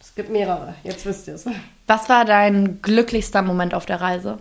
es 0.00 0.14
gibt 0.14 0.30
mehrere, 0.30 0.74
jetzt 0.84 1.04
wisst 1.06 1.28
ihr 1.28 1.34
es. 1.34 1.46
Was 1.86 2.08
war 2.08 2.24
dein 2.24 2.80
glücklichster 2.82 3.42
Moment 3.42 3.74
auf 3.74 3.86
der 3.86 4.00
Reise? 4.00 4.38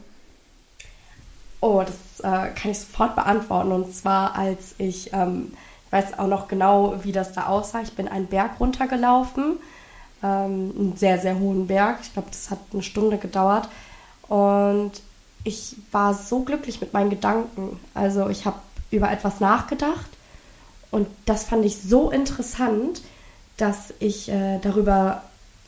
Oh, 1.60 1.82
das 1.82 2.22
kann 2.22 2.72
ich 2.72 2.80
sofort 2.80 3.16
beantworten. 3.16 3.72
Und 3.72 3.94
zwar, 3.94 4.36
als 4.36 4.76
ich, 4.78 5.12
ähm, 5.14 5.54
ich 5.86 5.92
weiß 5.92 6.20
auch 6.20 6.28
noch 6.28 6.48
genau, 6.48 6.96
wie 7.04 7.12
das 7.12 7.34
da 7.34 7.48
aussah. 7.48 7.82
Ich 7.82 7.94
bin 7.94 8.08
einen 8.08 8.28
Berg 8.28 8.60
runtergelaufen, 8.60 9.58
ähm, 10.24 10.74
einen 10.78 10.94
sehr, 10.96 11.20
sehr 11.20 11.38
hohen 11.40 11.68
Berg. 11.68 12.00
Ich 12.02 12.14
glaube, 12.14 12.30
das 12.32 12.50
hat 12.50 12.60
eine 12.72 12.84
Stunde 12.84 13.18
gedauert. 13.18 13.68
Und 14.28 14.92
ich 15.44 15.76
war 15.92 16.14
so 16.14 16.42
glücklich 16.42 16.82
mit 16.82 16.94
meinen 16.94 17.10
Gedanken. 17.10 17.80
Also 17.94 18.30
ich 18.30 18.46
habe 18.46 18.58
über 18.92 19.12
etwas 19.12 19.40
nachgedacht 19.40 20.10
und 20.92 21.08
das 21.26 21.46
fand 21.46 21.66
ich 21.66 21.82
so 21.82 22.12
interessant, 22.12 23.02
dass 23.58 23.94
ich 24.00 24.30
äh, 24.30 24.60
darüber, 24.60 25.24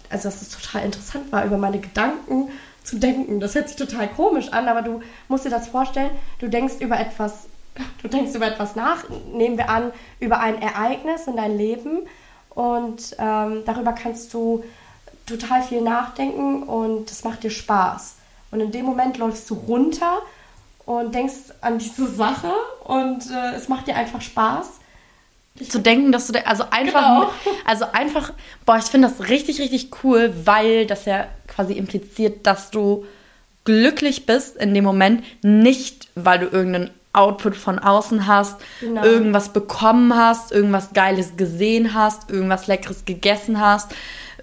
also 0.10 0.30
dass 0.30 0.42
es 0.42 0.50
total 0.50 0.86
interessant 0.86 1.32
war, 1.32 1.46
über 1.46 1.58
meine 1.58 1.80
Gedanken 1.80 2.50
zu 2.84 2.98
denken. 2.98 3.40
Das 3.40 3.56
hört 3.56 3.68
sich 3.68 3.78
total 3.78 4.08
komisch 4.08 4.54
an, 4.54 4.68
aber 4.68 4.84
du 4.84 5.02
musst 5.28 5.46
dir 5.46 5.50
das 5.50 5.68
vorstellen, 5.68 6.12
du 6.40 6.48
denkst 6.48 6.76
über 6.80 7.00
etwas, 7.00 7.48
du 8.02 8.08
denkst 8.08 8.36
über 8.36 8.48
etwas 8.48 8.76
nach, 8.76 9.04
nehmen 9.34 9.58
wir 9.58 9.70
an, 9.70 9.92
über 10.20 10.40
ein 10.40 10.62
Ereignis 10.62 11.26
in 11.26 11.36
dein 11.36 11.58
Leben 11.58 12.02
und 12.52 13.16
ähm, 13.18 13.64
darüber 13.66 13.94
kannst 13.94 14.34
du 14.34 14.64
total 15.26 15.64
viel 15.64 15.82
nachdenken 15.82 16.64
und 16.64 17.10
das 17.10 17.24
macht 17.24 17.44
dir 17.44 17.50
Spaß. 17.50 18.15
Und 18.56 18.62
in 18.62 18.72
dem 18.72 18.86
Moment 18.86 19.18
läufst 19.18 19.50
du 19.50 19.56
runter 19.56 20.22
und 20.86 21.14
denkst 21.14 21.52
an 21.60 21.78
diese 21.78 22.08
Sache 22.08 22.54
und 22.86 23.30
äh, 23.30 23.54
es 23.54 23.68
macht 23.68 23.88
dir 23.88 23.98
einfach 23.98 24.22
Spaß. 24.22 24.80
Ich 25.60 25.70
zu 25.70 25.80
denken, 25.80 26.14
dass 26.14 26.28
du, 26.28 26.48
also 26.48 26.64
einfach, 26.72 27.34
genau. 27.44 27.56
also 27.66 27.86
einfach, 27.92 28.32
boah, 28.66 28.78
ich 28.78 28.86
finde 28.86 29.10
das 29.10 29.28
richtig, 29.28 29.60
richtig 29.60 29.90
cool, 30.04 30.34
weil 30.46 30.86
das 30.86 31.04
ja 31.04 31.28
quasi 31.48 31.74
impliziert, 31.74 32.48
dass 32.48 32.72
du 32.72 33.06
glücklich 33.66 34.26
bist 34.26 34.56
in 34.56 34.74
dem 34.74 34.86
Moment, 34.86 35.26
nicht 35.44 36.08
weil 36.16 36.40
du 36.40 36.46
irgendeinen 36.46 36.92
Output 37.12 37.58
von 37.58 37.78
außen 37.78 38.26
hast, 38.26 38.56
genau. 38.80 39.04
irgendwas 39.04 39.50
bekommen 39.50 40.16
hast, 40.16 40.54
irgendwas 40.54 40.94
Geiles 40.94 41.36
gesehen 41.36 41.94
hast, 41.94 42.30
irgendwas 42.30 42.68
Leckeres 42.68 43.04
gegessen 43.04 43.60
hast, 43.60 43.94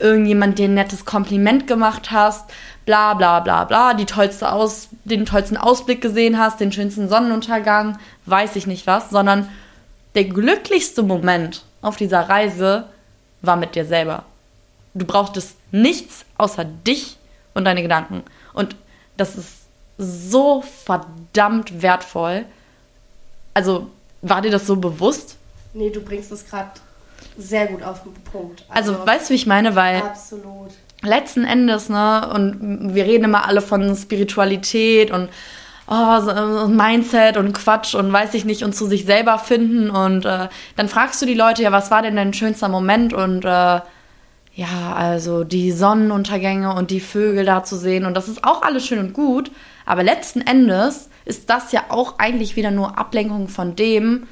irgendjemand 0.03 0.59
dir 0.59 0.67
ein 0.67 0.75
nettes 0.75 1.05
Kompliment 1.05 1.67
gemacht 1.67 2.11
hast, 2.11 2.51
bla 2.85 3.15
bla 3.15 3.41
bla 3.41 3.65
bla, 3.65 3.95
die 3.95 4.05
tollste 4.05 4.53
Aus, 4.53 4.89
den 5.05 5.25
tollsten 5.25 5.57
Ausblick 5.57 6.01
gesehen 6.01 6.39
hast, 6.39 6.61
den 6.61 6.73
schönsten 6.73 7.09
Sonnenuntergang, 7.09 7.99
weiß 8.27 8.57
ich 8.57 8.67
nicht 8.67 8.87
was, 8.87 9.11
sondern 9.11 9.49
der 10.15 10.25
glücklichste 10.25 11.03
Moment 11.03 11.65
auf 11.81 11.97
dieser 11.97 12.29
Reise 12.29 12.85
war 13.41 13.57
mit 13.57 13.75
dir 13.75 13.85
selber. 13.85 14.25
Du 14.95 15.07
brauchtest 15.07 15.57
nichts 15.71 16.25
außer 16.37 16.65
dich 16.65 17.17
und 17.55 17.65
deine 17.65 17.83
Gedanken. 17.83 18.23
Und 18.53 18.77
das 19.17 19.37
ist 19.37 19.63
so 19.99 20.63
verdammt 20.63 21.83
wertvoll. 21.83 22.45
Also, 23.55 23.91
war 24.21 24.43
dir 24.43 24.51
das 24.51 24.67
so 24.67 24.77
bewusst? 24.77 25.37
Nee, 25.75 25.91
du 25.91 26.01
bringst 26.01 26.31
es 26.33 26.47
gerade 26.47 26.71
sehr 27.37 27.67
gut 27.67 27.83
auf 27.83 28.03
den 28.03 28.15
Punkt. 28.25 28.65
Also, 28.69 28.93
also, 28.93 29.07
weißt 29.07 29.29
du, 29.29 29.31
wie 29.31 29.37
ich 29.37 29.47
meine? 29.47 29.75
Weil 29.75 30.03
absolut. 30.03 30.71
letzten 31.03 31.45
Endes, 31.45 31.89
ne, 31.89 32.31
und 32.35 32.95
wir 32.95 33.05
reden 33.05 33.25
immer 33.25 33.47
alle 33.47 33.61
von 33.61 33.95
Spiritualität 33.97 35.11
und 35.11 35.29
oh, 35.89 36.21
so, 36.21 36.69
Mindset 36.69 37.37
und 37.37 37.53
Quatsch 37.53 37.95
und 37.95 38.13
weiß 38.13 38.35
ich 38.35 38.45
nicht 38.45 38.63
und 38.63 38.75
zu 38.75 38.87
sich 38.87 39.05
selber 39.05 39.39
finden 39.39 39.91
und 39.91 40.25
äh, 40.25 40.49
dann 40.77 40.89
fragst 40.89 41.21
du 41.23 41.27
die 41.27 41.35
Leute, 41.35 41.63
ja, 41.63 41.73
was 41.73 41.91
war 41.91 42.03
denn 42.03 42.17
dein 42.17 42.33
schönster 42.33 42.69
Moment 42.69 43.13
und 43.13 43.45
äh, 43.45 43.81
ja, 44.55 44.95
also 44.95 45.45
die 45.45 45.73
Sonnenuntergänge 45.73 46.75
und 46.75 46.91
die 46.91 47.01
Vögel 47.01 47.45
da 47.45 47.65
zu 47.65 47.77
sehen 47.77 48.05
und 48.05 48.15
das 48.15 48.29
ist 48.29 48.45
auch 48.45 48.63
alles 48.63 48.87
schön 48.87 48.99
und 48.99 49.13
gut, 49.13 49.51
aber 49.87 50.03
letzten 50.03 50.41
Endes 50.41 51.09
ist 51.25 51.51
das 51.51 51.73
ja 51.73 51.85
auch 51.89 52.19
eigentlich 52.19 52.57
wieder 52.57 52.71
nur 52.71 52.99
Ablenkung 52.99 53.49
von 53.49 53.77
dem, 53.77 54.27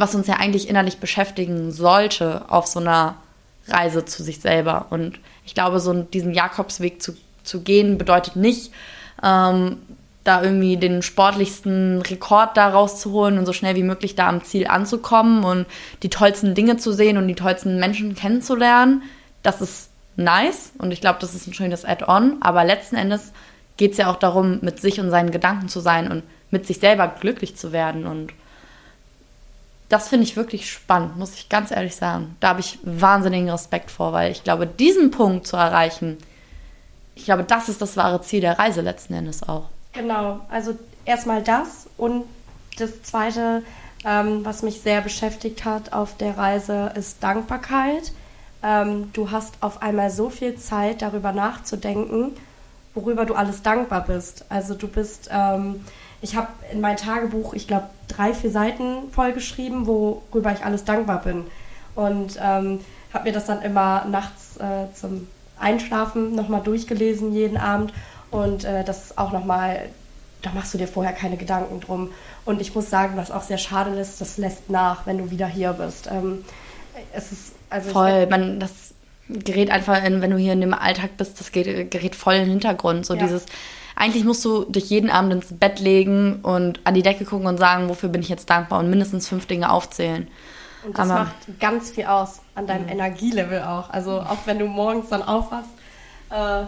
was 0.00 0.14
uns 0.14 0.26
ja 0.26 0.34
eigentlich 0.36 0.68
innerlich 0.68 0.98
beschäftigen 0.98 1.72
sollte 1.72 2.44
auf 2.48 2.66
so 2.66 2.80
einer 2.80 3.16
Reise 3.68 4.04
zu 4.04 4.22
sich 4.22 4.40
selber. 4.40 4.86
Und 4.90 5.18
ich 5.44 5.54
glaube, 5.54 5.80
so 5.80 5.92
diesen 5.92 6.32
Jakobsweg 6.32 7.02
zu, 7.02 7.16
zu 7.44 7.60
gehen 7.60 7.98
bedeutet 7.98 8.36
nicht, 8.36 8.72
ähm, 9.22 9.78
da 10.24 10.42
irgendwie 10.42 10.76
den 10.76 11.02
sportlichsten 11.02 12.02
Rekord 12.02 12.56
da 12.56 12.68
rauszuholen 12.68 13.38
und 13.38 13.46
so 13.46 13.52
schnell 13.52 13.74
wie 13.74 13.82
möglich 13.82 14.14
da 14.14 14.28
am 14.28 14.44
Ziel 14.44 14.66
anzukommen 14.66 15.44
und 15.44 15.66
die 16.02 16.10
tollsten 16.10 16.54
Dinge 16.54 16.76
zu 16.76 16.92
sehen 16.92 17.16
und 17.16 17.26
die 17.26 17.34
tollsten 17.34 17.78
Menschen 17.78 18.14
kennenzulernen. 18.14 19.02
Das 19.42 19.62
ist 19.62 19.90
nice 20.16 20.72
und 20.78 20.92
ich 20.92 21.00
glaube, 21.00 21.18
das 21.20 21.34
ist 21.34 21.46
ein 21.46 21.54
schönes 21.54 21.84
Add-on. 21.84 22.36
Aber 22.42 22.64
letzten 22.64 22.96
Endes 22.96 23.32
geht 23.76 23.92
es 23.92 23.98
ja 23.98 24.10
auch 24.10 24.16
darum, 24.16 24.58
mit 24.60 24.78
sich 24.78 25.00
und 25.00 25.10
seinen 25.10 25.30
Gedanken 25.30 25.68
zu 25.68 25.80
sein 25.80 26.10
und 26.10 26.22
mit 26.50 26.66
sich 26.66 26.80
selber 26.80 27.08
glücklich 27.08 27.56
zu 27.56 27.72
werden. 27.72 28.06
Und 28.06 28.32
das 29.90 30.08
finde 30.08 30.24
ich 30.24 30.36
wirklich 30.36 30.70
spannend, 30.70 31.18
muss 31.18 31.34
ich 31.34 31.48
ganz 31.48 31.72
ehrlich 31.72 31.96
sagen. 31.96 32.36
Da 32.40 32.50
habe 32.50 32.60
ich 32.60 32.78
wahnsinnigen 32.82 33.50
Respekt 33.50 33.90
vor, 33.90 34.12
weil 34.12 34.30
ich 34.30 34.44
glaube, 34.44 34.66
diesen 34.66 35.10
Punkt 35.10 35.46
zu 35.46 35.56
erreichen, 35.56 36.16
ich 37.16 37.24
glaube, 37.24 37.42
das 37.42 37.68
ist 37.68 37.82
das 37.82 37.96
wahre 37.96 38.22
Ziel 38.22 38.40
der 38.40 38.58
Reise 38.58 38.80
letzten 38.80 39.14
Endes 39.14 39.42
auch. 39.42 39.64
Genau, 39.92 40.40
also 40.48 40.78
erstmal 41.04 41.42
das 41.42 41.88
und 41.96 42.24
das 42.78 43.02
Zweite, 43.02 43.64
ähm, 44.04 44.44
was 44.44 44.62
mich 44.62 44.80
sehr 44.80 45.00
beschäftigt 45.00 45.64
hat 45.64 45.92
auf 45.92 46.16
der 46.16 46.38
Reise, 46.38 46.92
ist 46.94 47.22
Dankbarkeit. 47.22 48.12
Ähm, 48.62 49.10
du 49.12 49.32
hast 49.32 49.54
auf 49.60 49.82
einmal 49.82 50.10
so 50.10 50.30
viel 50.30 50.54
Zeit, 50.54 51.02
darüber 51.02 51.32
nachzudenken, 51.32 52.36
worüber 52.94 53.24
du 53.24 53.34
alles 53.34 53.62
dankbar 53.62 54.04
bist. 54.04 54.44
Also 54.48 54.74
du 54.74 54.86
bist, 54.86 55.28
ähm, 55.32 55.84
ich 56.22 56.36
habe 56.36 56.48
in 56.72 56.80
mein 56.80 56.96
Tagebuch, 56.96 57.54
ich 57.54 57.66
glaube, 57.66 57.86
drei, 58.08 58.34
vier 58.34 58.50
Seiten 58.50 59.10
vollgeschrieben, 59.12 59.86
worüber 59.86 60.52
ich 60.52 60.64
alles 60.64 60.84
dankbar 60.84 61.22
bin. 61.22 61.46
Und 61.94 62.38
ähm, 62.40 62.80
habe 63.12 63.24
mir 63.24 63.32
das 63.32 63.46
dann 63.46 63.62
immer 63.62 64.04
nachts 64.04 64.56
äh, 64.58 64.92
zum 64.94 65.26
Einschlafen 65.58 66.34
nochmal 66.34 66.62
durchgelesen, 66.62 67.32
jeden 67.32 67.56
Abend 67.56 67.92
und 68.30 68.64
äh, 68.64 68.84
das 68.84 69.06
ist 69.06 69.18
auch 69.18 69.32
nochmal, 69.32 69.88
da 70.42 70.50
machst 70.52 70.72
du 70.72 70.78
dir 70.78 70.88
vorher 70.88 71.12
keine 71.12 71.36
Gedanken 71.36 71.80
drum. 71.80 72.10
Und 72.44 72.60
ich 72.60 72.74
muss 72.74 72.88
sagen, 72.88 73.16
was 73.16 73.30
auch 73.30 73.42
sehr 73.42 73.58
schade 73.58 73.90
ist, 73.98 74.20
das 74.20 74.38
lässt 74.38 74.70
nach, 74.70 75.06
wenn 75.06 75.18
du 75.18 75.30
wieder 75.30 75.46
hier 75.46 75.72
bist. 75.72 76.08
Ähm, 76.10 76.44
es 77.12 77.32
ist 77.32 77.52
also 77.68 77.90
voll, 77.90 78.26
man 78.26 78.60
das 78.60 78.94
gerät 79.28 79.70
einfach, 79.70 80.02
in, 80.02 80.22
wenn 80.22 80.30
du 80.30 80.36
hier 80.36 80.52
in 80.52 80.60
dem 80.60 80.74
Alltag 80.74 81.16
bist, 81.16 81.38
das 81.40 81.52
geht, 81.52 81.90
gerät 81.90 82.14
voll 82.14 82.34
in 82.34 82.40
den 82.42 82.50
Hintergrund. 82.50 83.06
So 83.06 83.14
ja. 83.14 83.22
dieses, 83.22 83.46
eigentlich 84.00 84.24
musst 84.24 84.42
du 84.46 84.64
dich 84.64 84.88
jeden 84.88 85.10
Abend 85.10 85.34
ins 85.34 85.58
Bett 85.58 85.78
legen 85.78 86.40
und 86.42 86.80
an 86.84 86.94
die 86.94 87.02
Decke 87.02 87.26
gucken 87.26 87.46
und 87.46 87.58
sagen, 87.58 87.90
wofür 87.90 88.08
bin 88.08 88.22
ich 88.22 88.30
jetzt 88.30 88.48
dankbar 88.48 88.78
und 88.78 88.88
mindestens 88.88 89.28
fünf 89.28 89.44
Dinge 89.44 89.70
aufzählen. 89.70 90.26
Und 90.86 90.98
das 90.98 91.10
Aber, 91.10 91.24
macht 91.24 91.60
ganz 91.60 91.90
viel 91.90 92.06
aus 92.06 92.40
an 92.54 92.66
deinem 92.66 92.84
mhm. 92.84 92.92
Energielevel 92.92 93.62
auch. 93.62 93.90
Also 93.90 94.12
auch 94.20 94.38
wenn 94.46 94.58
du 94.58 94.64
morgens 94.64 95.10
dann 95.10 95.22
aufwachst, 95.22 95.68
äh, 96.30 96.62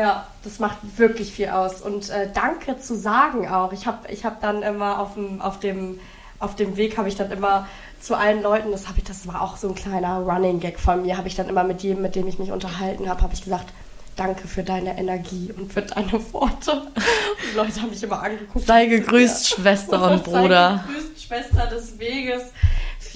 ja, 0.00 0.26
das 0.42 0.58
macht 0.58 0.78
wirklich 0.96 1.34
viel 1.34 1.50
aus. 1.50 1.82
Und 1.82 2.08
äh, 2.08 2.30
danke 2.32 2.78
zu 2.78 2.96
sagen 2.96 3.46
auch. 3.46 3.74
Ich 3.74 3.86
habe 3.86 4.10
ich 4.10 4.24
hab 4.24 4.40
dann 4.40 4.62
immer 4.62 5.00
auf 5.00 5.14
dem, 5.14 5.42
auf 5.42 5.60
dem, 5.60 6.00
auf 6.38 6.56
dem 6.56 6.78
Weg, 6.78 6.96
habe 6.96 7.10
ich 7.10 7.16
dann 7.16 7.30
immer 7.30 7.66
zu 8.00 8.16
allen 8.16 8.42
Leuten, 8.42 8.70
das, 8.72 8.84
ich, 8.96 9.04
das 9.04 9.26
war 9.26 9.42
auch 9.42 9.58
so 9.58 9.68
ein 9.68 9.74
kleiner 9.74 10.20
Running 10.20 10.60
Gag 10.60 10.80
von 10.80 11.02
mir, 11.02 11.18
habe 11.18 11.28
ich 11.28 11.34
dann 11.34 11.50
immer 11.50 11.64
mit 11.64 11.82
jedem, 11.82 12.00
mit 12.00 12.14
dem 12.14 12.26
ich 12.26 12.38
mich 12.38 12.52
unterhalten 12.52 13.06
habe, 13.06 13.20
habe 13.20 13.34
ich 13.34 13.44
gesagt, 13.44 13.66
danke 14.18 14.48
für 14.48 14.62
deine 14.62 14.98
Energie 14.98 15.52
und 15.56 15.72
für 15.72 15.82
deine 15.82 16.12
Worte. 16.32 16.72
Und 16.72 16.92
die 17.52 17.56
Leute 17.56 17.80
haben 17.80 17.90
mich 17.90 18.02
immer 18.02 18.22
angeguckt. 18.22 18.66
Sei 18.66 18.86
gegrüßt, 18.86 19.48
Schwester 19.48 20.10
und 20.10 20.24
Bruder. 20.24 20.84
Sei 20.86 20.92
gegrüßt, 20.92 21.22
Schwester 21.22 21.66
des 21.66 21.98
Weges 21.98 22.42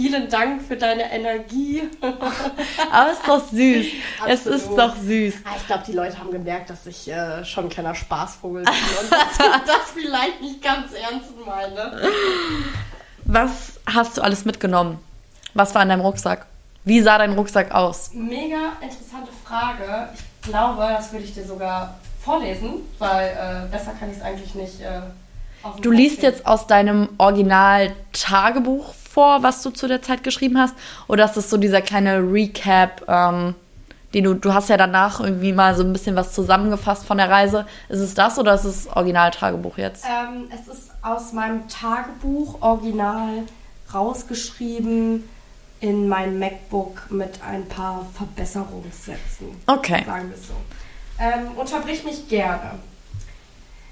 vielen 0.02 0.28
Dank 0.28 0.62
für 0.62 0.76
deine 0.76 1.12
Energie. 1.12 1.82
Aber 2.90 3.10
es 3.10 3.18
ist 3.18 3.28
doch 3.28 3.48
süß. 3.48 3.86
es 4.28 4.46
ist 4.46 4.68
doch 4.70 4.96
süß. 4.96 5.34
Ah, 5.44 5.50
ich 5.56 5.66
glaube, 5.66 5.84
die 5.86 5.92
Leute 5.92 6.18
haben 6.18 6.30
gemerkt, 6.30 6.70
dass 6.70 6.86
ich 6.86 7.08
äh, 7.10 7.44
schon 7.44 7.64
ein 7.64 7.70
kleiner 7.70 7.94
Spaßvogel 7.94 8.64
bin 8.64 8.72
und 8.72 9.12
dass 9.12 9.38
ich 9.38 9.62
das 9.66 9.90
vielleicht 9.94 10.40
nicht 10.40 10.62
ganz 10.62 10.92
ernst 10.92 11.30
meine. 11.44 12.00
Was 13.24 13.80
hast 13.86 14.16
du 14.16 14.22
alles 14.22 14.44
mitgenommen? 14.44 14.98
Was 15.54 15.74
war 15.74 15.82
in 15.82 15.90
deinem 15.90 16.00
Rucksack? 16.00 16.46
Wie 16.84 17.00
sah 17.00 17.18
dein 17.18 17.34
Rucksack 17.34 17.72
aus? 17.72 18.10
Mega 18.12 18.72
interessante 18.80 19.30
Frage. 19.44 20.08
Ich 20.14 20.31
glaube, 20.42 20.82
das 20.96 21.12
würde 21.12 21.24
ich 21.24 21.34
dir 21.34 21.44
sogar 21.44 21.94
vorlesen, 22.22 22.74
weil 22.98 23.28
äh, 23.28 23.70
besser 23.70 23.92
kann 23.98 24.10
ich 24.10 24.18
es 24.18 24.22
eigentlich 24.22 24.54
nicht. 24.54 24.80
Äh, 24.80 25.00
du 25.80 25.90
liest 25.90 26.22
jetzt 26.22 26.46
aus 26.46 26.66
deinem 26.66 27.08
Original-Tagebuch 27.18 28.94
vor, 28.94 29.42
was 29.42 29.62
du 29.62 29.70
zu 29.70 29.88
der 29.88 30.02
Zeit 30.02 30.22
geschrieben 30.22 30.58
hast? 30.58 30.74
Oder 31.08 31.24
ist 31.24 31.36
das 31.36 31.50
so 31.50 31.56
dieser 31.56 31.82
kleine 31.82 32.18
Recap, 32.18 33.02
ähm, 33.08 33.54
den 34.14 34.24
du, 34.24 34.34
du 34.34 34.54
hast 34.54 34.68
ja 34.68 34.76
danach 34.76 35.20
irgendwie 35.20 35.52
mal 35.52 35.74
so 35.74 35.82
ein 35.82 35.92
bisschen 35.92 36.16
was 36.16 36.32
zusammengefasst 36.32 37.04
von 37.04 37.18
der 37.18 37.30
Reise. 37.30 37.66
Ist 37.88 38.00
es 38.00 38.14
das 38.14 38.38
oder 38.38 38.54
ist 38.54 38.64
es 38.64 38.88
Original-Tagebuch 38.88 39.78
jetzt? 39.78 40.04
Ähm, 40.04 40.48
es 40.50 40.68
ist 40.68 40.90
aus 41.02 41.32
meinem 41.32 41.68
Tagebuch 41.68 42.60
original 42.60 43.44
rausgeschrieben 43.92 45.24
in 45.82 46.08
mein 46.08 46.38
MacBook 46.38 47.10
mit 47.10 47.42
ein 47.42 47.68
paar 47.68 48.06
Verbesserungssätzen. 48.14 49.48
Okay. 49.66 50.04
Sagen 50.06 50.30
wir 50.30 50.36
so. 50.36 50.54
Ähm, 51.18 51.58
unterbrich 51.58 52.04
mich 52.04 52.28
gerne. 52.28 52.78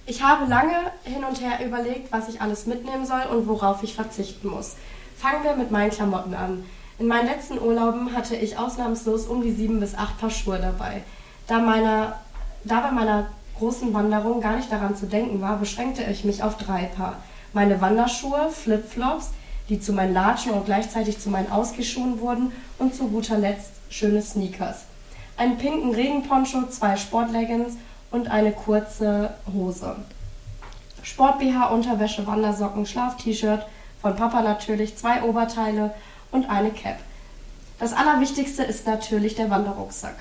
Ich 0.07 0.23
habe 0.23 0.49
lange 0.49 0.77
hin 1.03 1.25
und 1.25 1.41
her 1.41 1.67
überlegt, 1.67 2.13
was 2.13 2.29
ich 2.29 2.41
alles 2.41 2.67
mitnehmen 2.67 3.05
soll 3.05 3.23
und 3.33 3.49
worauf 3.49 3.83
ich 3.83 3.97
verzichten 3.97 4.49
muss. 4.49 4.77
Fangen 5.17 5.43
wir 5.43 5.57
mit 5.57 5.73
meinen 5.73 5.91
Klamotten 5.91 6.35
an. 6.35 6.65
In 7.01 7.09
meinen 7.09 7.27
letzten 7.27 7.59
Urlauben 7.59 8.15
hatte 8.15 8.37
ich 8.37 8.57
ausnahmslos 8.57 9.27
um 9.27 9.43
die 9.43 9.53
sieben 9.53 9.81
bis 9.81 9.97
acht 9.97 10.19
Paar 10.21 10.31
Schuhe 10.31 10.61
dabei. 10.61 11.03
Da, 11.49 11.59
meiner, 11.59 12.21
da 12.63 12.81
bei 12.83 12.93
meiner 12.93 13.27
großen 13.59 13.93
Wanderung 13.93 14.41
gar 14.41 14.57
nicht 14.57 14.71
daran 14.71 14.95
zu 14.95 15.07
denken 15.07 15.41
war, 15.41 15.57
beschränkte 15.57 16.05
ich 16.05 16.25
mich 16.25 16.45
auf 16.45 16.57
drei 16.57 16.85
Paar. 16.85 17.17
Meine 17.53 17.81
Wanderschuhe, 17.81 18.51
Flipflops, 18.53 19.31
die 19.71 19.81
zu 19.81 19.93
meinen 19.93 20.13
Latschen 20.13 20.53
und 20.53 20.67
gleichzeitig 20.67 21.21
zu 21.21 21.31
meinen 21.31 21.51
Ausgehschuhen 21.51 22.21
wurden 22.21 22.53
und 22.79 22.95
zu 22.95 23.09
guter 23.09 23.39
Letzt 23.39 23.71
schöne 23.89 24.21
Sneakers. 24.21 24.83
Einen 25.37 25.57
pinken 25.57 25.95
Regenponcho, 25.95 26.67
zwei 26.69 26.97
Sportleggings 26.97 27.75
und 28.11 28.29
eine 28.29 28.53
kurze 28.53 29.33
Hose. 29.55 29.97
Sport-BH, 31.03 31.69
Unterwäsche, 31.69 32.27
Wandersocken, 32.27 32.85
Schlaf-T-Shirt, 32.85 33.65
von 34.03 34.17
Papa 34.17 34.43
natürlich 34.43 34.97
zwei 34.97 35.23
Oberteile 35.23 35.95
und 36.33 36.51
eine 36.51 36.71
Cap. 36.71 36.99
Das 37.79 37.93
Allerwichtigste 37.93 38.63
ist 38.65 38.87
natürlich 38.87 39.37
der 39.37 39.51
Wanderrucksack. 39.51 40.17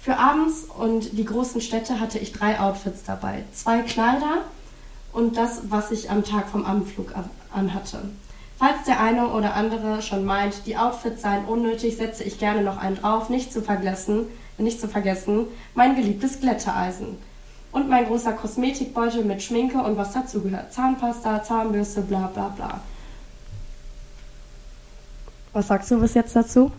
Für 0.00 0.18
abends 0.18 0.64
und 0.64 1.16
die 1.16 1.24
großen 1.24 1.60
Städte 1.60 2.00
hatte 2.00 2.18
ich 2.18 2.32
drei 2.32 2.58
Outfits 2.60 3.04
dabei. 3.04 3.44
Zwei 3.52 3.82
Kleider 3.82 4.42
und 5.12 5.36
das, 5.36 5.70
was 5.70 5.90
ich 5.90 6.10
am 6.10 6.24
Tag 6.24 6.48
vom 6.48 6.66
Anflug 6.66 7.14
anhatte. 7.52 8.10
Falls 8.64 8.84
der 8.86 8.98
eine 8.98 9.28
oder 9.28 9.56
andere 9.56 10.00
schon 10.00 10.24
meint, 10.24 10.64
die 10.64 10.78
Outfits 10.78 11.20
seien 11.20 11.44
unnötig, 11.44 11.98
setze 11.98 12.24
ich 12.24 12.38
gerne 12.38 12.62
noch 12.62 12.78
einen 12.78 12.96
drauf, 12.96 13.28
nicht 13.28 13.52
zu 13.52 13.60
vergessen, 13.60 14.24
nicht 14.56 14.80
zu 14.80 14.88
vergessen, 14.88 15.48
mein 15.74 15.96
geliebtes 15.96 16.40
Glätteeisen. 16.40 17.18
Und 17.72 17.90
mein 17.90 18.06
großer 18.06 18.32
Kosmetikbeutel 18.32 19.22
mit 19.22 19.42
Schminke 19.42 19.76
und 19.82 19.98
was 19.98 20.14
dazugehört. 20.14 20.72
Zahnpasta, 20.72 21.42
Zahnbürste, 21.42 22.00
bla 22.00 22.30
bla 22.32 22.48
bla. 22.48 22.80
Was 25.52 25.68
sagst 25.68 25.90
du 25.90 26.00
bis 26.00 26.14
jetzt 26.14 26.34
dazu? 26.34 26.72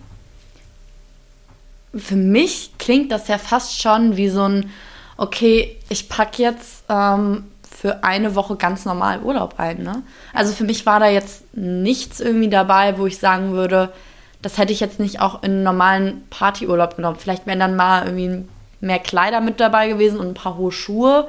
Für 1.94 2.16
mich 2.16 2.72
klingt 2.78 3.12
das 3.12 3.28
ja 3.28 3.38
fast 3.38 3.80
schon 3.80 4.16
wie 4.16 4.28
so 4.28 4.42
ein, 4.42 4.70
okay, 5.16 5.78
ich 5.88 6.08
packe 6.08 6.42
jetzt 6.42 6.82
ähm, 6.88 7.44
für 7.78 8.02
eine 8.04 8.34
Woche 8.34 8.56
ganz 8.56 8.86
normal 8.86 9.20
Urlaub 9.22 9.56
ein. 9.58 9.82
Ne? 9.82 10.02
Also 10.32 10.54
für 10.54 10.64
mich 10.64 10.86
war 10.86 10.98
da 10.98 11.08
jetzt 11.08 11.44
nichts 11.54 12.20
irgendwie 12.20 12.48
dabei, 12.48 12.96
wo 12.96 13.06
ich 13.06 13.18
sagen 13.18 13.52
würde, 13.52 13.92
das 14.40 14.56
hätte 14.56 14.72
ich 14.72 14.80
jetzt 14.80 14.98
nicht 14.98 15.20
auch 15.20 15.42
in 15.42 15.50
einen 15.50 15.62
normalen 15.62 16.26
Partyurlaub 16.30 16.96
genommen. 16.96 17.18
Vielleicht 17.18 17.46
wären 17.46 17.60
dann 17.60 17.76
mal 17.76 18.06
irgendwie 18.06 18.48
mehr 18.80 18.98
Kleider 18.98 19.42
mit 19.42 19.60
dabei 19.60 19.88
gewesen 19.88 20.18
und 20.18 20.28
ein 20.28 20.34
paar 20.34 20.56
hohe 20.56 20.72
Schuhe. 20.72 21.28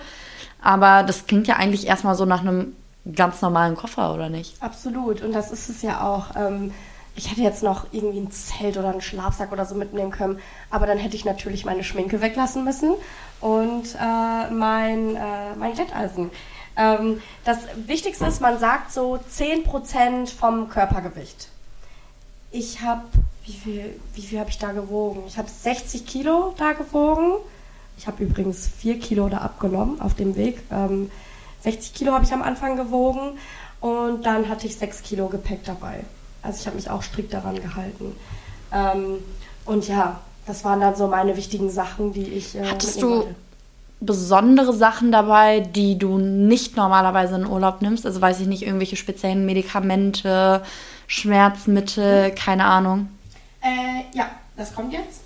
Aber 0.61 1.03
das 1.03 1.25
klingt 1.27 1.47
ja 1.47 1.57
eigentlich 1.57 1.85
erstmal 1.85 2.15
so 2.15 2.23
nach 2.23 2.41
einem 2.41 2.73
ganz 3.13 3.41
normalen 3.41 3.75
Koffer, 3.75 4.13
oder 4.13 4.29
nicht? 4.29 4.61
Absolut. 4.61 5.21
Und 5.21 5.33
das 5.33 5.51
ist 5.51 5.69
es 5.69 5.81
ja 5.81 6.01
auch. 6.01 6.27
Ähm, 6.37 6.71
ich 7.18 7.32
hätte 7.32 7.41
jetzt 7.41 7.63
noch 7.63 7.88
irgendwie 7.91 8.20
ein 8.20 8.32
Zelt 8.32 8.78
oder 8.78 8.89
einen 8.89 9.01
Schlafsack 9.01 9.51
oder 9.51 9.65
so 9.65 9.76
mitnehmen 9.76 10.11
können, 10.11 10.39
aber 10.70 10.86
dann 10.86 10.99
hätte 10.99 11.15
ich 11.15 11.26
natürlich 11.26 11.65
meine 11.65 11.84
Schminke 11.84 12.22
weglassen 12.22 12.63
müssen 12.63 12.93
und 13.41 13.95
äh, 13.95 14.51
mein, 14.51 15.15
äh, 15.15 15.55
mein 15.57 15.74
Glätteisen. 15.74 16.30
Ähm, 16.78 17.22
das 17.43 17.57
Wichtigste 17.88 18.26
ist, 18.26 18.39
man 18.39 18.59
sagt 18.59 18.91
so 18.91 19.18
10% 19.36 20.28
vom 20.28 20.70
Körpergewicht. 20.70 21.49
Ich 22.51 22.82
habe, 22.82 23.01
wie 23.45 23.53
viel, 23.53 23.99
wie 24.13 24.22
viel 24.22 24.39
habe 24.39 24.51
ich 24.51 24.59
da 24.59 24.72
gewogen? 24.72 25.24
Ich 25.28 25.39
habe 25.39 25.49
60 25.49 26.05
Kilo 26.05 26.53
da 26.57 26.74
gewogen. 26.74 27.34
Ich 27.97 28.05
habe 28.05 28.24
übrigens 28.24 28.68
4 28.68 28.99
Kilo 28.99 29.28
da 29.28 29.39
abgenommen 29.39 29.99
auf 30.01 30.13
dem 30.13 30.36
Weg. 30.36 30.59
Ähm, 30.72 31.09
60 31.63 31.95
Kilo 31.95 32.13
habe 32.13 32.26
ich 32.26 32.32
am 32.32 32.43
Anfang 32.43 32.78
gewogen 32.78 33.39
und 33.82 34.24
dann 34.24 34.47
hatte 34.47 34.68
ich 34.68 34.78
6 34.78 35.01
Kilo 35.01 35.28
Gepäck 35.30 35.63
dabei. 35.65 36.05
Also 36.47 36.61
ich 36.61 36.65
habe 36.65 36.77
mich 36.77 36.89
auch 36.89 37.03
strikt 37.03 37.33
daran 37.33 37.61
gehalten. 37.61 38.15
Ähm, 38.73 39.19
und 39.65 39.87
ja, 39.87 40.21
das 40.45 40.63
waren 40.63 40.79
dann 40.79 40.95
so 40.95 41.07
meine 41.07 41.35
wichtigen 41.35 41.69
Sachen, 41.69 42.13
die 42.13 42.23
ich. 42.23 42.55
Äh, 42.55 42.63
Hattest 42.65 43.01
du 43.01 43.09
wollte. 43.09 43.35
besondere 43.99 44.73
Sachen 44.73 45.11
dabei, 45.11 45.59
die 45.59 45.97
du 45.97 46.17
nicht 46.17 46.77
normalerweise 46.77 47.35
in 47.35 47.45
Urlaub 47.45 47.81
nimmst? 47.81 48.05
Also 48.05 48.21
weiß 48.21 48.39
ich 48.39 48.47
nicht, 48.47 48.63
irgendwelche 48.63 48.95
speziellen 48.95 49.45
Medikamente, 49.45 50.63
Schmerzmittel, 51.07 52.31
keine 52.31 52.63
Ahnung. 52.65 53.09
Äh, 53.61 54.17
ja, 54.17 54.29
das 54.55 54.73
kommt 54.73 54.93
jetzt. 54.93 55.21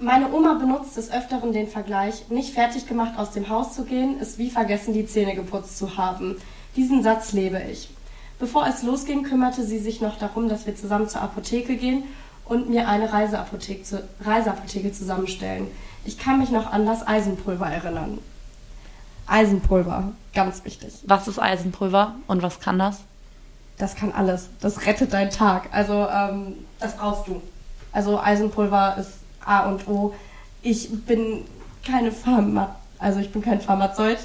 Meine 0.00 0.32
Oma 0.32 0.54
benutzt 0.54 0.96
des 0.96 1.12
Öfteren 1.12 1.52
den 1.52 1.68
Vergleich, 1.68 2.28
nicht 2.28 2.52
fertig 2.52 2.88
gemacht 2.88 3.12
aus 3.16 3.30
dem 3.30 3.48
Haus 3.48 3.74
zu 3.74 3.84
gehen, 3.84 4.18
ist 4.18 4.38
wie 4.38 4.50
vergessen, 4.50 4.92
die 4.92 5.06
Zähne 5.06 5.36
geputzt 5.36 5.78
zu 5.78 5.96
haben. 5.96 6.36
Diesen 6.74 7.04
Satz 7.04 7.32
lebe 7.32 7.62
ich. 7.70 7.90
Bevor 8.38 8.66
es 8.66 8.82
losging, 8.82 9.22
kümmerte 9.22 9.64
sie 9.64 9.78
sich 9.78 10.00
noch 10.00 10.18
darum, 10.18 10.48
dass 10.48 10.66
wir 10.66 10.76
zusammen 10.76 11.08
zur 11.08 11.22
Apotheke 11.22 11.76
gehen 11.76 12.04
und 12.44 12.68
mir 12.68 12.88
eine 12.88 13.12
Reiseapotheke, 13.12 14.02
Reiseapotheke 14.20 14.92
zusammenstellen. 14.92 15.68
Ich 16.04 16.18
kann 16.18 16.38
mich 16.38 16.50
noch 16.50 16.70
an 16.72 16.86
das 16.86 17.06
Eisenpulver 17.06 17.66
erinnern. 17.66 18.18
Eisenpulver, 19.26 20.12
ganz 20.34 20.64
wichtig. 20.64 20.92
Was 21.06 21.28
ist 21.28 21.38
Eisenpulver 21.38 22.14
und 22.26 22.42
was 22.42 22.60
kann 22.60 22.78
das? 22.78 23.00
Das 23.78 23.94
kann 23.96 24.12
alles. 24.12 24.48
Das 24.60 24.86
rettet 24.86 25.12
deinen 25.12 25.30
Tag. 25.30 25.68
Also 25.72 26.06
ähm, 26.08 26.54
das 26.78 26.96
brauchst 26.96 27.28
du. 27.28 27.40
Also 27.92 28.20
Eisenpulver 28.20 28.96
ist 28.98 29.12
A 29.44 29.66
und 29.68 29.88
O. 29.88 30.14
Ich 30.62 30.90
bin 31.06 31.44
keine 31.86 32.12
Pharma, 32.12 32.76
also 32.98 33.20
ich 33.20 33.32
bin 33.32 33.42
kein 33.42 33.60
Pharmazeut. 33.60 34.18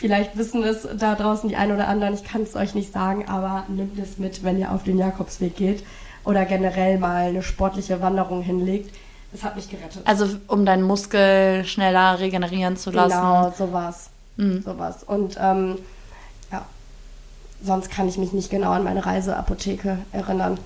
Vielleicht 0.00 0.38
wissen 0.38 0.64
es 0.64 0.88
da 0.96 1.14
draußen 1.14 1.50
die 1.50 1.56
einen 1.56 1.72
oder 1.72 1.86
anderen, 1.86 2.14
ich 2.14 2.24
kann 2.24 2.40
es 2.40 2.56
euch 2.56 2.74
nicht 2.74 2.90
sagen, 2.90 3.28
aber 3.28 3.64
nimmt 3.68 3.98
es 3.98 4.16
mit, 4.16 4.42
wenn 4.42 4.58
ihr 4.58 4.72
auf 4.72 4.82
den 4.82 4.96
Jakobsweg 4.96 5.54
geht 5.54 5.84
oder 6.24 6.46
generell 6.46 6.98
mal 6.98 7.28
eine 7.28 7.42
sportliche 7.42 8.00
Wanderung 8.00 8.40
hinlegt. 8.40 8.94
Das 9.30 9.44
hat 9.44 9.56
mich 9.56 9.68
gerettet. 9.68 10.00
Also 10.06 10.38
um 10.46 10.64
deinen 10.64 10.84
Muskel 10.84 11.66
schneller 11.66 12.18
regenerieren 12.18 12.78
zu 12.78 12.90
lassen. 12.90 13.10
Genau, 13.10 13.52
sowas. 13.56 14.08
Mhm. 14.38 14.62
Sowas. 14.62 15.04
Und 15.04 15.36
ähm, 15.38 15.76
ja, 16.50 16.64
sonst 17.62 17.90
kann 17.90 18.08
ich 18.08 18.16
mich 18.16 18.32
nicht 18.32 18.48
genau 18.48 18.70
an 18.70 18.84
meine 18.84 19.04
Reiseapotheke 19.04 19.98
erinnern. 20.12 20.58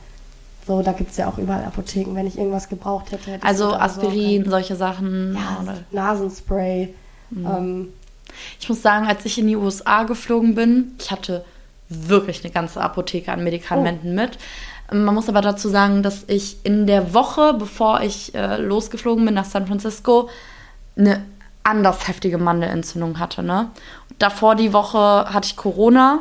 So, 0.65 0.81
da 0.81 0.93
gibt 0.93 1.11
es 1.11 1.17
ja 1.17 1.29
auch 1.29 1.39
überall 1.39 1.65
Apotheken, 1.65 2.15
wenn 2.15 2.29
ich 2.29 2.39
irgendwas 2.39 2.69
gebraucht 2.69 3.11
hätte. 3.11 3.33
hätte 3.33 3.45
also 3.45 3.75
Aspirin, 3.75 4.45
so 4.45 4.51
solche 4.51 4.77
Sachen. 4.77 5.35
Ja? 5.35 5.75
Nasenspray. 5.91 6.95
Mhm. 7.31 7.47
Ähm, 7.47 7.89
ich 8.61 8.69
muss 8.69 8.83
sagen, 8.83 9.07
als 9.07 9.25
ich 9.25 9.39
in 9.39 9.47
die 9.47 9.57
USA 9.57 10.05
geflogen 10.05 10.55
bin, 10.55 10.95
ich 10.99 11.11
hatte 11.11 11.45
wirklich 11.89 12.43
eine 12.45 12.53
ganze 12.53 12.81
Apotheke 12.81 13.33
an 13.33 13.45
Medikamenten 13.45 14.11
oh. 14.11 14.23
mit. 14.23 14.39
Man 14.93 15.15
muss 15.15 15.29
aber 15.29 15.41
dazu 15.41 15.69
sagen, 15.69 16.03
dass 16.03 16.25
ich 16.27 16.59
in 16.65 16.87
der 16.87 17.15
Woche, 17.15 17.55
bevor 17.55 18.03
ich 18.03 18.35
äh, 18.35 18.59
losgeflogen 18.59 19.25
bin 19.25 19.35
nach 19.35 19.47
San 19.47 19.67
Francisco, 19.67 20.29
eine 20.97 21.23
anders 21.63 22.07
heftige 22.07 22.39
Mandelentzündung 22.39 23.19
hatte. 23.19 23.43
Ne? 23.43 23.71
Davor 24.19 24.55
die 24.55 24.73
Woche 24.73 24.99
hatte 24.99 25.47
ich 25.47 25.57
Corona. 25.57 26.21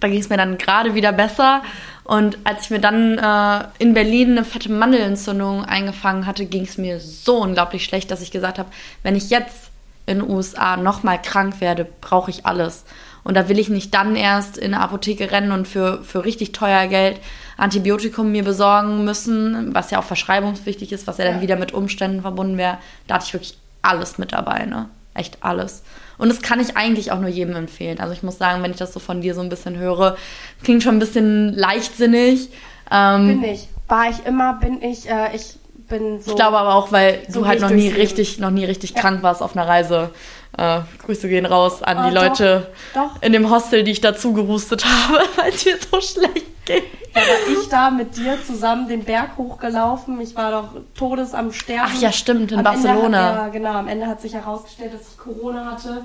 Da 0.00 0.08
ging 0.08 0.20
es 0.20 0.28
mir 0.28 0.36
dann 0.36 0.58
gerade 0.58 0.94
wieder 0.94 1.12
besser. 1.12 1.62
Und 2.04 2.38
als 2.44 2.64
ich 2.64 2.70
mir 2.70 2.80
dann 2.80 3.18
äh, 3.18 3.64
in 3.78 3.94
Berlin 3.94 4.32
eine 4.32 4.44
fette 4.44 4.70
Mandelentzündung 4.70 5.64
eingefangen 5.64 6.26
hatte, 6.26 6.46
ging 6.46 6.64
es 6.64 6.78
mir 6.78 7.00
so 7.00 7.38
unglaublich 7.38 7.84
schlecht, 7.84 8.10
dass 8.10 8.22
ich 8.22 8.30
gesagt 8.30 8.58
habe, 8.58 8.68
wenn 9.02 9.16
ich 9.16 9.30
jetzt 9.30 9.70
in 10.06 10.20
den 10.20 10.30
USA 10.30 10.76
nochmal 10.76 11.20
krank 11.20 11.60
werde, 11.60 11.86
brauche 12.00 12.30
ich 12.30 12.46
alles. 12.46 12.84
Und 13.24 13.34
da 13.34 13.48
will 13.48 13.58
ich 13.58 13.68
nicht 13.68 13.92
dann 13.92 14.14
erst 14.14 14.56
in 14.56 14.72
eine 14.72 14.82
Apotheke 14.82 15.32
rennen 15.32 15.50
und 15.50 15.66
für, 15.66 16.02
für 16.04 16.24
richtig 16.24 16.52
teuer 16.52 16.86
Geld 16.86 17.20
Antibiotikum 17.56 18.30
mir 18.30 18.44
besorgen 18.44 19.04
müssen, 19.04 19.74
was 19.74 19.90
ja 19.90 19.98
auch 19.98 20.04
verschreibungswichtig 20.04 20.92
ist, 20.92 21.08
was 21.08 21.18
ja 21.18 21.24
dann 21.24 21.40
wieder 21.40 21.56
mit 21.56 21.72
Umständen 21.72 22.22
verbunden 22.22 22.56
wäre. 22.56 22.78
Da 23.08 23.14
hatte 23.16 23.24
ich 23.26 23.32
wirklich 23.32 23.58
alles 23.82 24.18
mit 24.18 24.32
dabei, 24.32 24.66
ne? 24.66 24.88
Echt 25.14 25.38
alles. 25.40 25.82
Und 26.18 26.28
das 26.28 26.40
kann 26.40 26.60
ich 26.60 26.76
eigentlich 26.76 27.10
auch 27.10 27.18
nur 27.18 27.28
jedem 27.28 27.56
empfehlen. 27.56 27.98
Also 27.98 28.12
ich 28.12 28.22
muss 28.22 28.38
sagen, 28.38 28.62
wenn 28.62 28.70
ich 28.70 28.76
das 28.76 28.92
so 28.92 29.00
von 29.00 29.22
dir 29.22 29.34
so 29.34 29.40
ein 29.40 29.48
bisschen 29.48 29.76
höre, 29.76 30.16
klingt 30.62 30.82
schon 30.82 30.96
ein 30.96 31.00
bisschen 31.00 31.52
leichtsinnig. 31.52 32.50
Ähm, 32.92 33.40
bin 33.40 33.44
ich. 33.44 33.68
War 33.88 34.10
ich 34.10 34.24
immer, 34.24 34.54
bin 34.54 34.82
ich, 34.82 35.08
äh, 35.10 35.34
ich 35.34 35.58
bin 35.88 36.20
so. 36.20 36.30
Ich 36.30 36.36
glaube 36.36 36.58
aber 36.58 36.74
auch, 36.74 36.92
weil 36.92 37.22
so 37.28 37.40
du 37.40 37.46
halt 37.46 37.60
noch 37.60 37.70
nie 37.70 37.88
richtig, 37.88 38.38
noch 38.38 38.50
nie 38.50 38.64
richtig 38.64 38.90
ja. 38.90 39.00
krank 39.00 39.22
warst 39.22 39.42
auf 39.42 39.56
einer 39.56 39.66
Reise. 39.66 40.10
Äh, 40.56 40.80
Grüße 41.04 41.28
gehen 41.28 41.44
raus 41.44 41.82
an 41.82 41.98
oh, 41.98 42.08
die 42.08 42.14
Leute 42.14 42.72
doch, 42.94 43.14
doch. 43.14 43.22
in 43.22 43.32
dem 43.32 43.50
Hostel, 43.50 43.84
die 43.84 43.90
ich 43.90 44.00
dazu 44.00 44.32
gerustet 44.32 44.86
habe, 44.86 45.22
weil 45.36 45.50
es 45.50 45.64
mir 45.64 45.76
so 45.78 46.00
schlecht 46.00 46.46
geht. 46.64 46.84
Ja, 47.14 47.20
war 47.20 47.62
ich 47.62 47.68
da 47.68 47.90
mit 47.90 48.16
dir 48.16 48.38
zusammen 48.44 48.88
den 48.88 49.04
Berg 49.04 49.36
hochgelaufen. 49.36 50.20
Ich 50.20 50.34
war 50.34 50.50
doch 50.50 50.68
todes 50.96 51.34
am 51.34 51.52
Sterben. 51.52 51.90
Ach 51.94 52.00
ja, 52.00 52.12
stimmt, 52.12 52.52
in 52.52 52.58
am 52.58 52.64
Barcelona. 52.64 53.24
Hat, 53.24 53.36
ja, 53.36 53.48
genau. 53.48 53.72
Am 53.72 53.88
Ende 53.88 54.06
hat 54.06 54.20
sich 54.20 54.34
herausgestellt, 54.34 54.94
dass 54.94 55.12
ich 55.12 55.18
Corona 55.18 55.72
hatte. 55.72 56.02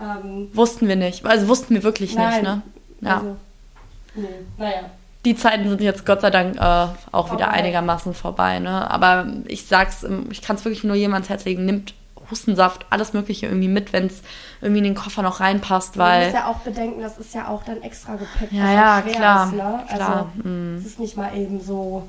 Ähm, 0.00 0.48
wussten 0.54 0.88
wir 0.88 0.96
nicht. 0.96 1.24
Also 1.26 1.48
wussten 1.48 1.74
wir 1.74 1.82
wirklich 1.82 2.14
nein, 2.14 2.30
nicht, 2.30 2.42
ne? 2.42 2.62
Ja. 3.02 3.16
Also, 3.16 3.36
nee, 4.14 4.28
naja 4.56 4.90
die 5.24 5.36
Zeiten 5.36 5.68
sind 5.68 5.80
jetzt 5.80 6.06
Gott 6.06 6.22
sei 6.22 6.30
Dank 6.30 6.56
äh, 6.56 6.86
auch 7.12 7.32
wieder 7.32 7.48
okay. 7.48 7.58
einigermaßen 7.58 8.14
vorbei. 8.14 8.58
Ne? 8.58 8.90
Aber 8.90 9.26
ich 9.46 9.66
sag's, 9.66 10.06
ich 10.30 10.40
kann 10.42 10.56
es 10.56 10.64
wirklich 10.64 10.84
nur 10.84 10.96
jemand 10.96 11.24
ans 11.24 11.28
Herz 11.28 11.44
legen, 11.44 11.66
nimmt 11.66 11.94
Hustensaft, 12.30 12.86
alles 12.90 13.12
Mögliche 13.12 13.46
irgendwie 13.46 13.68
mit, 13.68 13.92
wenn 13.92 14.06
es 14.06 14.22
irgendwie 14.60 14.78
in 14.78 14.84
den 14.84 14.94
Koffer 14.94 15.22
noch 15.22 15.40
reinpasst, 15.40 15.98
weil. 15.98 16.20
Du 16.20 16.26
musst 16.26 16.44
ja 16.44 16.50
auch 16.50 16.58
bedenken, 16.58 17.02
das 17.02 17.18
ist 17.18 17.34
ja 17.34 17.48
auch 17.48 17.64
dann 17.64 17.82
extra 17.82 18.16
Gepäck. 18.16 18.52
Ja, 18.52 18.72
ja, 18.72 19.02
klar. 19.02 19.46
Ist, 19.46 19.52
ne? 19.52 19.84
klar. 19.94 20.30
Also, 20.42 20.48
mm. 20.48 20.76
es 20.78 20.86
ist 20.86 21.00
nicht 21.00 21.16
mal 21.16 21.36
eben 21.36 21.60
so. 21.60 22.06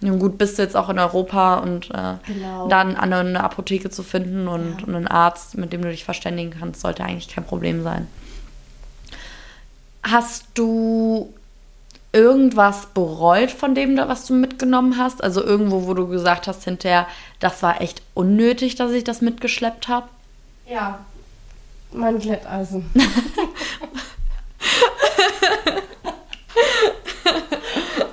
Ja, 0.00 0.14
gut, 0.14 0.38
bist 0.38 0.56
du 0.56 0.62
jetzt 0.62 0.74
auch 0.74 0.88
in 0.88 0.98
Europa 0.98 1.56
und 1.56 1.90
äh, 1.90 2.14
genau. 2.26 2.68
dann 2.68 2.96
an 2.96 3.12
eine 3.12 3.44
Apotheke 3.44 3.90
zu 3.90 4.02
finden 4.02 4.48
und, 4.48 4.80
ja. 4.80 4.86
und 4.86 4.94
einen 4.94 5.06
Arzt, 5.06 5.58
mit 5.58 5.74
dem 5.74 5.82
du 5.82 5.90
dich 5.90 6.04
verständigen 6.04 6.54
kannst, 6.58 6.80
sollte 6.80 7.04
eigentlich 7.04 7.28
kein 7.28 7.44
Problem 7.44 7.82
sein. 7.82 8.06
Hast 10.02 10.46
du 10.54 11.34
irgendwas 12.12 12.86
bereut 12.86 13.50
von 13.50 13.74
dem, 13.74 13.96
was 13.96 14.26
du 14.26 14.34
mitgenommen 14.34 14.98
hast? 14.98 15.22
Also 15.22 15.42
irgendwo, 15.44 15.86
wo 15.86 15.94
du 15.94 16.08
gesagt 16.08 16.48
hast 16.48 16.64
hinterher, 16.64 17.06
das 17.38 17.62
war 17.62 17.80
echt 17.80 18.02
unnötig, 18.14 18.74
dass 18.74 18.90
ich 18.92 19.04
das 19.04 19.20
mitgeschleppt 19.20 19.88
habe? 19.88 20.08
Ja, 20.66 20.98
mein 21.92 22.18
Glätteisen. 22.18 22.90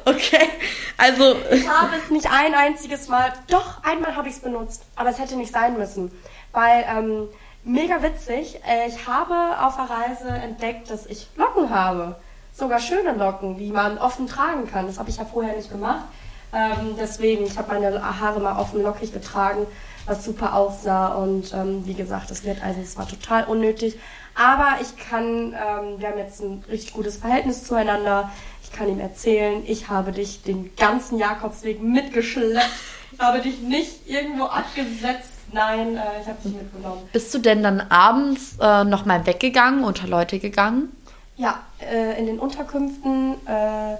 okay. 0.06 0.50
Also. 0.98 1.36
Ich 1.52 1.68
habe 1.68 1.96
es 2.04 2.10
nicht 2.10 2.28
ein 2.32 2.56
einziges 2.56 3.08
Mal. 3.08 3.34
Doch, 3.50 3.84
einmal 3.84 4.16
habe 4.16 4.30
ich 4.30 4.36
es 4.36 4.42
benutzt. 4.42 4.84
Aber 4.96 5.10
es 5.10 5.20
hätte 5.20 5.36
nicht 5.36 5.54
sein 5.54 5.78
müssen. 5.78 6.12
Weil, 6.52 6.86
ähm, 6.90 7.28
mega 7.64 8.02
witzig, 8.02 8.60
äh, 8.68 8.88
ich 8.88 9.08
habe 9.08 9.62
auf 9.62 9.76
der 9.76 9.90
Reise 9.90 10.30
entdeckt, 10.30 10.90
dass 10.90 11.06
ich 11.06 11.28
Locken 11.36 11.70
habe. 11.70 12.16
Sogar 12.58 12.80
schöne 12.80 13.14
Locken, 13.14 13.56
die 13.56 13.70
man 13.70 14.00
offen 14.00 14.26
tragen 14.26 14.66
kann. 14.66 14.88
Das 14.88 14.98
habe 14.98 15.12
ich 15.12 15.18
ja 15.18 15.26
vorher 15.26 15.56
nicht 15.56 15.70
gemacht. 15.70 16.06
Ähm, 16.52 16.96
deswegen, 17.00 17.46
ich 17.46 17.56
habe 17.56 17.72
meine 17.72 18.20
Haare 18.20 18.40
mal 18.40 18.60
offen 18.60 18.82
lockig 18.82 19.14
getragen, 19.14 19.68
was 20.08 20.26
super 20.26 20.56
aussah. 20.56 21.10
Und 21.10 21.54
ähm, 21.54 21.86
wie 21.86 21.94
gesagt, 21.94 22.32
das 22.32 22.44
wird 22.44 22.64
also, 22.64 22.82
es 22.82 22.98
war 22.98 23.08
total 23.08 23.44
unnötig. 23.44 24.00
Aber 24.34 24.78
ich 24.82 24.98
kann, 24.98 25.54
ähm, 25.54 26.00
wir 26.00 26.08
haben 26.08 26.18
jetzt 26.18 26.42
ein 26.42 26.64
richtig 26.68 26.94
gutes 26.94 27.18
Verhältnis 27.18 27.64
zueinander. 27.64 28.32
Ich 28.64 28.72
kann 28.72 28.90
ihm 28.90 29.00
erzählen, 29.00 29.62
ich 29.68 29.90
habe 29.90 30.12
dich 30.12 30.42
den 30.42 30.76
ganzen 30.76 31.20
Jakobsweg 31.20 31.80
mitgeschleppt. 31.80 32.66
Ich 33.12 33.20
habe 33.20 33.40
dich 33.40 33.62
nicht 33.62 34.10
irgendwo 34.10 34.46
abgesetzt. 34.46 35.30
Nein, 35.54 35.96
äh, 35.96 36.22
ich 36.22 36.28
habe 36.28 36.40
dich 36.44 36.54
mitgenommen. 36.54 37.08
Bist 37.14 37.32
du 37.36 37.38
denn 37.38 37.62
dann 37.62 37.82
abends 37.82 38.58
äh, 38.60 38.84
nochmal 38.84 39.28
weggegangen, 39.28 39.84
unter 39.84 40.08
Leute 40.08 40.40
gegangen? 40.40 40.92
Ja, 41.38 41.60
äh, 41.80 42.20
in 42.20 42.26
den 42.26 42.40
Unterkünften 42.40 43.36
äh, 43.46 43.96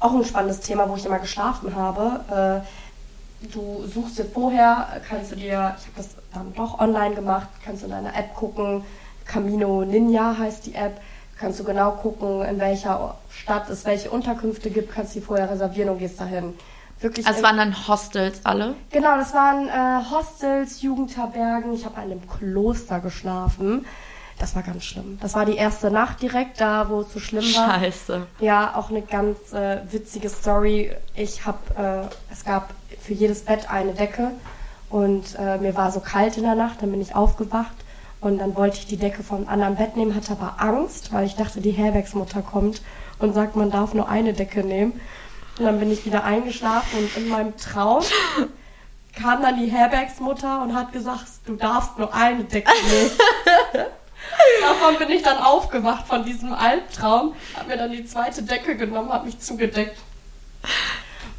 auch 0.00 0.14
ein 0.14 0.24
spannendes 0.24 0.60
Thema, 0.60 0.88
wo 0.88 0.96
ich 0.96 1.04
immer 1.04 1.18
geschlafen 1.18 1.76
habe. 1.76 2.64
Äh, 3.44 3.48
du 3.52 3.84
suchst 3.86 4.18
dir 4.18 4.24
vorher, 4.24 5.00
kannst 5.08 5.32
du 5.32 5.36
dir, 5.36 5.76
ich 5.78 5.86
habe 5.86 5.96
das 5.96 6.08
dann 6.32 6.54
doch 6.54 6.80
online 6.80 7.14
gemacht, 7.14 7.48
kannst 7.64 7.82
du 7.82 7.86
in 7.86 7.92
deiner 7.92 8.16
App 8.16 8.34
gucken. 8.34 8.84
Camino 9.26 9.84
Ninja 9.84 10.36
heißt 10.38 10.66
die 10.66 10.74
App. 10.74 11.00
Kannst 11.38 11.60
du 11.60 11.64
genau 11.64 11.92
gucken, 11.92 12.42
in 12.42 12.58
welcher 12.60 13.16
Stadt 13.30 13.68
es 13.68 13.84
welche 13.84 14.10
Unterkünfte 14.10 14.70
gibt, 14.70 14.92
kannst 14.92 15.14
du 15.14 15.20
die 15.20 15.24
vorher 15.24 15.50
reservieren 15.50 15.90
und 15.90 15.98
gehst 15.98 16.20
dahin. 16.20 16.54
Wirklich 17.00 17.26
also 17.26 17.38
es 17.38 17.42
waren 17.42 17.56
dann 17.56 17.88
Hostels 17.88 18.46
alle? 18.46 18.76
Genau, 18.90 19.16
das 19.16 19.34
waren 19.34 19.68
äh, 19.68 20.04
Hostels, 20.08 20.82
Jugendherbergen. 20.82 21.74
Ich 21.74 21.84
habe 21.84 21.96
in 21.96 22.12
einem 22.12 22.28
Kloster 22.28 23.00
geschlafen. 23.00 23.84
Das 24.42 24.56
war 24.56 24.64
ganz 24.64 24.82
schlimm. 24.82 25.18
Das 25.22 25.34
war 25.34 25.44
die 25.46 25.54
erste 25.54 25.92
Nacht 25.92 26.20
direkt 26.20 26.60
da, 26.60 26.88
wo 26.88 27.02
es 27.02 27.12
so 27.12 27.20
schlimm 27.20 27.44
war. 27.54 27.78
Scheiße. 27.78 28.26
Ja, 28.40 28.74
auch 28.74 28.90
eine 28.90 29.02
ganz 29.02 29.52
äh, 29.52 29.78
witzige 29.88 30.28
Story. 30.28 30.90
Ich 31.14 31.46
habe, 31.46 32.08
äh, 32.10 32.32
es 32.32 32.44
gab 32.44 32.70
für 33.00 33.14
jedes 33.14 33.42
Bett 33.42 33.70
eine 33.70 33.92
Decke 33.92 34.32
und 34.90 35.36
äh, 35.38 35.58
mir 35.58 35.76
war 35.76 35.92
so 35.92 36.00
kalt 36.00 36.38
in 36.38 36.42
der 36.42 36.56
Nacht. 36.56 36.82
Dann 36.82 36.90
bin 36.90 37.00
ich 37.00 37.14
aufgewacht 37.14 37.76
und 38.20 38.38
dann 38.38 38.56
wollte 38.56 38.78
ich 38.78 38.86
die 38.88 38.96
Decke 38.96 39.22
vom 39.22 39.46
anderen 39.46 39.76
Bett 39.76 39.96
nehmen, 39.96 40.12
hatte 40.16 40.32
aber 40.32 40.56
Angst, 40.58 41.12
weil 41.12 41.24
ich 41.24 41.36
dachte, 41.36 41.60
die 41.60 41.70
Herbergsmutter 41.70 42.42
kommt 42.42 42.82
und 43.20 43.34
sagt, 43.34 43.54
man 43.54 43.70
darf 43.70 43.94
nur 43.94 44.08
eine 44.08 44.32
Decke 44.32 44.64
nehmen. 44.64 45.00
Und 45.60 45.66
dann 45.66 45.78
bin 45.78 45.92
ich 45.92 46.04
wieder 46.04 46.24
eingeschlafen 46.24 46.98
und 46.98 47.16
in 47.16 47.28
meinem 47.28 47.56
Traum 47.58 48.02
kam 49.14 49.40
dann 49.40 49.60
die 49.60 49.70
Herbergsmutter 49.70 50.62
und 50.64 50.74
hat 50.74 50.92
gesagt, 50.92 51.26
du 51.46 51.54
darfst 51.54 51.96
nur 51.96 52.12
eine 52.12 52.42
Decke 52.42 52.72
nehmen. 52.90 53.86
Davon 54.60 54.98
bin 54.98 55.10
ich 55.10 55.22
dann 55.22 55.38
aufgewacht 55.38 56.06
von 56.06 56.24
diesem 56.24 56.52
Albtraum, 56.52 57.34
hab 57.56 57.68
mir 57.68 57.76
dann 57.76 57.90
die 57.90 58.04
zweite 58.04 58.42
Decke 58.42 58.76
genommen, 58.76 59.10
hab 59.12 59.24
mich 59.24 59.38
zugedeckt. 59.38 59.96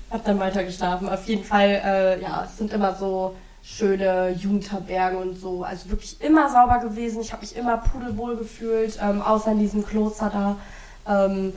Hab 0.09 0.23
dann 0.25 0.39
weiter 0.39 0.63
geschlafen. 0.63 1.09
Auf 1.09 1.25
jeden 1.27 1.43
Fall, 1.43 1.81
äh, 1.83 2.21
ja, 2.21 2.43
es 2.45 2.57
sind 2.57 2.71
immer 2.71 2.93
so 2.93 3.35
schöne 3.63 4.31
Jugendherbergen 4.31 5.17
und 5.17 5.35
so. 5.35 5.63
Also 5.63 5.89
wirklich 5.89 6.21
immer 6.21 6.49
sauber 6.49 6.79
gewesen. 6.79 7.21
Ich 7.21 7.31
habe 7.31 7.41
mich 7.41 7.55
immer 7.55 7.77
pudelwohl 7.77 8.35
gefühlt, 8.35 8.99
ähm, 9.01 9.21
außer 9.21 9.51
in 9.53 9.59
diesem 9.59 9.85
Kloster 9.85 10.29
da. 10.29 11.25
Ähm, 11.25 11.53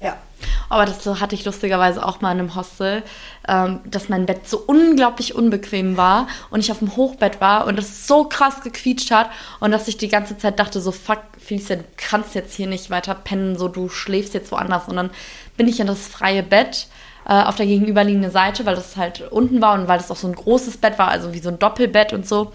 ja. 0.00 0.16
Aber 0.70 0.86
das 0.86 1.04
hatte 1.04 1.34
ich 1.34 1.44
lustigerweise 1.44 2.06
auch 2.06 2.20
mal 2.20 2.32
in 2.32 2.38
einem 2.38 2.54
Hostel, 2.54 3.02
ähm, 3.46 3.80
dass 3.84 4.08
mein 4.08 4.24
Bett 4.24 4.48
so 4.48 4.62
unglaublich 4.66 5.34
unbequem 5.34 5.96
war 5.96 6.28
und 6.50 6.60
ich 6.60 6.70
auf 6.70 6.78
dem 6.78 6.96
Hochbett 6.96 7.40
war 7.40 7.66
und 7.66 7.78
es 7.78 8.06
so 8.06 8.24
krass 8.24 8.62
gequietscht 8.62 9.10
hat 9.10 9.28
und 9.58 9.72
dass 9.72 9.88
ich 9.88 9.98
die 9.98 10.08
ganze 10.08 10.38
Zeit 10.38 10.58
dachte, 10.60 10.80
so 10.80 10.92
fuck, 10.92 11.18
Felicia, 11.38 11.76
du 11.76 11.84
kannst 11.96 12.34
jetzt 12.36 12.54
hier 12.54 12.68
nicht 12.68 12.88
weiter 12.88 13.14
pennen, 13.14 13.58
so 13.58 13.66
du 13.66 13.88
schläfst 13.88 14.32
jetzt 14.32 14.52
woanders. 14.52 14.88
Und 14.88 14.96
dann 14.96 15.10
bin 15.56 15.66
ich 15.66 15.80
in 15.80 15.88
das 15.88 16.06
freie 16.06 16.44
Bett 16.44 16.86
äh, 17.26 17.42
auf 17.42 17.56
der 17.56 17.66
gegenüberliegenden 17.66 18.30
Seite, 18.30 18.64
weil 18.64 18.76
das 18.76 18.96
halt 18.96 19.28
unten 19.32 19.60
war 19.60 19.74
und 19.74 19.88
weil 19.88 19.98
das 19.98 20.10
auch 20.10 20.16
so 20.16 20.28
ein 20.28 20.34
großes 20.34 20.76
Bett 20.76 20.98
war, 20.98 21.08
also 21.08 21.34
wie 21.34 21.40
so 21.40 21.48
ein 21.48 21.58
Doppelbett 21.58 22.12
und 22.12 22.28
so. 22.28 22.52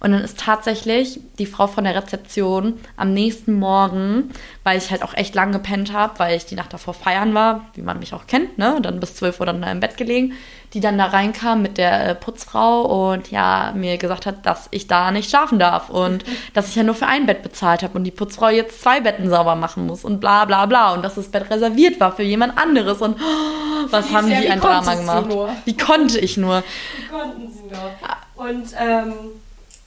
Und 0.00 0.12
dann 0.12 0.22
ist 0.22 0.38
tatsächlich 0.38 1.20
die 1.38 1.46
Frau 1.46 1.66
von 1.66 1.84
der 1.84 1.96
Rezeption 1.96 2.78
am 2.96 3.12
nächsten 3.12 3.54
Morgen, 3.54 4.30
weil 4.62 4.78
ich 4.78 4.90
halt 4.90 5.02
auch 5.02 5.14
echt 5.14 5.34
lang 5.34 5.50
gepennt 5.50 5.92
habe, 5.92 6.18
weil 6.18 6.36
ich 6.36 6.46
die 6.46 6.54
Nacht 6.54 6.72
davor 6.72 6.94
feiern 6.94 7.34
war, 7.34 7.66
wie 7.74 7.82
man 7.82 7.98
mich 7.98 8.14
auch 8.14 8.26
kennt, 8.26 8.58
ne? 8.58 8.78
Dann 8.80 9.00
bis 9.00 9.16
12 9.16 9.40
Uhr 9.40 9.46
dann 9.46 9.62
im 9.62 9.80
Bett 9.80 9.96
gelegen, 9.96 10.34
die 10.72 10.80
dann 10.80 10.98
da 10.98 11.06
reinkam 11.06 11.62
mit 11.62 11.78
der 11.78 12.10
äh, 12.10 12.14
Putzfrau 12.14 13.12
und 13.12 13.30
ja, 13.30 13.72
mir 13.74 13.98
gesagt 13.98 14.26
hat, 14.26 14.46
dass 14.46 14.68
ich 14.70 14.86
da 14.86 15.10
nicht 15.10 15.30
schlafen 15.30 15.58
darf 15.58 15.90
und 15.90 16.24
dass 16.54 16.68
ich 16.68 16.76
ja 16.76 16.84
nur 16.84 16.94
für 16.94 17.06
ein 17.06 17.26
Bett 17.26 17.42
bezahlt 17.42 17.82
habe 17.82 17.98
und 17.98 18.04
die 18.04 18.10
Putzfrau 18.12 18.50
jetzt 18.50 18.80
zwei 18.82 19.00
Betten 19.00 19.28
sauber 19.28 19.56
machen 19.56 19.86
muss 19.86 20.04
und 20.04 20.20
bla 20.20 20.44
bla 20.44 20.66
bla 20.66 20.94
und 20.94 21.04
dass 21.04 21.16
das 21.16 21.28
Bett 21.28 21.50
reserviert 21.50 21.98
war 21.98 22.12
für 22.12 22.22
jemand 22.22 22.56
anderes 22.56 23.02
und 23.02 23.16
oh, 23.16 23.86
was 23.90 24.12
haben 24.12 24.28
die 24.28 24.48
ein 24.48 24.60
Drama 24.60 24.94
gemacht? 24.94 25.26
Wie 25.64 25.76
konnte 25.76 26.20
ich 26.20 26.36
nur? 26.36 26.62
Wie 26.98 27.08
konnten 27.08 27.52
sie 27.52 27.62
nur? 27.62 28.46
Und 28.48 28.68
ähm 28.78 29.12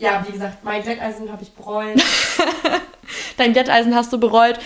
ja, 0.02 0.26
wie 0.28 0.32
gesagt, 0.34 0.64
mein 0.64 0.82
Glätteisen 0.82 1.32
habe 1.32 1.44
ich 1.44 1.52
bereut. 1.54 2.02
Dein 3.38 3.54
Glätteisen 3.54 3.96
hast 3.96 4.12
du 4.12 4.20
bereut. 4.20 4.60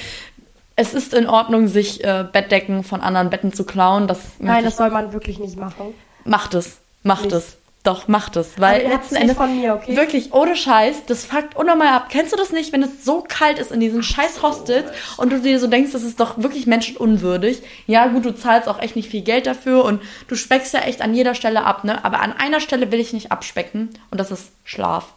Es 0.78 0.94
ist 0.94 1.14
in 1.14 1.28
Ordnung, 1.28 1.68
sich 1.68 2.04
äh, 2.04 2.26
Bettdecken 2.30 2.84
von 2.84 3.02
anderen 3.02 3.30
Betten 3.30 3.54
zu 3.54 3.66
klauen. 3.66 4.08
Das 4.08 4.20
Nein, 4.40 4.64
das 4.64 4.78
soll 4.78 4.90
man 4.90 5.14
wirklich 5.14 5.40
nicht 5.40 5.58
machen. 5.58 5.94
Macht 6.24 6.54
es. 6.54 6.80
Macht 7.04 7.26
nicht. 7.26 7.34
es. 7.34 7.58
Doch, 7.84 8.08
macht 8.08 8.36
es. 8.36 8.60
Weil 8.60 8.88
letzten 8.88 9.16
Endes. 9.16 9.38
von 9.38 9.56
mir, 9.56 9.76
okay? 9.76 9.96
Wirklich, 9.96 10.34
ohne 10.34 10.56
Scheiß, 10.56 11.06
das 11.06 11.26
fuckt 11.26 11.56
unnormal 11.56 11.90
ab. 11.90 12.08
Kennst 12.10 12.34
du 12.34 12.38
das 12.38 12.52
nicht, 12.52 12.74
wenn 12.74 12.82
es 12.82 13.06
so 13.06 13.24
kalt 13.28 13.60
ist 13.60 13.72
in 13.72 13.80
diesen 13.80 14.02
scheiß 14.02 14.42
Hostels 14.42 14.90
und 15.18 15.32
du 15.32 15.40
dir 15.40 15.60
so 15.60 15.68
denkst, 15.68 15.92
das 15.92 16.02
ist 16.02 16.20
doch 16.20 16.40
wirklich 16.40 16.66
menschenunwürdig? 16.66 17.62
Ja, 17.86 18.08
gut, 18.08 18.26
du 18.26 18.34
zahlst 18.34 18.68
auch 18.68 18.82
echt 18.82 18.96
nicht 18.96 19.10
viel 19.10 19.22
Geld 19.22 19.46
dafür 19.46 19.86
und 19.86 20.02
du 20.28 20.36
speckst 20.36 20.74
ja 20.74 20.80
echt 20.80 21.04
an 21.04 21.14
jeder 21.14 21.36
Stelle 21.36 21.64
ab, 21.64 21.84
ne? 21.84 22.04
Aber 22.04 22.22
an 22.22 22.34
einer 22.34 22.60
Stelle 22.60 22.92
will 22.92 23.00
ich 23.00 23.14
nicht 23.14 23.32
abspecken 23.32 23.92
und 24.10 24.20
das 24.20 24.32
ist 24.32 24.52
Schlaf. 24.64 25.14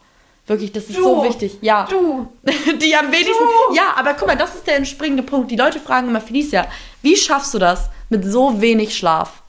Wirklich, 0.48 0.72
das 0.72 0.84
ist 0.84 0.96
du, 0.96 1.02
so 1.02 1.24
wichtig. 1.24 1.58
Ja. 1.60 1.86
Du. 1.88 2.26
Die 2.42 2.96
am 2.96 3.12
wenigsten. 3.12 3.44
Du. 3.68 3.76
Ja, 3.76 3.94
aber 3.96 4.14
guck 4.14 4.26
mal, 4.26 4.36
das 4.36 4.54
ist 4.54 4.66
der 4.66 4.76
entspringende 4.76 5.22
Punkt. 5.22 5.50
Die 5.50 5.56
Leute 5.56 5.78
fragen 5.78 6.08
immer, 6.08 6.22
Felicia, 6.22 6.66
wie 7.02 7.16
schaffst 7.16 7.52
du 7.52 7.58
das 7.58 7.90
mit 8.08 8.24
so 8.24 8.60
wenig 8.60 8.96
Schlaf? 8.96 9.42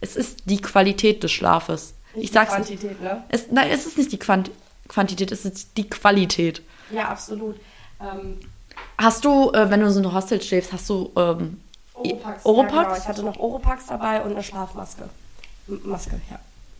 Es 0.00 0.14
ist 0.14 0.42
die 0.44 0.62
Qualität 0.62 1.24
des 1.24 1.32
Schlafes. 1.32 1.92
Nicht 2.14 2.26
ich 2.26 2.30
sag's 2.32 2.52
die 2.52 2.76
Quantität, 2.76 3.02
ne? 3.02 3.24
Es, 3.28 3.50
nein, 3.50 3.68
es 3.70 3.84
ist 3.84 3.98
nicht 3.98 4.12
die 4.12 4.18
Quant 4.18 4.50
Quantität, 4.86 5.32
es 5.32 5.44
ist 5.44 5.76
die 5.76 5.90
Qualität. 5.90 6.62
Ja, 6.90 7.08
absolut. 7.08 7.56
Ähm, 8.00 8.38
hast 8.96 9.24
du, 9.24 9.50
äh, 9.50 9.68
wenn 9.68 9.80
du 9.80 9.90
so 9.90 9.98
eine 9.98 10.14
Hostel 10.14 10.40
schläfst, 10.40 10.72
hast 10.72 10.88
du 10.88 11.10
ähm, 11.16 11.60
Oropax? 11.94 12.46
Oropax? 12.46 12.72
Ja, 12.72 12.82
genau. 12.82 12.96
Ich 12.96 13.08
hatte 13.08 13.22
noch 13.24 13.38
Oropax 13.38 13.86
dabei 13.86 14.22
und 14.22 14.30
eine 14.30 14.42
Schlafmaske. 14.42 15.08
Maske, 15.66 16.20
ja. 16.30 16.38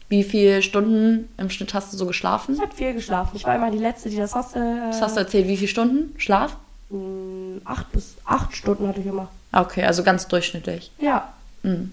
Wie 0.09 0.25
viele 0.25 0.63
Stunden 0.63 1.29
im 1.37 1.51
Schnitt 1.51 1.75
hast 1.75 1.93
du 1.93 1.97
so 1.97 2.07
geschlafen? 2.07 2.55
Ich 2.55 2.61
habe 2.63 2.75
viel 2.75 2.95
geschlafen. 2.95 3.37
Ich 3.37 3.45
war 3.45 3.55
immer 3.55 3.71
die 3.71 3.79
Letzte, 3.79 4.09
die 4.09 4.17
das 4.17 4.35
Hostel... 4.35 4.63
Äh, 4.63 4.89
Was 4.89 5.03
hast 5.03 5.17
du 5.17 5.21
erzählt? 5.21 5.47
Wie 5.47 5.57
viele 5.57 5.69
Stunden 5.69 6.19
Schlaf? 6.19 6.57
Mh, 6.91 7.61
acht 7.65 7.93
bis 7.93 8.17
acht 8.25 8.57
Stunden 8.57 8.89
hatte 8.89 9.01
ich 9.01 9.07
immer. 9.07 9.29
Okay, 9.53 9.85
also 9.85 10.03
ganz 10.03 10.27
durchschnittlich. 10.27 10.91
Ja. 10.99 11.29
Mhm. 11.63 11.93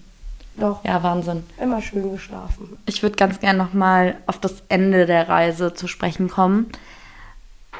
Doch. 0.56 0.82
Ja, 0.84 1.02
Wahnsinn. 1.02 1.44
Immer 1.60 1.82
schön 1.82 2.10
geschlafen. 2.12 2.78
Ich 2.86 3.02
würde 3.02 3.16
ganz 3.16 3.40
gerne 3.40 3.58
nochmal 3.58 4.16
auf 4.26 4.40
das 4.40 4.62
Ende 4.70 5.04
der 5.04 5.28
Reise 5.28 5.74
zu 5.74 5.86
sprechen 5.86 6.30
kommen. 6.30 6.70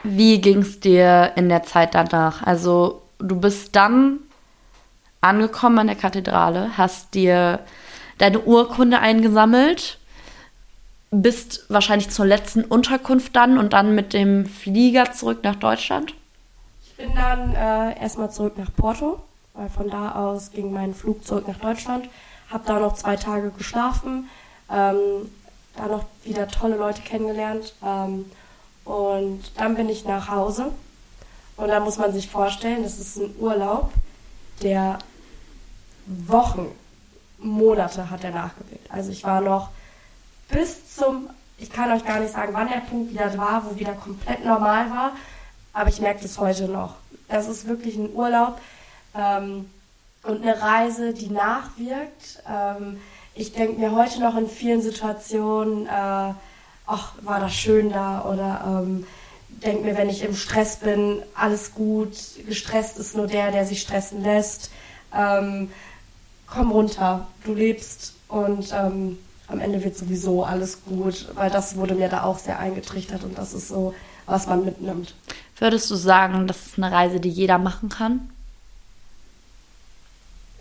Wie 0.02 0.42
ging 0.42 0.58
es 0.58 0.80
dir 0.80 1.32
in 1.36 1.48
der 1.48 1.62
Zeit 1.62 1.94
danach? 1.94 2.42
Also, 2.42 3.02
du 3.18 3.40
bist 3.40 3.74
dann 3.74 4.18
angekommen 5.22 5.78
an 5.78 5.86
der 5.86 5.96
Kathedrale, 5.96 6.76
hast 6.76 7.14
dir 7.14 7.60
deine 8.18 8.40
Urkunde 8.40 8.98
eingesammelt 8.98 9.98
bist 11.10 11.64
wahrscheinlich 11.68 12.10
zur 12.10 12.26
letzten 12.26 12.64
Unterkunft 12.64 13.36
dann 13.36 13.58
und 13.58 13.72
dann 13.72 13.94
mit 13.94 14.12
dem 14.12 14.46
Flieger 14.46 15.12
zurück 15.12 15.40
nach 15.42 15.56
Deutschland? 15.56 16.14
Ich 16.82 16.96
bin 16.96 17.14
dann 17.14 17.54
äh, 17.54 18.00
erstmal 18.00 18.30
zurück 18.30 18.58
nach 18.58 18.74
Porto, 18.74 19.20
weil 19.54 19.68
von 19.68 19.88
da 19.88 20.12
aus 20.12 20.50
ging 20.50 20.72
mein 20.72 20.94
Flug 20.94 21.24
zurück 21.24 21.46
nach 21.48 21.58
Deutschland. 21.58 22.08
Hab 22.50 22.66
da 22.66 22.78
noch 22.78 22.94
zwei 22.94 23.16
Tage 23.16 23.50
geschlafen, 23.50 24.28
ähm, 24.70 25.30
da 25.76 25.86
noch 25.86 26.04
wieder 26.24 26.48
tolle 26.48 26.76
Leute 26.76 27.02
kennengelernt 27.02 27.74
ähm, 27.84 28.30
und 28.84 29.42
dann 29.56 29.74
bin 29.74 29.88
ich 29.88 30.04
nach 30.04 30.28
Hause. 30.28 30.72
Und 31.56 31.68
da 31.68 31.80
muss 31.80 31.98
man 31.98 32.12
sich 32.12 32.28
vorstellen, 32.28 32.82
das 32.82 32.98
ist 32.98 33.16
ein 33.16 33.34
Urlaub, 33.38 33.90
der 34.62 34.98
Wochen, 36.06 36.68
Monate 37.38 38.10
hat 38.10 38.24
er 38.24 38.30
nachgewirkt. 38.30 38.90
Also 38.90 39.10
ich 39.10 39.24
war 39.24 39.40
noch 39.40 39.70
bis 40.48 40.94
zum, 40.94 41.28
ich 41.58 41.70
kann 41.70 41.92
euch 41.92 42.04
gar 42.04 42.20
nicht 42.20 42.32
sagen, 42.32 42.52
wann 42.52 42.68
der 42.68 42.80
Punkt 42.80 43.12
wieder 43.12 43.36
war, 43.36 43.64
wo 43.66 43.78
wieder 43.78 43.92
komplett 43.94 44.44
normal 44.44 44.90
war, 44.90 45.12
aber 45.72 45.88
ich 45.88 46.00
merke 46.00 46.22
das 46.22 46.38
heute 46.38 46.68
noch. 46.68 46.94
Das 47.28 47.48
ist 47.48 47.66
wirklich 47.66 47.96
ein 47.96 48.12
Urlaub 48.12 48.60
ähm, 49.14 49.68
und 50.22 50.42
eine 50.42 50.60
Reise, 50.60 51.12
die 51.12 51.28
nachwirkt. 51.28 52.42
Ähm, 52.48 53.00
ich 53.34 53.52
denke 53.52 53.80
mir 53.80 53.92
heute 53.92 54.20
noch 54.20 54.36
in 54.36 54.48
vielen 54.48 54.80
Situationen, 54.80 55.86
äh, 55.86 56.32
ach, 56.86 57.12
war 57.22 57.40
das 57.40 57.54
schön 57.54 57.90
da 57.90 58.24
oder 58.24 58.82
ähm, 58.82 59.06
denke 59.48 59.84
mir, 59.84 59.96
wenn 59.96 60.08
ich 60.08 60.22
im 60.22 60.34
Stress 60.34 60.76
bin, 60.76 61.22
alles 61.34 61.74
gut, 61.74 62.16
gestresst 62.46 62.98
ist 62.98 63.16
nur 63.16 63.26
der, 63.26 63.50
der 63.52 63.66
sich 63.66 63.80
stressen 63.80 64.22
lässt. 64.22 64.70
Ähm, 65.14 65.70
komm 66.46 66.70
runter, 66.70 67.26
du 67.44 67.54
lebst 67.54 68.14
und 68.28 68.72
ähm, 68.72 69.18
am 69.48 69.60
Ende 69.60 69.82
wird 69.84 69.96
sowieso 69.96 70.44
alles 70.44 70.84
gut, 70.84 71.28
weil 71.34 71.50
das 71.50 71.76
wurde 71.76 71.94
mir 71.94 72.08
da 72.08 72.24
auch 72.24 72.38
sehr 72.38 72.58
eingetrichtert 72.58 73.22
und 73.24 73.38
das 73.38 73.54
ist 73.54 73.68
so, 73.68 73.94
was 74.26 74.46
man 74.46 74.64
mitnimmt. 74.64 75.14
Würdest 75.58 75.90
du 75.90 75.94
sagen, 75.94 76.46
das 76.46 76.66
ist 76.66 76.78
eine 76.78 76.90
Reise, 76.90 77.20
die 77.20 77.28
jeder 77.28 77.58
machen 77.58 77.88
kann? 77.88 78.30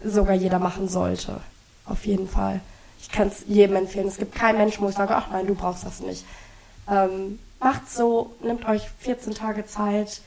Sogar 0.03 0.35
jeder 0.35 0.59
machen 0.59 0.87
sollte. 0.87 1.41
Auf 1.85 2.05
jeden 2.05 2.29
Fall. 2.29 2.61
Ich 3.01 3.09
kann 3.09 3.27
es 3.27 3.43
jedem 3.47 3.75
empfehlen. 3.75 4.07
Es 4.07 4.17
gibt 4.17 4.35
keinen 4.35 4.57
Menschen, 4.57 4.83
wo 4.83 4.89
ich 4.89 4.95
sage, 4.95 5.15
ach 5.15 5.29
nein, 5.31 5.47
du 5.47 5.55
brauchst 5.55 5.83
das 5.83 5.99
nicht. 5.99 6.23
Ähm, 6.89 7.39
macht 7.59 7.89
so, 7.89 8.35
nehmt 8.43 8.67
euch 8.67 8.83
14 8.99 9.33
Tage 9.33 9.65
Zeit. 9.65 10.21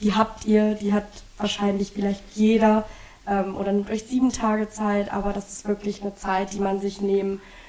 Die 0.00 0.14
habt 0.14 0.44
ihr, 0.44 0.74
die 0.74 0.92
hat 0.92 1.06
wahrscheinlich 1.38 1.92
vielleicht 1.92 2.22
jeder. 2.34 2.84
Ähm, 3.28 3.56
oder 3.56 3.72
nehmt 3.72 3.90
euch 3.90 4.04
sieben 4.04 4.32
Tage 4.32 4.68
Zeit, 4.68 5.12
aber 5.12 5.32
das 5.32 5.52
ist 5.52 5.68
wirklich 5.68 6.02
eine 6.02 6.16
Zeit, 6.16 6.52
die 6.52 6.60
man 6.60 6.80
sich 6.80 7.00
nehmen 7.00 7.38
kann 7.38 7.61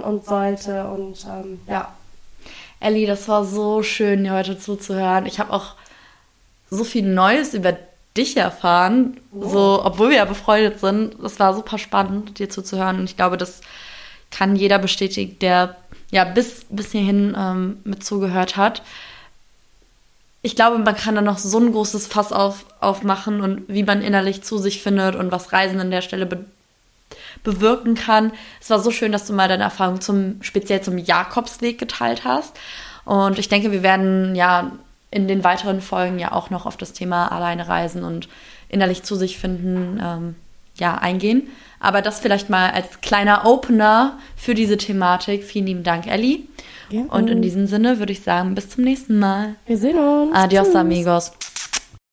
und 0.00 0.24
sollte. 0.24 0.86
Und 0.88 1.24
ähm, 1.24 1.60
ja. 1.68 1.92
Ellie, 2.80 3.06
das 3.06 3.26
war 3.28 3.44
so 3.44 3.82
schön, 3.82 4.24
dir 4.24 4.32
heute 4.32 4.58
zuzuhören. 4.58 5.26
Ich 5.26 5.40
habe 5.40 5.52
auch 5.52 5.74
so 6.70 6.84
viel 6.84 7.02
Neues 7.02 7.54
über 7.54 7.76
dich 8.16 8.36
erfahren, 8.36 9.18
oh. 9.32 9.48
so, 9.48 9.84
obwohl 9.84 10.10
wir 10.10 10.16
ja 10.16 10.24
befreundet 10.24 10.80
sind. 10.80 11.16
Das 11.22 11.38
war 11.38 11.54
super 11.54 11.78
spannend, 11.78 12.38
dir 12.38 12.48
zuzuhören. 12.50 12.98
Und 12.98 13.04
ich 13.04 13.16
glaube, 13.16 13.36
das 13.36 13.60
kann 14.30 14.56
jeder 14.56 14.78
bestätigen, 14.78 15.38
der 15.40 15.76
ja 16.10 16.24
bis, 16.24 16.66
bis 16.68 16.92
hierhin 16.92 17.36
ähm, 17.38 17.78
mit 17.84 18.04
zugehört 18.04 18.56
hat. 18.56 18.82
Ich 20.42 20.54
glaube, 20.54 20.78
man 20.78 20.94
kann 20.94 21.16
da 21.16 21.22
noch 21.22 21.38
so 21.38 21.58
ein 21.58 21.72
großes 21.72 22.06
Fass 22.06 22.32
auf, 22.32 22.66
aufmachen 22.80 23.40
und 23.40 23.64
wie 23.68 23.82
man 23.82 24.02
innerlich 24.02 24.42
zu 24.42 24.58
sich 24.58 24.82
findet 24.82 25.16
und 25.16 25.32
was 25.32 25.52
Reisen 25.52 25.80
an 25.80 25.90
der 25.90 26.02
Stelle 26.02 26.26
be 26.26 26.44
bewirken 27.46 27.94
kann. 27.94 28.32
Es 28.60 28.68
war 28.68 28.80
so 28.80 28.90
schön, 28.90 29.12
dass 29.12 29.24
du 29.26 29.32
mal 29.32 29.48
deine 29.48 29.62
Erfahrung 29.62 30.00
zum, 30.00 30.42
speziell 30.42 30.82
zum 30.82 30.98
Jakobsweg 30.98 31.78
geteilt 31.78 32.24
hast. 32.24 32.56
Und 33.04 33.38
ich 33.38 33.48
denke, 33.48 33.70
wir 33.70 33.84
werden 33.84 34.34
ja 34.34 34.72
in 35.12 35.28
den 35.28 35.44
weiteren 35.44 35.80
Folgen 35.80 36.18
ja 36.18 36.32
auch 36.32 36.50
noch 36.50 36.66
auf 36.66 36.76
das 36.76 36.92
Thema 36.92 37.30
alleine 37.30 37.68
reisen 37.68 38.02
und 38.02 38.28
innerlich 38.68 39.04
zu 39.04 39.14
sich 39.14 39.38
finden, 39.38 40.00
ähm, 40.02 40.34
ja, 40.74 40.96
eingehen. 40.96 41.48
Aber 41.78 42.02
das 42.02 42.18
vielleicht 42.18 42.50
mal 42.50 42.70
als 42.70 43.00
kleiner 43.00 43.46
Opener 43.46 44.18
für 44.36 44.54
diese 44.54 44.76
Thematik. 44.76 45.44
Vielen 45.44 45.66
lieben 45.66 45.82
Dank, 45.84 46.08
Ellie. 46.08 46.40
Ja. 46.90 47.02
Und 47.02 47.30
in 47.30 47.42
diesem 47.42 47.68
Sinne 47.68 48.00
würde 48.00 48.12
ich 48.12 48.22
sagen, 48.22 48.54
bis 48.56 48.70
zum 48.70 48.82
nächsten 48.82 49.18
Mal. 49.18 49.54
Wir 49.66 49.78
sehen 49.78 49.98
uns. 49.98 50.34
Adios, 50.34 50.66
Tschüss. 50.66 50.76
amigos. 50.76 51.32